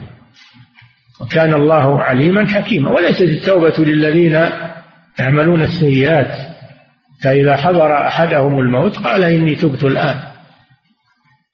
وكان 1.22 1.54
الله 1.54 2.04
عليما 2.04 2.48
حكيما. 2.48 2.92
وليست 2.92 3.22
التوبة 3.22 3.74
للذين 3.78 4.50
يعملون 5.20 5.62
السيئات. 5.62 6.50
فإذا 7.24 7.56
حضر 7.56 8.08
أحدهم 8.08 8.60
الموت 8.60 8.98
قال 8.98 9.24
إني 9.24 9.56
تبت 9.56 9.84
الآن. 9.84 10.20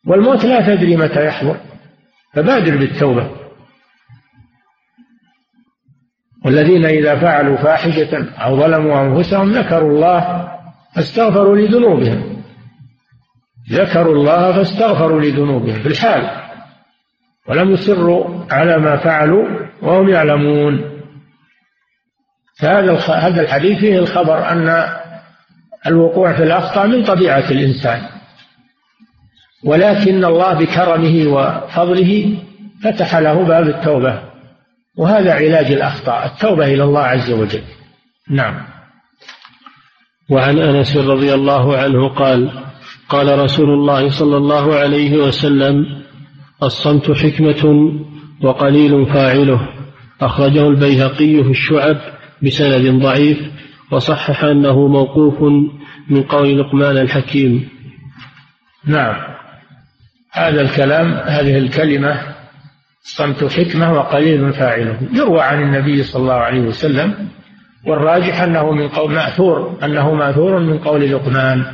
والموت 0.08 0.46
لا 0.46 0.76
تدري 0.76 0.98
متى 0.98 1.26
يحضر. 1.26 1.58
فبادر 2.34 2.78
بالتوبة. 2.78 3.45
والذين 6.46 6.86
إذا 6.86 7.16
فعلوا 7.16 7.58
فاحشة 7.58 8.28
أو 8.38 8.60
ظلموا 8.60 9.02
أنفسهم 9.02 9.52
ذكروا 9.52 9.92
الله 9.92 10.52
فاستغفروا 10.96 11.58
لذنوبهم. 11.58 12.44
ذكروا 13.72 14.16
الله 14.16 14.52
فاستغفروا 14.52 15.22
لذنوبهم 15.22 15.82
في 15.82 15.88
الحال. 15.88 16.30
ولم 17.48 17.72
يصروا 17.72 18.46
على 18.52 18.78
ما 18.78 18.98
فعلوا 18.98 19.46
وهم 19.82 20.10
يعلمون. 20.10 21.02
فهذا 22.60 22.94
هذا 22.98 23.42
الحديث 23.42 23.80
فيه 23.80 24.00
الخبر 24.00 24.52
أن 24.52 24.86
الوقوع 25.88 26.34
في 26.34 26.44
الأخطاء 26.44 26.88
من 26.88 27.04
طبيعة 27.04 27.52
الإنسان. 27.52 28.02
ولكن 29.64 30.26
الله 30.26 30.54
بكرمه 30.54 31.28
وفضله 31.28 32.38
فتح 32.84 33.16
له 33.16 33.44
باب 33.44 33.68
التوبة. 33.68 34.35
وهذا 34.98 35.34
علاج 35.34 35.72
الأخطاء 35.72 36.26
التوبة 36.26 36.66
إلى 36.66 36.84
الله 36.84 37.02
عز 37.02 37.32
وجل. 37.32 37.64
نعم. 38.30 38.66
وعن 40.30 40.60
أنس 40.60 40.98
رضي 40.98 41.34
الله 41.34 41.78
عنه 41.78 42.08
قال 42.08 42.64
قال 43.10 43.40
رسول 43.40 43.70
الله 43.70 44.10
صلى 44.10 44.38
الله 44.38 44.76
عليه 44.76 45.18
وسلم 45.18 45.86
الصمت 46.64 47.12
حكمة 47.12 47.92
وقليل 48.42 49.06
فاعله. 49.06 49.70
أخرجه 50.22 50.68
البيهقي 50.68 51.44
في 51.44 51.50
الشعب 51.50 51.98
بسند 52.44 53.02
ضعيف 53.04 53.38
وصحح 53.92 54.44
أنه 54.44 54.88
موقوف 54.88 55.42
من 56.10 56.24
قول 56.24 56.60
لقمان 56.60 56.98
الحكيم. 56.98 57.70
نعم. 58.86 59.36
هذا 60.32 60.62
الكلام 60.62 61.14
هذه 61.14 61.58
الكلمة 61.58 62.35
صمت 63.06 63.44
حكمة 63.44 63.94
وقليل 63.94 64.54
فاعله. 64.54 65.00
يروى 65.14 65.42
عن 65.42 65.62
النبي 65.62 66.04
صلى 66.04 66.22
الله 66.22 66.34
عليه 66.34 66.62
وسلم 66.62 67.30
والراجح 67.86 68.42
أنه 68.42 68.72
من 68.72 68.88
قول 68.88 69.12
مأثور 69.12 69.80
أنه 69.84 70.14
مأثور 70.14 70.60
من 70.60 70.78
قول 70.78 71.12
لقمان 71.12 71.66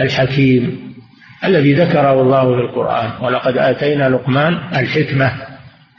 الحكيم 0.00 0.94
الذي 1.44 1.74
ذكره 1.74 2.22
الله 2.22 2.40
في 2.40 2.60
القرآن 2.60 3.24
ولقد 3.24 3.58
آتينا 3.58 4.08
لقمان 4.08 4.54
الحكمة 4.76 5.32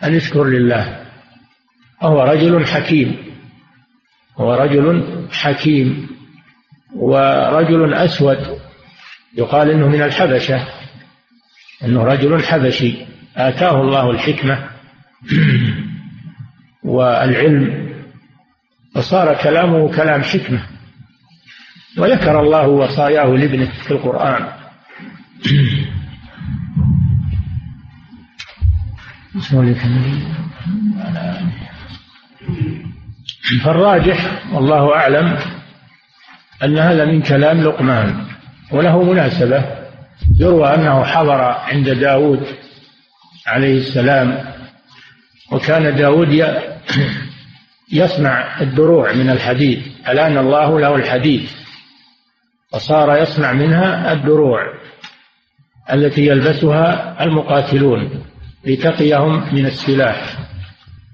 أن 0.03 0.15
يشكر 0.15 0.43
لله. 0.43 0.99
وهو 2.01 2.23
رجل 2.23 2.65
حكيم 2.65 3.17
هو 4.37 4.53
رجل 4.53 5.03
حكيم 5.31 6.07
ورجل 6.95 7.93
أسود 7.93 8.59
يقال 9.37 9.69
إنه 9.69 9.87
من 9.87 10.01
الحبشة 10.01 10.67
أنه 11.83 12.03
رجل 12.03 12.43
حبشي. 12.43 13.08
آتاه 13.37 13.81
الله 13.81 14.11
الحكمة 14.11 14.69
والعلم 16.83 17.89
فصار 18.95 19.35
كلامه 19.43 19.95
كلام 19.95 20.23
حكمة. 20.23 20.63
وذكر 21.97 22.39
الله 22.39 22.67
وصاياه 22.67 23.25
لابنه 23.25 23.71
في 23.83 23.91
القرآن. 23.91 24.47
فالراجح 33.63 34.41
والله 34.53 34.95
أعلم 34.95 35.37
أن 36.63 36.77
هذا 36.77 37.05
من 37.05 37.21
كلام 37.21 37.61
لقمان 37.61 38.25
وله 38.71 39.03
مناسبة 39.03 39.65
يروى 40.39 40.73
أنه 40.75 41.03
حضر 41.03 41.41
عند 41.41 41.89
داود 41.89 42.47
عليه 43.49 43.77
السلام 43.77 44.45
وكان 45.51 45.95
داود 45.95 46.45
يصنع 47.91 48.61
الدروع 48.61 49.13
من 49.13 49.29
الحديد. 49.29 49.81
ألآن 50.07 50.37
الله 50.37 50.79
له 50.79 50.95
الحديد 50.95 51.47
وصار 52.73 53.17
يصنع 53.17 53.53
منها 53.53 54.13
الدروع 54.13 54.59
التي 55.93 56.27
يلبسها 56.27 57.23
المقاتلون 57.23 58.23
لتقيهم 58.65 59.55
من 59.55 59.65
السلاح. 59.65 60.37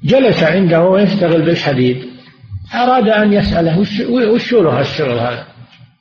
جلس 0.04 0.44
عنده 0.44 0.84
ويشتغل 0.84 1.42
بالحديد. 1.42 2.06
أراد 2.74 3.10
أن 3.10 3.34
يسأله 3.34 3.80
وش 3.80 4.54
له 4.54 4.80
الشغل 4.82 5.20
هذا؟ 5.20 5.48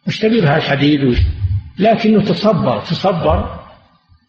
وش 0.07 0.19
تبي 0.19 0.41
بهالحديد؟ 0.41 1.19
لكنه 1.79 2.23
تصبر 2.23 2.81
تصبر 2.81 3.64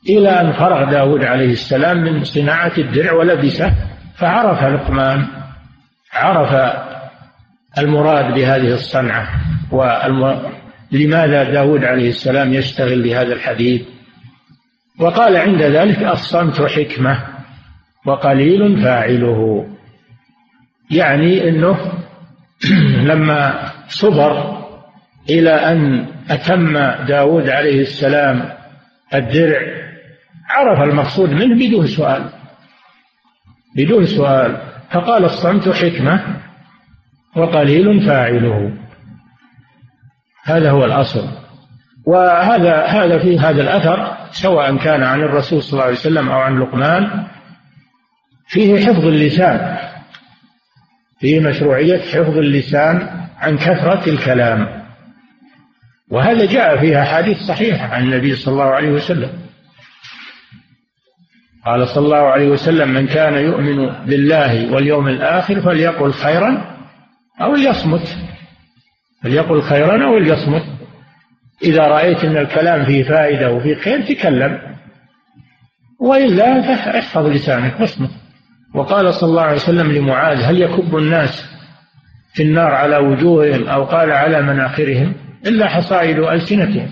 إلى 0.09 0.29
أن 0.29 0.53
فرغ 0.53 0.91
داود 0.91 1.23
عليه 1.23 1.51
السلام 1.51 1.97
من 1.97 2.23
صناعة 2.23 2.71
الدرع 2.77 3.13
ولبسه 3.13 3.73
فعرف 4.17 4.63
لقمان 4.63 5.27
عرف 6.13 6.75
المراد 7.77 8.33
بهذه 8.33 8.73
الصنعة 8.73 9.27
ولماذا 9.71 11.43
داود 11.43 11.83
عليه 11.83 12.09
السلام 12.09 12.53
يشتغل 12.53 13.01
بهذا 13.01 13.33
الحديد. 13.33 13.85
وقال 14.99 15.37
عند 15.37 15.61
ذلك 15.61 16.03
الصمت 16.03 16.61
حكمة 16.61 17.23
وقليل 18.05 18.83
فاعله. 18.83 19.67
يعني 20.91 21.49
أنه 21.49 21.77
لما 23.09 23.71
صبر 23.87 24.65
إلى 25.29 25.51
أن 25.51 26.07
أتم 26.29 26.77
داود 27.07 27.49
عليه 27.49 27.81
السلام 27.81 28.49
الدرع 29.13 29.84
عرف 30.49 30.81
المقصود 30.81 31.29
منه 31.29 31.67
بدون 31.67 31.87
سؤال. 31.87 32.29
بدون 33.75 34.05
سؤال. 34.05 34.61
فقال 34.91 35.25
الصمت 35.25 35.69
حكمة 35.69 36.41
وقليل 37.35 38.05
فاعله. 38.07 38.73
هذا 40.43 40.71
هو 40.71 40.85
الأصل. 40.85 41.27
وهذا 42.05 42.85
هذا 42.85 43.19
في 43.19 43.39
هذا 43.39 43.61
الأثر 43.61 44.17
سواء 44.31 44.77
كان 44.77 45.03
عن 45.03 45.21
الرسول 45.21 45.63
صلى 45.63 45.73
الله 45.73 45.83
عليه 45.83 45.95
وسلم 45.95 46.29
أو 46.29 46.39
عن 46.39 46.59
لقمان 46.59 47.27
فيه 48.47 48.85
حفظ 48.85 49.05
اللسان. 49.05 49.77
فيه 51.19 51.39
مشروعية 51.39 52.01
حفظ 52.01 52.37
اللسان 52.37 53.27
عن 53.37 53.57
كثرة 53.57 54.09
الكلام. 54.09 54.85
وهذا 56.09 56.45
جاء 56.45 56.77
فيها 56.77 57.03
حديث 57.03 57.37
صحيحة 57.37 57.95
عن 57.95 58.03
النبي 58.03 58.35
صلى 58.35 58.51
الله 58.51 58.63
عليه 58.63 58.89
وسلم. 58.89 59.44
قال 61.65 61.87
صلى 61.87 62.05
الله 62.05 62.17
عليه 62.17 62.47
وسلم 62.47 62.89
من 62.89 63.07
كان 63.07 63.33
يؤمن 63.33 63.89
بالله 64.05 64.73
واليوم 64.73 65.07
الآخر 65.07 65.61
فليقل 65.61 66.13
خيرا 66.13 66.77
أو 67.41 67.55
ليصمت. 67.55 68.17
فليقل 69.23 69.61
خيرا 69.61 70.05
أو 70.05 70.17
ليصمت. 70.17 70.63
إذا 71.63 71.87
رأيت 71.87 72.23
أن 72.23 72.37
الكلام 72.37 72.85
فيه 72.85 73.03
فائدة 73.03 73.51
وفيه 73.51 73.75
خير 73.75 74.01
تكلم. 74.01 74.59
وإلا 75.99 76.61
فاحفظ 76.61 77.25
لسانك 77.25 77.79
واصمت. 77.79 78.11
وقال 78.75 79.13
صلى 79.13 79.29
الله 79.29 79.41
عليه 79.41 79.55
وسلم 79.55 79.91
لمعاذ 79.91 80.41
هل 80.41 80.61
يكب 80.61 80.97
الناس 80.97 81.45
في 82.33 82.43
النار 82.43 82.71
على 82.71 82.97
وجوههم 82.97 83.67
أو 83.67 83.83
قال 83.83 84.11
على 84.11 84.41
مناخرهم 84.41 85.13
إلا 85.45 85.67
حصائد 85.67 86.19
ألسنتهم؟ 86.19 86.91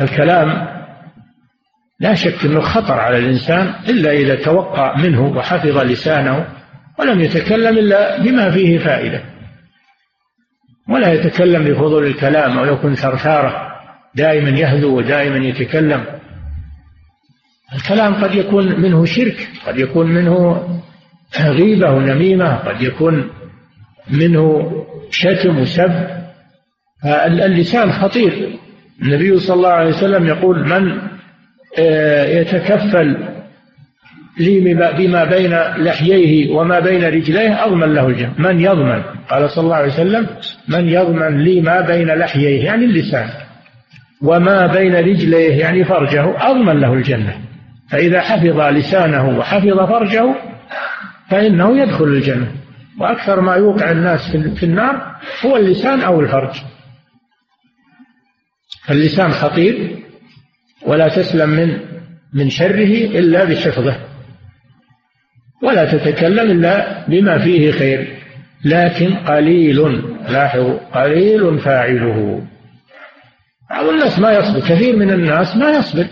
الكلام 0.00 0.81
لا 2.02 2.14
شك 2.14 2.44
أنه 2.44 2.60
خطر 2.60 2.92
على 2.92 3.18
الإنسان 3.18 3.74
إلا 3.88 4.12
إذا 4.12 4.34
توقع 4.34 4.96
منه 4.96 5.22
وحفظ 5.22 5.78
لسانه 5.78 6.46
ولم 6.98 7.20
يتكلم 7.20 7.78
إلا 7.78 8.22
بما 8.22 8.50
فيه 8.50 8.78
فائدة. 8.78 9.22
ولا 10.88 11.12
يتكلم 11.12 11.64
بفضول 11.64 12.06
الكلام 12.06 12.58
أو 12.58 12.64
يكون 12.64 12.94
ثرثارة 12.94 13.72
دائما 14.14 14.50
يهدو 14.50 14.96
ودائما 14.96 15.36
يتكلم. 15.36 16.04
الكلام 17.74 18.14
قد 18.14 18.34
يكون 18.34 18.80
منه 18.80 19.04
شرك 19.04 19.48
قد 19.66 19.78
يكون 19.78 20.06
منه 20.06 20.62
غيبة 21.40 21.90
ونميمة 21.90 22.56
قد 22.56 22.82
يكون 22.82 23.30
منه 24.10 24.72
شتم 25.10 25.58
وسب. 25.58 26.06
اللسان 27.26 27.92
خطير. 27.92 28.58
النبي 29.02 29.38
صلى 29.38 29.56
الله 29.56 29.68
عليه 29.68 29.88
وسلم 29.88 30.26
يقول 30.26 30.68
من 30.68 31.11
يتكفل 32.40 33.16
لي 34.38 34.74
بما 34.98 35.24
بين 35.24 35.54
لحييه 35.84 36.54
وما 36.54 36.80
بين 36.80 37.04
رجليه 37.04 37.64
أضمن 37.64 37.94
له 37.94 38.06
الجنة 38.06 38.34
من 38.38 38.60
يضمن؟ 38.60 39.02
قال 39.30 39.50
صلى 39.50 39.64
الله 39.64 39.76
عليه 39.76 39.92
وسلم 39.92 40.26
من 40.68 40.88
يضمن 40.88 41.38
لي 41.38 41.60
ما 41.60 41.80
بين 41.80 42.06
لحييه 42.06 42.64
يعني 42.64 42.84
اللسان 42.84 43.28
وما 44.22 44.66
بين 44.66 44.94
رجليه 44.94 45.60
يعني 45.60 45.84
فرجه 45.84 46.50
أضمن 46.50 46.80
له 46.80 46.92
الجنة. 46.92 47.38
فإذا 47.90 48.20
حفظ 48.20 48.60
لسانه 48.60 49.38
وحفظ 49.38 49.78
فرجه 49.78 50.34
فإنه 51.30 51.78
يدخل 51.78 52.04
الجنة. 52.04 52.52
وأكثر 53.00 53.40
ما 53.40 53.54
يوقع 53.54 53.90
الناس 53.90 54.36
في 54.56 54.62
النار 54.62 55.16
هو 55.46 55.56
اللسان 55.56 56.00
أو 56.00 56.20
الفرج. 56.20 56.56
فاللسان 58.86 59.30
خطير 59.30 60.01
ولا 60.92 61.08
تسلم 61.08 61.50
من 61.50 61.78
من 62.32 62.50
شره 62.50 63.18
إلا 63.18 63.44
بحفظه. 63.44 63.96
ولا 65.62 65.92
تتكلم 65.92 66.50
إلا 66.50 67.06
بما 67.08 67.38
فيه 67.38 67.70
خير. 67.70 68.16
لكن 68.64 69.14
قليل 69.14 70.02
لاحظوا 70.28 70.78
قليل 70.94 71.58
فاعله. 71.58 72.42
بعض 73.70 73.84
الناس 73.84 74.18
ما 74.18 74.32
يصبر 74.32 74.60
كثير 74.60 74.96
من 74.96 75.10
الناس 75.10 75.56
ما 75.56 75.70
يصبر. 75.70 76.06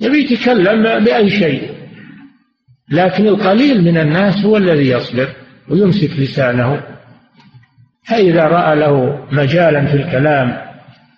يبي 0.00 0.32
يتكلم 0.32 1.04
بأي 1.04 1.30
شيء. 1.30 1.70
لكن 2.90 3.26
القليل 3.28 3.84
من 3.84 3.98
الناس 3.98 4.44
هو 4.44 4.56
الذي 4.56 4.90
يصبر 4.90 5.28
ويمسك 5.68 6.10
لسانه. 6.18 6.82
فإذا 8.08 8.44
رأى 8.44 8.76
له 8.76 9.26
مجالا 9.32 9.86
في 9.86 9.94
الكلام 9.96 10.58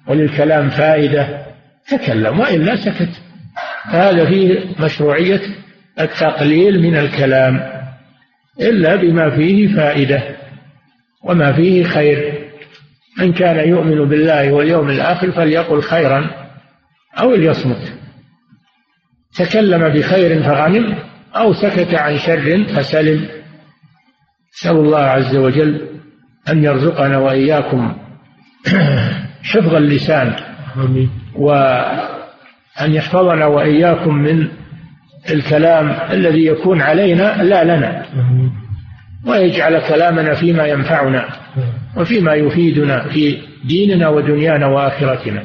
وللكلام 0.07 0.69
فائدة 0.69 1.52
تكلم 1.89 2.41
وإلا 2.41 2.77
سكت. 2.77 3.11
هذا 3.85 4.27
فيه 4.27 4.75
مشروعية 4.81 5.41
التقليل 6.01 6.83
من 6.83 6.97
الكلام 6.97 7.83
إلا 8.61 8.97
بما 8.97 9.31
فيه 9.31 9.77
فائدة 9.77 10.23
وما 11.23 11.53
فيه 11.53 11.85
خير. 11.85 12.49
من 13.19 13.33
كان 13.33 13.69
يؤمن 13.69 14.09
بالله 14.09 14.53
واليوم 14.53 14.91
الآخر 14.91 15.33
فليقل 15.33 15.83
خيرا 15.83 16.31
أو 17.19 17.35
ليصمت. 17.35 17.93
تكلم 19.35 19.89
بخير 19.89 20.43
فغنم 20.43 20.99
أو 21.37 21.53
سكت 21.53 21.95
عن 21.95 22.19
شر 22.19 22.65
فسلم. 22.65 23.29
نسأل 24.55 24.77
الله 24.77 24.99
عز 24.99 25.37
وجل 25.37 25.89
أن 26.49 26.65
يرزقنا 26.65 27.19
وإياكم 27.19 27.97
حفظ 29.43 29.75
اللسان. 29.75 30.37
وأن 31.37 32.95
يحفظنا 32.95 33.47
وإياكم 33.47 34.15
من 34.15 34.49
الكلام 35.31 35.91
الذي 36.11 36.47
يكون 36.47 36.81
علينا 36.81 37.43
لا 37.43 37.65
لنا 37.65 38.07
ويجعل 39.27 39.79
كلامنا 39.89 40.35
فيما 40.35 40.67
ينفعنا 40.67 41.29
وفيما 41.97 42.35
يفيدنا 42.35 43.09
في 43.09 43.39
ديننا 43.65 44.09
ودنيانا 44.09 44.67
وآخرتنا. 44.67 45.45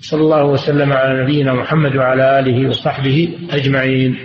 صلى 0.00 0.20
الله 0.20 0.44
وسلم 0.44 0.92
على 0.92 1.22
نبينا 1.22 1.54
محمد 1.54 1.96
وعلى 1.96 2.38
آله 2.38 2.68
وصحبه 2.68 3.28
أجمعين. 3.50 4.16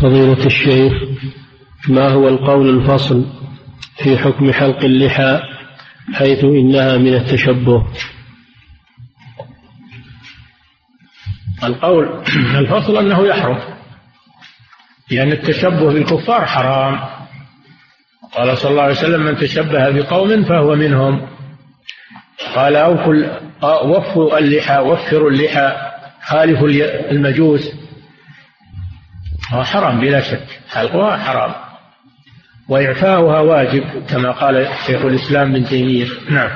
فضيلة 0.00 0.46
الشيخ 0.46 0.92
ما 1.88 2.08
هو 2.08 2.28
القول 2.28 2.68
الفصل 2.80 3.26
في 3.96 4.18
حكم 4.18 4.52
حلق 4.52 4.84
اللحى 4.84 5.40
حيث 6.12 6.44
إنها 6.44 6.96
من 6.96 7.14
التشبه؟ 7.14 7.86
القول 11.64 12.24
الفصل 12.60 12.96
أنه 12.96 13.26
يحرم 13.26 13.58
لأن 15.10 15.32
التشبه 15.32 15.92
بالكفار 15.92 16.46
حرام. 16.46 17.00
قال 18.32 18.58
صلى 18.58 18.70
الله 18.70 18.82
عليه 18.82 18.92
وسلم 18.94 19.20
من 19.20 19.36
تشبه 19.36 19.90
بقوم 19.90 20.44
فهو 20.44 20.74
منهم. 20.74 21.28
قال 22.54 22.76
أوفوا 22.76 23.14
وفوا 23.84 24.38
اللحى 24.38 24.78
وفروا 24.78 25.30
اللحى 25.30 25.72
خالفوا 26.22 26.68
المجوس. 27.10 27.72
هو 29.52 29.64
حرام 29.64 30.00
بلا 30.00 30.20
شك. 30.20 30.46
حلقها 30.70 31.16
حرام. 31.16 31.54
وإعفاؤها 32.68 33.40
واجب 33.40 33.84
كما 34.08 34.30
قال 34.30 34.68
شيخ 34.86 35.04
الإسلام 35.04 35.52
بن 35.52 35.64
تيمية. 35.64 36.06
نعم. 36.30 36.50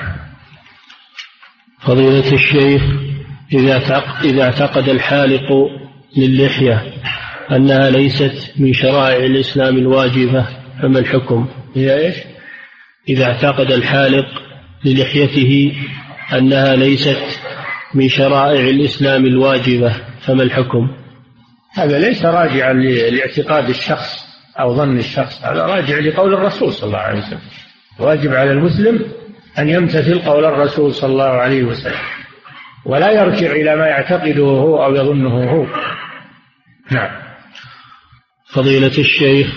فضيلة 1.81 2.33
الشيخ 2.33 2.83
إذا 3.55 4.03
إذا 4.25 4.43
اعتقد 4.43 4.89
الحالق 4.89 5.53
للحية 6.17 6.83
أنها 7.53 7.91
ليست 7.91 8.53
من 8.57 8.73
شرائع 8.73 9.25
الإسلام 9.25 9.77
الواجبة 9.77 10.47
فما 10.83 10.99
الحكم؟ 10.99 11.49
هي 11.75 12.07
إيش؟ 12.07 12.17
إذا 13.09 13.25
اعتقد 13.25 13.73
الحالق 13.73 14.27
للحيته 14.85 15.73
أنها 16.33 16.77
ليست 16.77 17.41
من 17.95 18.09
شرائع 18.09 18.61
الإسلام 18.61 19.27
الواجبة 19.27 19.97
فما 20.21 20.43
الحكم؟ 20.43 20.89
هذا 21.73 21.99
ليس 21.99 22.25
راجعا 22.25 22.73
لاعتقاد 22.73 23.69
الشخص 23.69 24.25
أو 24.61 24.75
ظن 24.77 24.99
الشخص 24.99 25.45
هذا 25.45 25.67
راجع 25.67 25.99
لقول 25.99 26.35
الرسول 26.35 26.73
صلى 26.73 26.87
الله 26.87 26.99
عليه 26.99 27.19
وسلم 27.19 27.41
واجب 27.99 28.35
على 28.35 28.53
المسلم 28.53 29.05
أن 29.59 29.69
يمتثل 29.69 30.19
قول 30.19 30.45
الرسول 30.45 30.95
صلى 30.95 31.13
الله 31.13 31.25
عليه 31.25 31.65
وسلم 31.65 32.24
ولا 32.87 33.11
يرجع 33.11 33.53
إلى 33.53 33.77
ما 33.77 33.87
يعتقده 33.87 34.45
هو 34.45 34.85
أو 34.85 34.95
يظنه 34.95 35.51
هو. 35.51 35.67
نعم. 36.91 37.11
فضيلة 38.47 38.99
الشيخ 38.99 39.55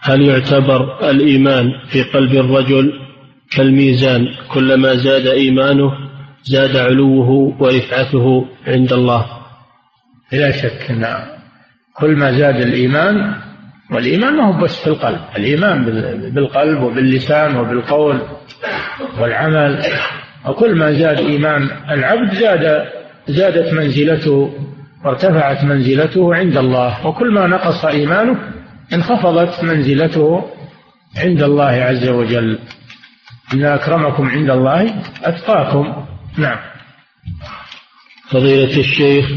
هل 0.00 0.22
يعتبر 0.22 1.10
الإيمان 1.10 1.72
في 1.88 2.02
قلب 2.02 2.32
الرجل 2.32 2.92
كالميزان؟ 3.50 4.28
كلما 4.48 4.94
زاد 4.94 5.26
إيمانه 5.26 5.92
زاد 6.44 6.76
علوه 6.76 7.30
ورفعته 7.60 8.46
عند 8.66 8.92
الله. 8.92 9.26
لا 10.32 10.50
شك 10.50 10.90
نعم. 10.90 11.22
كل 11.94 12.16
ما 12.16 12.38
زاد 12.38 12.56
الإيمان 12.56 13.34
والإيمان 13.92 14.36
ما 14.36 14.44
هو 14.44 14.62
بس 14.64 14.80
في 14.80 14.86
القلب. 14.86 15.20
الإيمان 15.36 15.84
بالقلب 16.34 16.82
وباللسان 16.82 17.56
وبالقول 17.56 18.20
والعمل. 19.18 19.82
وكل 20.48 20.74
ما 20.74 20.92
زاد 20.92 21.18
إيمان 21.18 21.70
العبد 21.90 22.34
زاد 22.34 22.86
زادت 23.28 23.72
منزلته 23.72 24.52
وارتفعت 25.04 25.64
منزلته 25.64 26.34
عند 26.34 26.56
الله 26.56 27.06
وكل 27.06 27.30
ما 27.30 27.46
نقص 27.46 27.84
إيمانه 27.84 28.38
انخفضت 28.92 29.64
منزلته 29.64 30.44
عند 31.16 31.42
الله 31.42 31.64
عز 31.64 32.08
وجل. 32.08 32.58
إن 33.54 33.64
أكرمكم 33.64 34.28
عند 34.28 34.50
الله 34.50 34.94
أتقاكم. 35.24 36.06
نعم. 36.38 36.58
فضيلة 38.30 38.80
الشيخ 38.80 39.30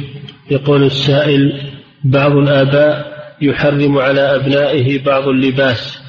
يقول 0.51 0.83
السائل 0.83 1.71
بعض 2.03 2.31
الآباء 2.31 3.19
يحرم 3.41 3.97
على 3.97 4.35
أبنائه 4.35 5.03
بعض 5.03 5.27
اللباس 5.27 5.99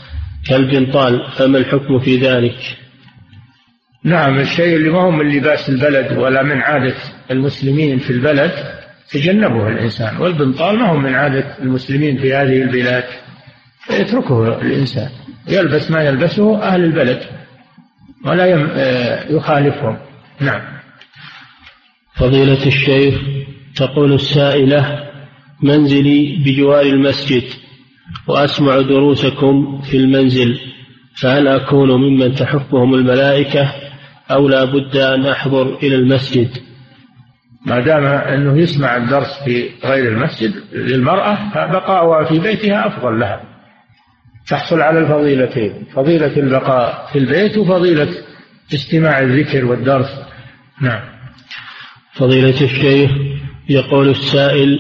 كالبنطال 0.49 1.33
فما 1.37 1.59
الحكم 1.59 1.99
في 1.99 2.17
ذلك؟ 2.17 2.80
نعم 4.05 4.39
الشيء 4.39 4.77
اللي 4.77 4.91
ما 4.91 5.01
هو 5.01 5.11
من 5.11 5.29
لباس 5.29 5.69
البلد 5.69 6.19
ولا 6.19 6.43
من 6.43 6.63
عادة 6.63 6.95
المسلمين 7.31 7.99
في 7.99 8.11
البلد 8.11 8.53
تجنبه 9.11 9.69
الإنسان. 9.69 10.17
والبنطال 10.17 10.79
ما 10.79 10.89
هو 10.89 10.97
من 10.97 11.15
عادة 11.15 11.59
المسلمين 11.63 12.19
في 12.19 12.35
هذه 12.35 12.63
البلاد. 12.63 13.05
يتركه 13.91 14.61
الإنسان. 14.61 15.09
يلبس 15.49 15.91
ما 15.91 16.03
يلبسه 16.03 16.63
أهل 16.63 16.85
البلد. 16.85 17.23
ولا 18.25 18.47
يخالفهم. 19.31 19.99
نعم. 20.41 20.63
فضيلة 22.15 22.67
الشيخ 22.67 23.15
تقول 23.77 24.13
السائلة 24.13 25.11
منزلي 25.63 26.43
بجوار 26.45 26.83
المسجد 26.83 27.43
وأسمع 28.27 28.81
دروسكم 28.81 29.81
في 29.83 29.97
المنزل 29.97 30.61
فهل 31.21 31.49
أكون 31.49 31.91
ممن 31.91 32.35
تحفهم 32.35 32.95
الملائكة 32.95 33.73
أو 34.31 34.49
لا 34.49 34.65
بد 34.65 34.97
أن 34.97 35.27
أحضر 35.27 35.79
إلى 35.83 35.95
المسجد. 35.95 36.49
ما 37.67 37.81
دام 37.81 38.05
أنه 38.05 38.59
يسمع 38.59 38.97
الدرس 38.97 39.43
في 39.45 39.71
غير 39.85 40.09
المسجد 40.09 40.55
للمرأة 40.73 41.51
فبقاؤها 41.55 42.25
في 42.25 42.39
بيتها 42.39 42.87
أفضل 42.87 43.21
لها. 43.21 43.41
تحصل 44.49 44.81
على 44.81 44.99
الفضيلتين 44.99 45.87
فضيلة 45.95 46.37
البقاء 46.37 47.09
في 47.13 47.19
البيت 47.19 47.59
وفضيلة 47.59 48.09
استماع 48.75 49.21
الذكر 49.21 49.65
والدرس. 49.65 50.23
نعم. 50.81 51.01
فضيلة 52.13 52.61
الشيخ 52.63 53.11
يقول 53.69 54.09
السائل 54.09 54.79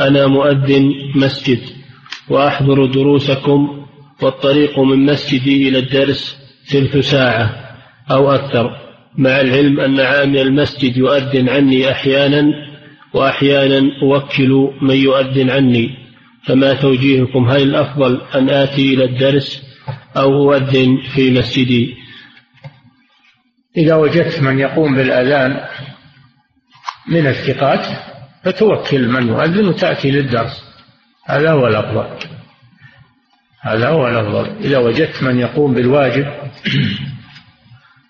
أنا 0.00 0.26
مؤذن 0.26 0.92
مسجد 1.16 1.60
وأحضر 2.28 2.86
دروسكم 2.86 3.86
والطريق 4.22 4.78
من 4.78 5.06
مسجدي 5.06 5.68
إلى 5.68 5.78
الدرس 5.78 6.36
ثلث 6.66 6.96
ساعة 6.96 7.50
أو 8.10 8.32
أكثر. 8.32 8.91
مع 9.18 9.40
العلم 9.40 9.80
أن 9.80 10.00
عامل 10.00 10.38
المسجد 10.38 10.96
يؤذن 10.96 11.48
عني 11.48 11.90
أحيانا 11.90 12.44
وأحيانا 13.14 13.90
أوكل 14.02 14.70
من 14.82 14.96
يؤذن 14.96 15.50
عني. 15.50 16.02
فما 16.46 16.74
توجيهكم؟ 16.74 17.50
هل 17.50 17.62
الأفضل 17.62 18.20
أن 18.34 18.50
آتي 18.50 18.94
إلى 18.94 19.04
الدرس 19.04 19.62
أو 20.16 20.52
أؤذن 20.52 20.98
في 21.14 21.30
مسجدي 21.30 21.94
إذا 23.76 23.94
وجدت 23.94 24.40
من 24.40 24.58
يقوم 24.58 24.96
بالأذان 24.96 25.60
من 27.08 27.26
الثقات 27.26 27.86
فتوكل 28.44 29.08
من 29.08 29.28
يؤذن 29.28 29.68
وتأتي 29.68 30.10
للدرس. 30.10 30.64
هذا 31.26 31.52
هو 31.52 31.66
الأفضل. 31.66 32.28
هذا 33.60 33.88
هو 33.88 34.08
الأفضل. 34.08 34.64
إذا 34.64 34.78
وجدت 34.78 35.22
من 35.22 35.38
يقوم 35.38 35.74
بالواجب 35.74 36.26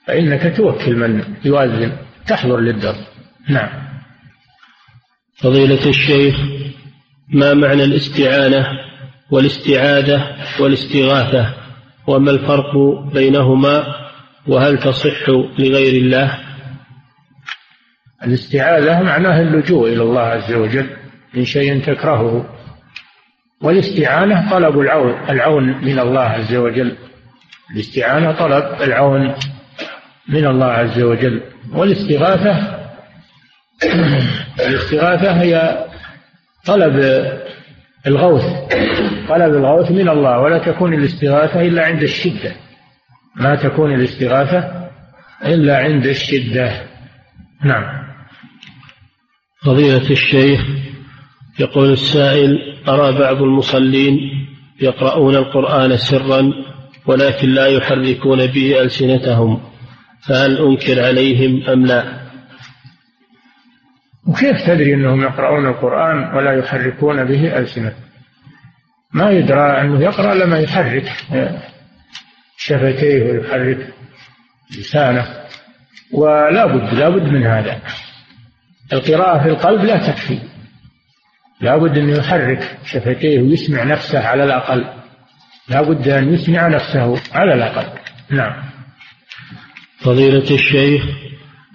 فإنك 0.07 0.57
توكل 0.57 0.96
من 0.96 1.24
يؤذن 1.44 1.96
تحضر 2.26 2.61
للدرس. 2.61 3.09
نعم. 3.48 3.68
فضيلة 5.36 5.88
الشيخ 5.88 6.36
ما 7.28 7.55
معنى 7.55 7.84
الاستعانة 7.84 8.66
والاستعاذة 9.30 10.36
والاستغاثة؟ 10.61 11.55
وما 12.07 12.30
الفرق 12.30 12.76
بينهما؟ 13.12 13.94
وهل 14.46 14.78
تصح 14.78 15.28
لغير 15.59 16.03
الله؟ 16.03 16.38
الاستعاذة 18.24 19.03
معناها 19.03 19.40
اللجوء 19.42 19.92
إلى 19.92 20.03
الله 20.03 20.20
عز 20.20 20.53
وجل 20.53 20.90
من 21.34 21.44
شيء 21.44 21.80
تكرهه. 21.80 22.59
والاستعانة 23.61 24.50
طلب 24.50 24.80
العون 24.80 25.30
العون 25.30 25.84
من 25.84 25.98
الله 25.98 26.20
عز 26.20 26.55
وجل. 26.55 26.96
الاستعانة 27.74 28.32
طلب 28.32 28.82
العون 28.82 29.34
من 30.29 30.47
الله 30.47 30.66
عز 30.66 31.01
وجل. 31.01 31.43
والاستغاثة 31.73 32.83
الاستغاثة 34.61 35.43
هي 35.43 35.85
طلب 36.66 36.97
الغوث 38.07 38.45
طلب 39.29 39.55
الغوث 39.55 39.91
من 39.91 40.09
الله 40.09 40.39
ولا 40.41 40.59
تكون 40.59 40.95
الاستغاثة 40.95 41.61
إلا 41.61 41.85
عند 41.85 42.03
الشدة. 42.03 42.53
ما 43.37 43.55
تكون 43.55 43.95
الاستغاثة 43.95 44.89
إلا 45.45 45.79
عند 45.79 46.07
الشدة. 46.07 46.83
نعم. 47.64 48.03
فضيلة 49.64 50.11
الشيخ 50.11 50.61
يقول 51.61 51.93
السائل 51.93 52.59
أرى 52.89 53.18
بعض 53.18 53.43
المصلين 53.43 54.18
يقرؤون 54.81 55.37
القرآن 55.37 55.97
سرا 55.97 56.53
ولكن 57.07 57.49
لا 57.49 57.66
يحركون 57.66 58.47
به 58.47 58.81
ألسنتهم. 58.81 59.72
فهل 60.29 60.59
أنكر 60.59 61.05
عليهم 61.05 61.70
أم 61.70 61.87
لا؟ 61.87 62.23
وكيف 64.27 64.66
تدري 64.66 64.95
أنهم 64.95 65.23
يقرؤون 65.23 65.66
القرآن 65.66 66.37
ولا 66.37 66.53
يحركون 66.53 67.25
به 67.25 67.59
ألسنتهم 67.59 68.03
ما 69.12 69.31
يدرى 69.31 69.81
أنه 69.81 70.01
يقرأ 70.01 70.35
لما 70.35 70.59
يحرك. 70.59 71.12
شفتيه 72.57 73.23
ويحرك 73.23 73.95
لسانه 74.79 75.27
ولا 76.12 76.66
بد 76.66 76.95
لا 76.95 77.09
بد 77.09 77.23
من 77.23 77.47
هذا. 77.47 77.81
القراءة 78.93 79.43
في 79.43 79.49
القلب 79.49 79.85
لا 79.85 79.97
تكفي. 79.97 80.39
لا 81.61 81.77
بد 81.77 81.99
أن 81.99 82.09
يحرك 82.09 82.79
شفتيه 82.85 83.41
ويسمع 83.41 83.85
نفسه 83.85 84.27
على 84.27 84.45
الأقل. 84.45 84.85
لا 85.68 85.83
بد 85.83 86.09
أن 86.09 86.35
يسمع 86.35 86.68
نفسه 86.68 87.20
على 87.35 87.55
الأقل. 87.55 87.99
نعم. 88.31 88.72
فضيلة 90.05 90.55
الشيخ 90.55 91.03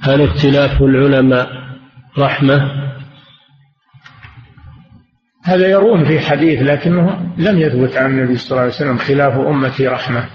هل 0.01 0.21
اختلاف 0.21 0.81
العلماء 0.81 1.47
رحمة؟ 2.17 2.87
هذا 5.43 5.67
يرون 5.67 6.05
في 6.05 6.19
حديث 6.19 6.61
لكنه 6.61 7.33
لم 7.37 7.59
يثبت 7.59 7.97
عن 7.97 8.05
النبي 8.05 8.37
صلى 8.37 8.51
الله 8.51 8.61
عليه 8.61 8.73
وسلم 8.73 8.97
خلاف 8.97 9.33
أمتي 9.33 9.87
رحمة. 9.87 10.29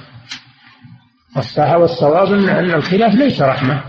والصواب 1.76 2.32
أن 2.32 2.70
الخلاف 2.70 3.14
ليس 3.14 3.43
رحمة. 3.43 3.82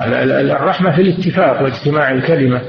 الرحمة 0.00 0.96
في 0.96 1.02
الاتفاق 1.02 1.62
واجتماع 1.62 2.10
الكلمة. 2.10 2.62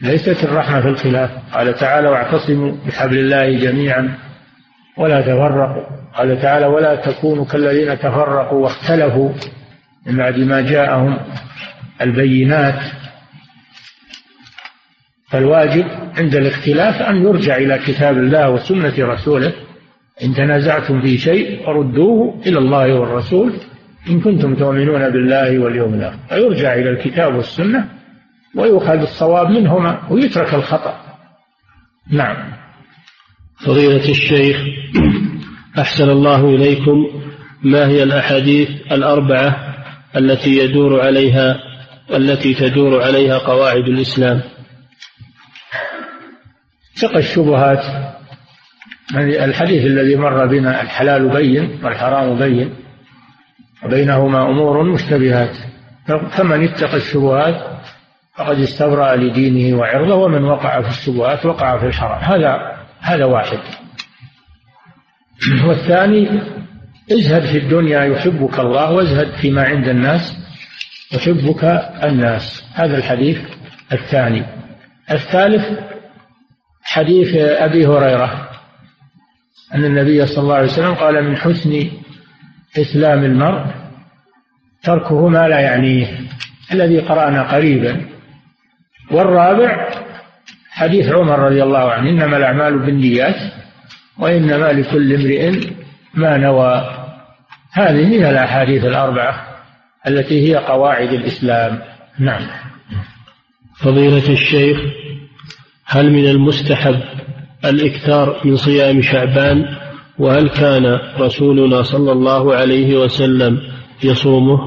ليست 0.00 0.44
الرحمة 0.44 0.80
في 0.80 0.88
الخلاف. 0.88 1.30
قال 1.52 1.74
تعالى 1.74 2.08
واعتصموا 2.08 2.72
بحبل 2.86 3.18
الله 3.18 3.58
جميعا. 3.58 4.25
ولا 4.96 5.20
تفرقوا. 5.20 5.82
قال 6.14 6.42
تعالى 6.42 6.66
ولا 6.66 6.94
تكونوا 6.94 7.44
كالذين 7.44 7.98
تفرقوا 7.98 8.62
واختلفوا 8.62 9.30
من 10.06 10.16
بعد 10.16 10.38
ما 10.38 10.60
جاءهم 10.60 11.18
البينات. 12.00 12.80
فالواجب 15.30 15.84
عند 16.16 16.34
الاختلاف 16.34 17.02
أن 17.02 17.22
يرجع 17.22 17.56
إلى 17.56 17.78
كتاب 17.78 18.16
الله 18.16 18.50
وسنة 18.50 18.94
رسوله 18.98 19.52
إن 20.24 20.34
تنازعتم 20.34 21.00
في 21.00 21.18
شيء 21.18 21.66
فردوه 21.66 22.40
إلى 22.46 22.58
الله 22.58 22.94
والرسول 22.94 23.52
إن 24.08 24.20
كنتم 24.20 24.54
تؤمنون 24.54 25.10
بالله 25.10 25.58
واليوم 25.58 25.94
الآخر. 25.94 26.16
فيرجع 26.28 26.74
إلى 26.74 26.90
الكتاب 26.90 27.34
والسنة 27.34 27.88
ويؤخذ 28.54 29.00
الصواب 29.00 29.50
منهما 29.50 29.98
ويترك 30.10 30.54
الخطأ. 30.54 31.00
نعم. 32.10 32.36
فضيلة 33.64 34.08
الشيخ 34.08 34.56
أحسن 35.78 36.10
الله 36.10 36.48
إليكم. 36.48 37.22
ما 37.62 37.88
هي 37.88 38.02
الأحاديث 38.02 38.68
الأربعة 38.92 39.74
التي 40.16 40.58
يدور 40.58 41.00
عليها 41.00 41.56
التي 42.14 42.54
تدور 42.54 43.02
عليها 43.02 43.38
قواعد 43.38 43.88
الإسلام؟ 43.88 44.42
ثق 46.94 47.16
الشبهات 47.16 47.84
الحديث 49.14 49.86
الذي 49.86 50.16
مر 50.16 50.46
بنا 50.46 50.82
الحلال 50.82 51.28
بين 51.28 51.80
والحرام 51.84 52.38
بين 52.38 52.74
وبينهما 53.84 54.50
أمور 54.50 54.82
مشتبهات. 54.82 55.56
فمن 56.30 56.64
اتقى 56.64 56.96
الشبهات 56.96 57.80
فقد 58.36 58.60
استبرأ 58.60 59.16
لدينه 59.16 59.78
وعرضه 59.78 60.14
ومن 60.14 60.44
وقع 60.44 60.82
في 60.82 60.88
الشبهات 60.88 61.46
وقع 61.46 61.78
في 61.78 61.86
الحرام. 61.86 62.20
هذا 62.20 62.75
هذا 63.00 63.24
واحد. 63.24 63.58
والثاني 65.64 66.40
ازهد 67.12 67.46
في 67.46 67.58
الدنيا 67.58 68.04
يحبك 68.04 68.58
الله 68.58 68.92
وازهد 68.92 69.36
فيما 69.40 69.62
عند 69.62 69.88
الناس 69.88 70.36
يحبك 71.12 71.64
الناس. 72.04 72.64
هذا 72.74 72.96
الحديث 72.98 73.38
الثاني. 73.92 74.46
الثالث 75.10 75.80
حديث 76.82 77.36
أبي 77.36 77.86
هريرة 77.86 78.48
أن 79.74 79.84
النبي 79.84 80.26
صلى 80.26 80.42
الله 80.42 80.54
عليه 80.54 80.72
وسلم 80.72 80.94
قال 80.94 81.24
من 81.24 81.36
حسن 81.36 81.90
إسلام 82.78 83.24
المرء 83.24 83.64
تركه 84.82 85.28
ما 85.28 85.48
لا 85.48 85.60
يعنيه 85.60 86.20
الذي 86.72 87.00
قرأنا 87.00 87.42
قريبا. 87.42 88.06
والرابع 89.10 90.05
حديث 90.76 91.08
عمر 91.08 91.38
رضي 91.38 91.62
الله 91.62 91.90
عنه 91.90 92.10
إنما 92.10 92.36
الأعمال 92.36 92.78
بالنيات 92.78 93.36
وإنما 94.18 94.72
لكل 94.72 95.14
امرئ 95.14 95.50
ما 96.14 96.36
نوى. 96.36 96.84
هذه 97.72 98.08
هي 98.08 98.30
الأحاديث 98.30 98.84
الأربعة 98.84 99.46
التي 100.08 100.48
هي 100.48 100.56
قواعد 100.56 101.12
الإسلام. 101.12 101.82
نعم. 102.18 102.42
فضيلة 103.76 104.32
الشيخ 104.32 104.78
هل 105.86 106.12
من 106.12 106.28
المستحب 106.28 107.00
الإكثار 107.64 108.40
من 108.44 108.56
صيام 108.56 109.02
شعبان؟ 109.02 109.64
وهل 110.18 110.48
كان 110.48 110.98
رسولنا 111.18 111.82
صلى 111.82 112.12
الله 112.12 112.54
عليه 112.54 112.96
وسلم 112.96 113.60
يصومه؟ 114.04 114.58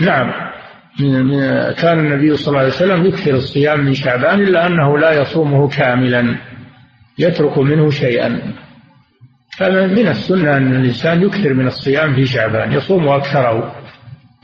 نعم. 0.00 0.51
كان 1.78 1.98
النبي 1.98 2.36
صلى 2.36 2.48
الله 2.48 2.58
عليه 2.58 2.68
وسلم 2.68 3.06
يكثر 3.06 3.34
الصيام 3.34 3.80
من 3.80 3.94
شعبان 3.94 4.40
إلا 4.40 4.66
أنه 4.66 4.98
لا 4.98 5.22
يصومه 5.22 5.68
كاملا 5.68 6.36
يترك 7.18 7.58
منه 7.58 7.90
شيئا. 7.90 8.54
فمن 9.58 10.08
السنة 10.08 10.56
أن 10.56 10.74
الإنسان 10.74 11.22
يكثر 11.22 11.54
من 11.54 11.66
الصيام 11.66 12.14
في 12.14 12.26
شعبان 12.26 12.72
يصوم 12.72 13.08
أكثره. 13.08 13.74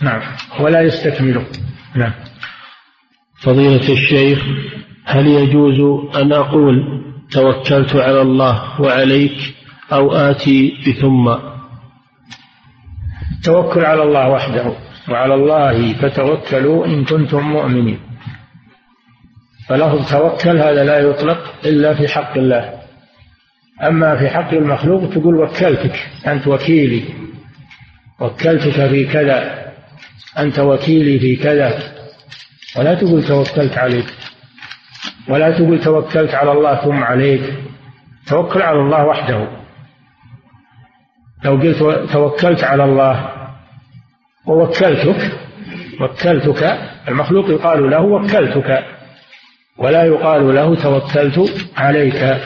نعم. 0.02 0.20
ولا 0.60 0.80
يستكمله. 0.80 1.46
نعم. 1.94 2.12
فضيلة 3.42 3.92
الشيخ 3.92 4.38
هل 5.04 5.26
يجوز 5.26 5.80
أن 6.16 6.32
أقول 6.32 7.02
توكلت 7.30 7.96
على 7.96 8.22
الله 8.22 8.80
وعليك 8.80 9.54
أو 9.92 10.12
آتي 10.12 10.74
بثم؟ 10.86 11.28
التوكل 13.38 13.84
على 13.84 14.02
الله 14.02 14.28
وحده. 14.28 14.87
وعلى 15.10 15.34
الله 15.34 15.92
فتوكلوا 15.92 16.86
إن 16.86 17.04
كنتم 17.04 17.40
مؤمنين. 17.40 18.00
فلفظ 19.68 20.10
توكل 20.10 20.58
هذا 20.58 20.84
لا 20.84 20.98
يطلق 20.98 21.54
إلا 21.64 21.94
في 21.94 22.08
حق 22.08 22.38
الله. 22.38 22.74
أما 23.82 24.16
في 24.16 24.28
حق 24.28 24.52
المخلوق 24.52 25.10
تقول 25.10 25.34
وكلتك 25.34 26.08
أنت 26.26 26.46
وكيلي. 26.46 27.04
وكلتك 28.20 28.86
في 28.86 29.04
كذا 29.04 29.72
أنت 30.38 30.58
وكيلي 30.58 31.18
في 31.18 31.36
كذا. 31.36 31.94
ولا 32.76 32.94
تقول 32.94 33.22
توكلت 33.24 33.78
عليك. 33.78 34.14
ولا 35.28 35.58
تقول 35.58 35.80
توكلت 35.80 36.34
على 36.34 36.52
الله 36.52 36.74
ثم 36.74 37.04
عليك. 37.04 37.54
توكل 38.26 38.62
على 38.62 38.78
الله 38.80 39.04
وحده. 39.04 39.48
لو 41.44 41.56
قلت 41.56 41.78
توكلت 42.12 42.64
على 42.64 42.84
الله 42.84 43.37
ووكلتك 44.48 45.32
وكلتك 46.00 46.78
المخلوق 47.08 47.50
يقال 47.50 47.90
له 47.90 48.00
وكلتك 48.00 48.84
ولا 49.78 50.04
يقال 50.04 50.54
له 50.54 50.74
توكلت 50.74 51.66
عليك. 51.76 52.40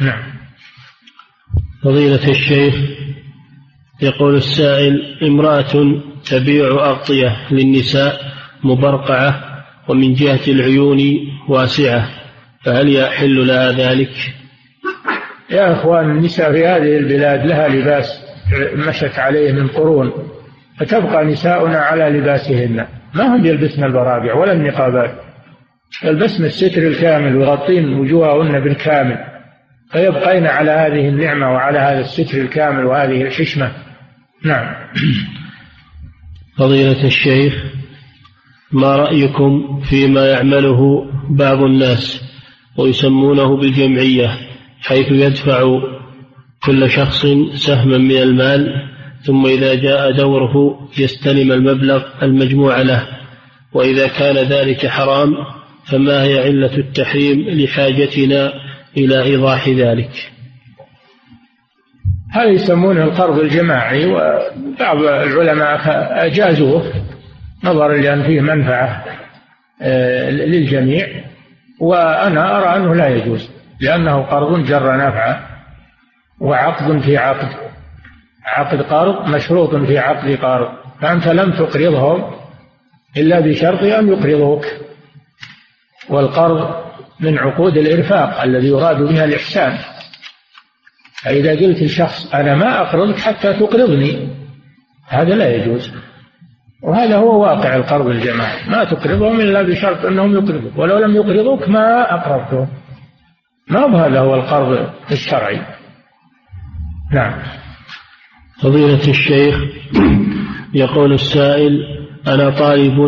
نعم. 0.00 0.22
فضيلة 1.84 2.28
الشيخ 2.28 2.74
يقول 4.02 4.34
السائل 4.34 5.18
امرأة 5.22 6.00
تبيع 6.26 6.66
أغطية 6.66 7.36
للنساء 7.50 8.20
مبرقعة 8.64 9.64
ومن 9.88 10.14
جهة 10.14 10.40
العيون 10.48 10.98
واسعة 11.48 12.08
فهل 12.64 12.88
يحل 12.96 13.46
لها 13.46 13.72
ذلك؟ 13.72 14.10
يا 15.50 15.72
إخوان 15.72 16.10
النساء 16.10 16.52
في 16.52 16.66
هذه 16.66 16.96
البلاد 16.96 17.46
لها 17.46 17.68
لباس 17.68 18.20
مشت 18.74 19.18
عليه 19.18 19.52
من 19.52 19.68
قرون. 19.68 20.37
فتبقى 20.80 21.24
نساؤنا 21.24 21.78
على 21.78 22.18
لباسهن. 22.18 22.86
ما 23.14 23.36
هم 23.36 23.46
يلبسن 23.46 23.84
البراقع 23.84 24.34
ولا 24.34 24.52
النقابات. 24.52 25.14
يلبسن 26.04 26.44
الستر 26.44 26.82
الكامل 26.82 27.36
ويغطين 27.36 27.94
وجوههن 27.94 28.60
بالكامل. 28.60 29.18
فيبقين 29.92 30.46
على 30.46 30.70
هذه 30.70 31.08
النعمة 31.08 31.52
وعلى 31.52 31.78
هذا 31.78 32.00
الستر 32.00 32.38
الكامل 32.40 32.86
وهذه 32.86 33.22
الحشمة. 33.22 33.72
نعم. 34.44 34.74
فضيلة 36.58 37.04
الشيخ 37.04 37.64
ما 38.72 38.96
رأيكم 38.96 39.80
فيما 39.80 40.26
يعمله 40.26 41.04
بعض 41.30 41.62
الناس 41.62 42.22
ويسمونه 42.76 43.56
بالجمعية 43.56 44.38
حيث 44.80 45.12
يدفع 45.12 45.80
كل 46.62 46.90
شخص 46.90 47.26
سهما 47.54 47.98
من 47.98 48.16
المال 48.16 48.88
ثم 49.28 49.46
إذا 49.46 49.74
جاء 49.74 50.10
دوره 50.10 50.78
يستلم 50.98 51.52
المبلغ 51.52 52.02
المجموع 52.22 52.80
له 52.82 53.06
وإذا 53.72 54.08
كان 54.08 54.36
ذلك 54.36 54.86
حرام 54.86 55.34
فما 55.90 56.22
هي 56.22 56.38
علة 56.38 56.76
التحريم 56.76 57.48
لحاجتنا 57.48 58.52
إلى 58.96 59.22
إيضاح 59.22 59.68
ذلك. 59.68 60.10
هذا 62.32 62.48
يسمونه 62.48 63.04
القرض 63.04 63.38
الجماعي 63.38 64.06
وبعض 64.06 65.02
العلماء 65.02 65.80
أجازوه 66.26 66.92
نظرا 67.64 67.96
لأن 67.96 68.22
فيه 68.22 68.40
منفعة 68.40 69.04
آه، 69.82 70.30
للجميع 70.30 71.06
وأنا 71.80 72.58
أرى 72.58 72.76
أنه 72.76 72.94
لا 72.94 73.08
يجوز 73.08 73.50
لأنه 73.80 74.22
قرض 74.22 74.64
جر 74.64 74.96
نفعا 74.96 75.46
وعقد 76.40 77.00
في 77.00 77.16
عقد. 77.16 77.67
عقد 78.56 78.82
قرض 78.82 79.28
مشروط 79.28 79.74
في 79.74 79.98
عقد 79.98 80.30
قرض 80.30 80.68
فأنت 81.00 81.28
لم 81.28 81.52
تقرضهم 81.52 82.30
إلا 83.16 83.40
بشرط 83.40 83.82
أن 83.82 84.08
يقرضوك. 84.08 84.66
والقرض 86.08 86.74
من 87.20 87.38
عقود 87.38 87.76
الإرفاق 87.76 88.42
الذي 88.42 88.68
يراد 88.68 89.02
بها 89.02 89.24
الإحسان. 89.24 89.78
فإذا 91.24 91.50
قلت 91.50 91.82
لشخص 91.82 92.34
أنا 92.34 92.54
ما 92.54 92.80
أقرضك 92.80 93.18
حتى 93.18 93.52
تقرضني 93.52 94.28
هذا 95.08 95.34
لا 95.34 95.54
يجوز. 95.54 95.92
وهذا 96.82 97.16
هو 97.16 97.42
واقع 97.42 97.76
القرض 97.76 98.06
الجماعي. 98.06 98.68
ما 98.68 98.84
تقرضهم 98.84 99.40
إلا 99.40 99.62
بشرط 99.62 100.04
أنهم 100.04 100.32
يقرضوك. 100.32 100.72
ولو 100.76 100.98
لم 100.98 101.16
يقرضوك 101.16 101.68
ما 101.68 102.14
أقرضتهم. 102.14 102.68
ما 103.68 104.06
هذا 104.06 104.20
هو 104.20 104.34
القرض 104.34 104.90
الشرعي؟ 105.10 105.60
نعم. 107.12 107.42
فضيلة 108.62 109.08
الشيخ 109.08 109.64
يقول 110.74 111.12
السائل 111.12 111.98
أنا 112.28 112.50
طالب 112.50 112.98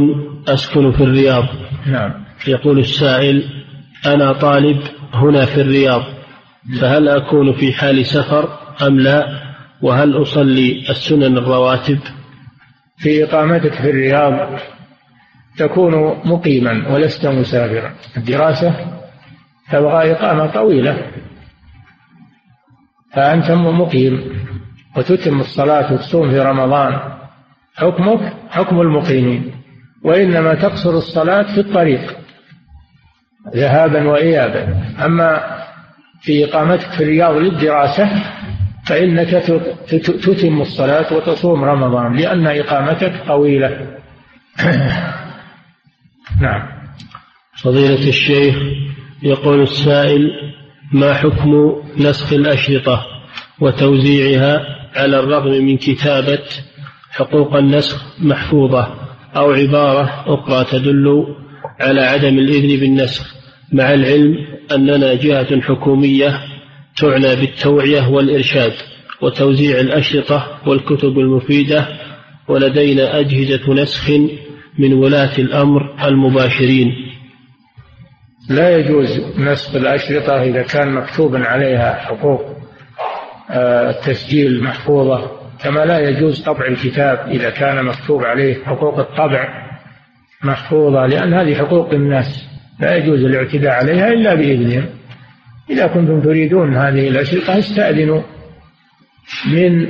أسكن 0.48 0.92
في 0.92 1.04
الرياض. 1.04 1.44
نعم. 1.86 2.24
يقول 2.48 2.78
السائل 2.78 3.44
أنا 4.06 4.32
طالب 4.32 4.80
هنا 5.14 5.44
في 5.44 5.60
الرياض. 5.60 6.02
فهل 6.80 7.08
أكون 7.08 7.52
في 7.52 7.72
حال 7.72 8.06
سفر 8.06 8.48
أم 8.86 9.00
لا؟ 9.00 9.40
وهل 9.82 10.22
أصلي 10.22 10.90
السنن 10.90 11.38
الرواتب؟ 11.38 11.98
في 12.98 13.24
إقامتك 13.24 13.74
في 13.74 13.90
الرياض 13.90 14.58
تكون 15.58 15.94
مقيما 16.24 16.94
ولست 16.94 17.26
مسافرا. 17.26 17.94
الدراسة 18.16 18.74
تبغى 19.72 20.12
إقامة 20.12 20.46
طويلة 20.46 21.06
فأنت 23.14 23.50
مقيم. 23.50 24.39
وتتم 24.96 25.40
الصلاة 25.40 25.92
وتصوم 25.92 26.30
في 26.30 26.40
رمضان. 26.40 27.00
حكمك 27.76 28.32
حكم 28.50 28.80
المقيمين 28.80 29.52
وإنما 30.04 30.54
تقصر 30.54 30.90
الصلاة 30.90 31.54
في 31.54 31.60
الطريق 31.60 32.16
ذهابا 33.54 34.08
وإيابا. 34.08 34.84
أما 35.04 35.40
في 36.20 36.44
إقامتك 36.44 36.90
في 36.90 37.02
الرياض 37.02 37.36
للدراسة 37.36 38.08
فإنك 38.86 39.30
تتم 40.22 40.60
الصلاة 40.60 41.14
وتصوم 41.14 41.64
رمضان 41.64 42.16
لأن 42.16 42.46
إقامتك 42.46 43.12
طويلة. 43.26 43.96
نعم. 46.40 46.80
فضيلة 47.62 48.08
الشيخ 48.08 48.56
يقول 49.22 49.62
السائل 49.62 50.30
ما 50.92 51.14
حكم 51.14 51.82
نسخ 51.98 52.32
الأشرطة؟ 52.32 53.09
وتوزيعها 53.60 54.66
على 54.94 55.20
الرغم 55.20 55.50
من 55.50 55.76
كتابة 55.76 56.42
حقوق 57.10 57.56
النسخ 57.56 58.04
محفوظة 58.18 58.94
أو 59.36 59.52
عبارة 59.52 60.24
أخرى 60.26 60.64
تدل 60.64 61.26
على 61.80 62.00
عدم 62.00 62.38
الإذن 62.38 62.80
بالنسخ 62.80 63.34
مع 63.72 63.94
العلم 63.94 64.36
أننا 64.72 65.14
جهة 65.14 65.60
حكومية 65.60 66.40
تعنى 66.96 67.36
بالتوعية 67.36 68.08
والإرشاد 68.08 68.72
وتوزيع 69.22 69.80
الأشرطة 69.80 70.58
والكتب 70.66 71.18
المفيدة 71.18 71.88
ولدينا 72.48 73.20
أجهزة 73.20 73.74
نسخ 73.74 74.10
من 74.78 74.92
ولاة 74.92 75.38
الأمر 75.38 76.06
المباشرين. 76.06 76.92
لا 78.50 78.76
يجوز 78.76 79.20
نسخ 79.38 79.74
الأشرطة 79.74 80.42
إذا 80.42 80.62
كان 80.62 80.94
مكتوبا 80.94 81.38
عليها 81.38 81.94
حقوق 81.94 82.59
التسجيل 83.90 84.64
محفوظة 84.64 85.30
كما 85.62 85.84
لا 85.84 85.98
يجوز 85.98 86.42
طبع 86.42 86.66
الكتاب 86.66 87.28
إذا 87.28 87.50
كان 87.50 87.84
مكتوب 87.84 88.24
عليه 88.24 88.64
حقوق 88.64 88.98
الطبع 88.98 89.48
محفوظة 90.44 91.06
لأن 91.06 91.34
هذه 91.34 91.54
حقوق 91.54 91.92
الناس 91.92 92.44
لا 92.80 92.96
يجوز 92.96 93.24
الاعتداء 93.24 93.72
عليها 93.72 94.08
إلا 94.08 94.34
بإذنهم. 94.34 94.86
إذا 95.70 95.86
كنتم 95.86 96.20
تريدون 96.20 96.76
هذه 96.76 97.08
الأشرطة 97.08 97.58
استأذنوا 97.58 98.22
من 99.52 99.86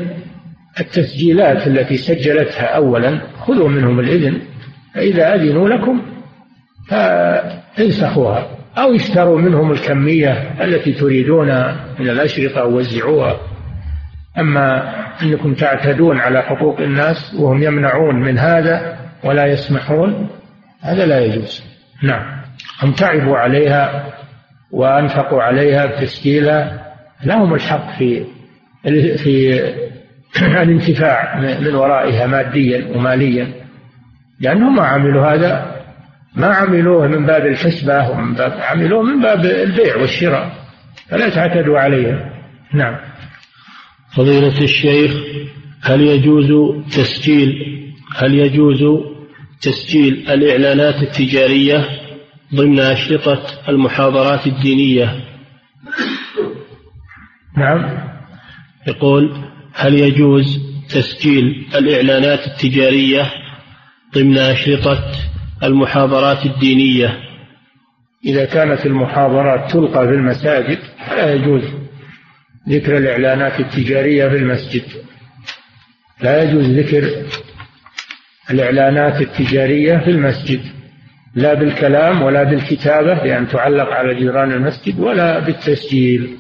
التسجيلات 0.81 1.66
التي 1.66 1.97
سجلتها 1.97 2.66
أولا 2.77 3.20
خذوا 3.41 3.69
منهم 3.69 4.01
الإذن 4.01 4.41
فإذا 4.95 5.35
أذنوا 5.35 5.69
لكم 5.69 6.03
فانسخوها 6.89 8.49
أو 8.78 8.95
اشتروا 8.95 9.41
منهم 9.41 9.73
الكمية 9.73 10.32
التي 10.65 10.93
تريدون 10.93 11.49
من 11.99 12.09
الأشرطة 12.11 12.65
ووزعوها 12.65 13.41
أما 14.39 14.94
أنكم 15.23 15.55
تعتدون 15.55 16.19
على 16.19 16.43
حقوق 16.43 16.81
الناس 16.81 17.35
وهم 17.35 17.62
يمنعون 17.62 18.16
من 18.16 18.39
هذا 18.39 18.97
ولا 19.24 19.47
يسمحون 19.47 20.28
هذا 20.81 21.07
لا 21.07 21.19
يجوز. 21.19 21.65
نعم. 22.02 22.40
هم 22.82 22.93
تعبوا 22.93 23.36
عليها 23.36 24.12
وأنفقوا 24.70 25.43
عليها 25.43 25.86
بتسجيلها 25.86 26.86
لهم 27.24 27.55
الحق 27.55 27.98
في 27.98 28.24
في 29.16 29.61
الانتفاع 30.62 31.40
من 31.40 31.74
ورائها 31.74 32.27
ماديا 32.27 32.97
وماليا. 32.97 33.52
لأنهم 34.40 34.77
ما 34.77 34.82
عملوا 34.82 35.35
هذا 35.35 35.81
ما 36.36 36.47
عملوه 36.47 37.07
من 37.07 37.27
باب 37.27 37.47
الحسبة 37.47 38.11
ومن 38.11 38.35
باب 38.35 38.52
عملوه 38.61 39.02
من 39.02 39.23
باب 39.23 39.44
البيع 39.44 39.97
والشراء 39.97 40.51
فلا 41.09 41.28
تعتدوا 41.28 41.78
عليها 41.78 42.31
نعم. 42.73 42.97
فضيلة 44.16 44.62
الشيخ 44.62 45.12
هل 45.82 46.01
يجوز 46.01 46.81
تسجيل 46.91 47.81
هل 48.16 48.35
يجوز 48.35 48.85
تسجيل 49.61 50.31
الإعلانات 50.31 51.03
التجارية 51.03 51.89
ضمن 52.55 52.81
أشرطة 52.81 53.43
المحاضرات 53.69 54.47
الدينية؟ 54.47 55.24
نعم. 57.57 57.99
يقول 58.87 59.37
هل 59.73 59.95
يجوز 59.95 60.61
تسجيل 60.89 61.66
الإعلانات 61.74 62.47
التجارية 62.47 63.31
ضمن 64.15 64.39
أشرطة 64.39 65.12
المحاضرات 65.62 66.47
الدينية؟ 66.47 67.19
إذا 68.27 68.45
كانت 68.45 68.87
المحاضرات 68.87 69.73
تلقى 69.73 70.09
في 70.09 70.15
المساجد 70.15 70.78
فلا 71.07 71.35
يجوز. 71.35 71.80
ذكر 72.69 72.97
الإعلانات 72.97 73.61
التجارية 73.61 74.28
في 74.28 74.37
المسجد. 74.37 74.82
لا 76.20 76.43
يجوز 76.43 76.66
ذكر 76.66 77.27
الإعلانات 78.51 79.20
التجارية 79.20 79.99
في 79.99 80.11
المسجد 80.11 80.61
لا 81.35 81.55
بالكلام 81.55 82.23
ولا 82.23 82.43
بالكتابة 82.43 83.15
لأن 83.15 83.49
تعلق 83.49 83.89
على 83.89 84.15
جدران 84.15 84.53
المسجد 84.53 85.01
ولا 85.01 85.39
بالتسجيل. 85.39 86.37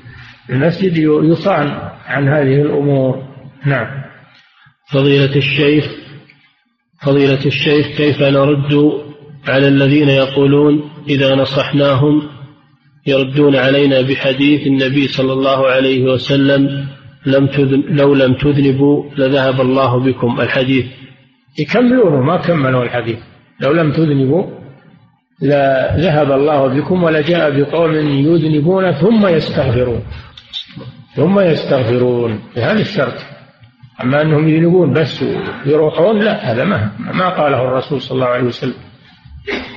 المسجد 0.50 0.96
يصان 0.98 1.90
عن 2.06 2.28
هذه 2.28 2.62
الأمور. 2.62 3.28
نعم. 3.66 4.10
فضيلة 4.92 5.36
الشيخ 5.36 6.00
فضيلة 7.02 7.46
الشيخ 7.46 7.86
كيف 7.96 8.22
نرد 8.22 8.92
على 9.48 9.68
الذين 9.68 10.08
يقولون 10.08 10.90
إذا 11.08 11.34
نصحناهم 11.34 12.28
يردون 13.10 13.56
علينا 13.56 14.00
بحديث 14.00 14.66
النبي 14.66 15.08
صلى 15.08 15.32
الله 15.32 15.66
عليه 15.68 16.04
وسلم 16.04 16.86
لم 17.26 17.46
تذن 17.46 17.82
لو 17.88 18.14
لم 18.14 18.34
تذنبوا 18.34 19.04
لذهب 19.16 19.60
الله 19.60 20.00
بكم 20.00 20.40
الحديث. 20.40 20.86
يكملونه 21.58 22.22
ما 22.22 22.36
كملوا 22.36 22.84
الحديث. 22.84 23.18
لو 23.60 23.72
لم 23.72 23.92
تذنبوا 23.92 24.44
لذهب 25.42 26.32
الله 26.32 26.66
بكم 26.66 27.02
ولجاء 27.04 27.60
بقوم 27.60 27.94
يذنبون 27.94 28.92
ثم 28.92 29.26
يستغفرون. 29.26 30.02
ثم 31.16 31.40
يستغفرون 31.40 32.40
بهذا 32.56 32.80
الشرط. 32.80 33.18
أما 34.02 34.22
أنهم 34.22 34.48
يذنبون 34.48 34.92
بس 34.92 35.24
ويروحون 35.66 36.18
لا 36.18 36.52
هذا 36.52 36.64
ما 36.64 36.90
ما 36.98 37.28
قاله 37.28 37.62
الرسول 37.62 38.00
صلى 38.00 38.14
الله 38.14 38.26
عليه 38.26 38.44
وسلم. 38.44 38.89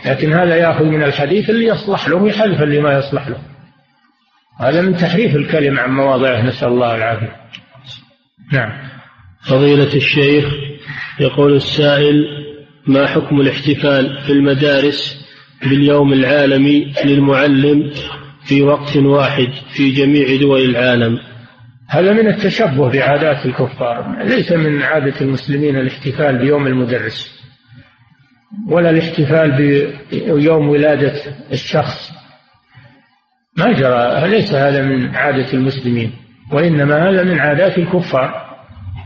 لكن 0.06 0.34
هذا 0.34 0.56
يأخذ 0.56 0.86
من 0.86 1.04
الحديث 1.04 1.50
اللي 1.50 1.66
يصلح 1.66 2.10
له 2.10 2.16
ويحذف 2.16 2.62
اللي 2.62 2.82
ما 2.82 2.98
يصلح 2.98 3.28
له 3.28 3.38
هذا 4.60 4.82
من 4.82 4.98
تحريف 4.98 5.36
الكلمة 5.36 5.82
عن 5.82 5.92
مواضعه 5.92 6.42
نسأل 6.42 6.68
الله 6.68 6.96
العافية. 6.96 7.36
نعم. 8.54 8.72
فضيلة 9.50 9.94
الشيخ 9.96 10.46
يقول 11.20 11.56
السائل 11.56 12.26
ما 12.88 13.08
حكم 13.08 13.42
الاحتفال 13.42 14.24
في 14.26 14.32
المدارس 14.32 15.26
باليوم 15.62 16.14
العالمي 16.14 16.94
للمعلم 17.06 17.92
في 18.46 18.62
وقت 18.62 18.98
واحد 18.98 19.48
في 19.76 19.92
جميع 19.92 20.42
دول 20.42 20.62
العالم؟ 20.62 21.20
هذا 21.90 22.14
من 22.14 22.28
التشبه 22.28 22.90
بعادات 22.90 23.46
الكفار. 23.46 24.24
ليس 24.24 24.52
من 24.52 24.82
عادة 24.82 25.22
المسلمين 25.22 25.78
الاحتفال 25.78 26.38
بيوم 26.38 26.68
المدرس. 26.68 27.43
ولا 28.70 28.90
الاحتفال 28.90 29.52
بيوم 30.12 30.70
ولادة 30.70 31.14
الشخص. 31.52 32.12
ما 33.58 33.72
جرى 33.72 34.30
ليس 34.30 34.54
هذا 34.54 34.82
من 34.82 35.16
عادة 35.16 35.54
المسلمين؟ 35.54 36.12
وإنما 36.52 37.10
هذا 37.10 37.24
من 37.24 37.40
عادات 37.40 37.78
الكفار. 37.78 38.44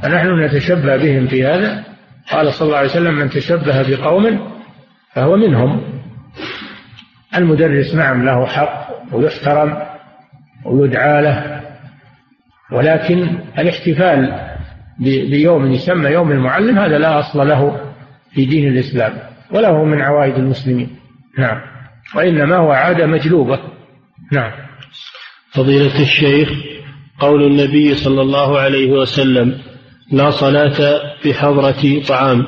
فنحن 0.03 0.43
نتشبه 0.43 0.97
بهم 0.97 1.27
في 1.27 1.45
هذا؟ 1.45 1.83
قال 2.31 2.53
صلى 2.53 2.65
الله 2.65 2.77
عليه 2.77 2.89
وسلم 2.89 3.13
من 3.15 3.29
تشبه 3.29 3.81
بقوم 3.89 4.51
فهو 5.13 5.37
منهم. 5.37 5.81
المدرس 7.35 7.95
نعم 7.95 8.25
له 8.25 8.45
حق 8.45 8.87
ويحترم 9.13 9.77
ويدعى 10.65 11.21
له 11.21 11.61
ولكن 12.71 13.39
الاحتفال 13.59 14.47
بيوم 14.99 15.71
يسمى 15.71 16.09
يوم 16.09 16.31
المعلم 16.31 16.79
هذا 16.79 16.97
لا 16.97 17.19
أصل 17.19 17.47
له 17.47 17.93
في 18.31 18.45
دين 18.45 18.67
الإسلام. 18.67 19.13
ولا 19.51 19.69
هو 19.69 19.85
من 19.85 20.01
عوائد 20.01 20.35
المسلمين. 20.35 20.99
نعم. 21.37 21.61
وإنما 22.15 22.57
هو 22.57 22.71
عادة 22.71 23.05
مجلوبة. 23.05 23.59
نعم. 24.31 24.51
فضيلة 25.51 26.01
الشيخ 26.01 26.49
قول 27.19 27.43
النبي 27.43 27.95
صلى 27.95 28.21
الله 28.21 28.59
عليه 28.59 28.91
وسلم 28.91 29.57
لا 30.11 30.29
صلاة 30.29 31.01
بحضرة 31.25 32.03
طعام. 32.07 32.47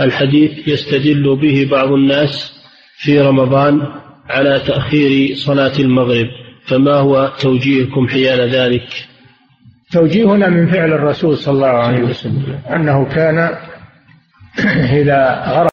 الحديث 0.00 0.68
يستدل 0.68 1.36
به 1.36 1.68
بعض 1.70 1.92
الناس 1.92 2.62
في 2.98 3.20
رمضان 3.20 3.86
على 4.28 4.60
تأخير 4.66 5.34
صلاة 5.36 5.72
المغرب. 5.78 6.26
فما 6.66 6.94
هو 6.94 7.32
توجيهكم 7.38 8.08
حيال 8.08 8.50
ذلك؟ 8.50 8.88
توجيهنا 9.92 10.48
من 10.48 10.66
فعل 10.66 10.92
الرسول 10.92 11.36
صلى 11.36 11.54
الله 11.54 11.66
عليه 11.66 12.02
وسلم 12.02 12.60
أنه 12.70 13.04
كان 13.04 13.58
إذا 15.00 15.44
غرب 15.48 15.70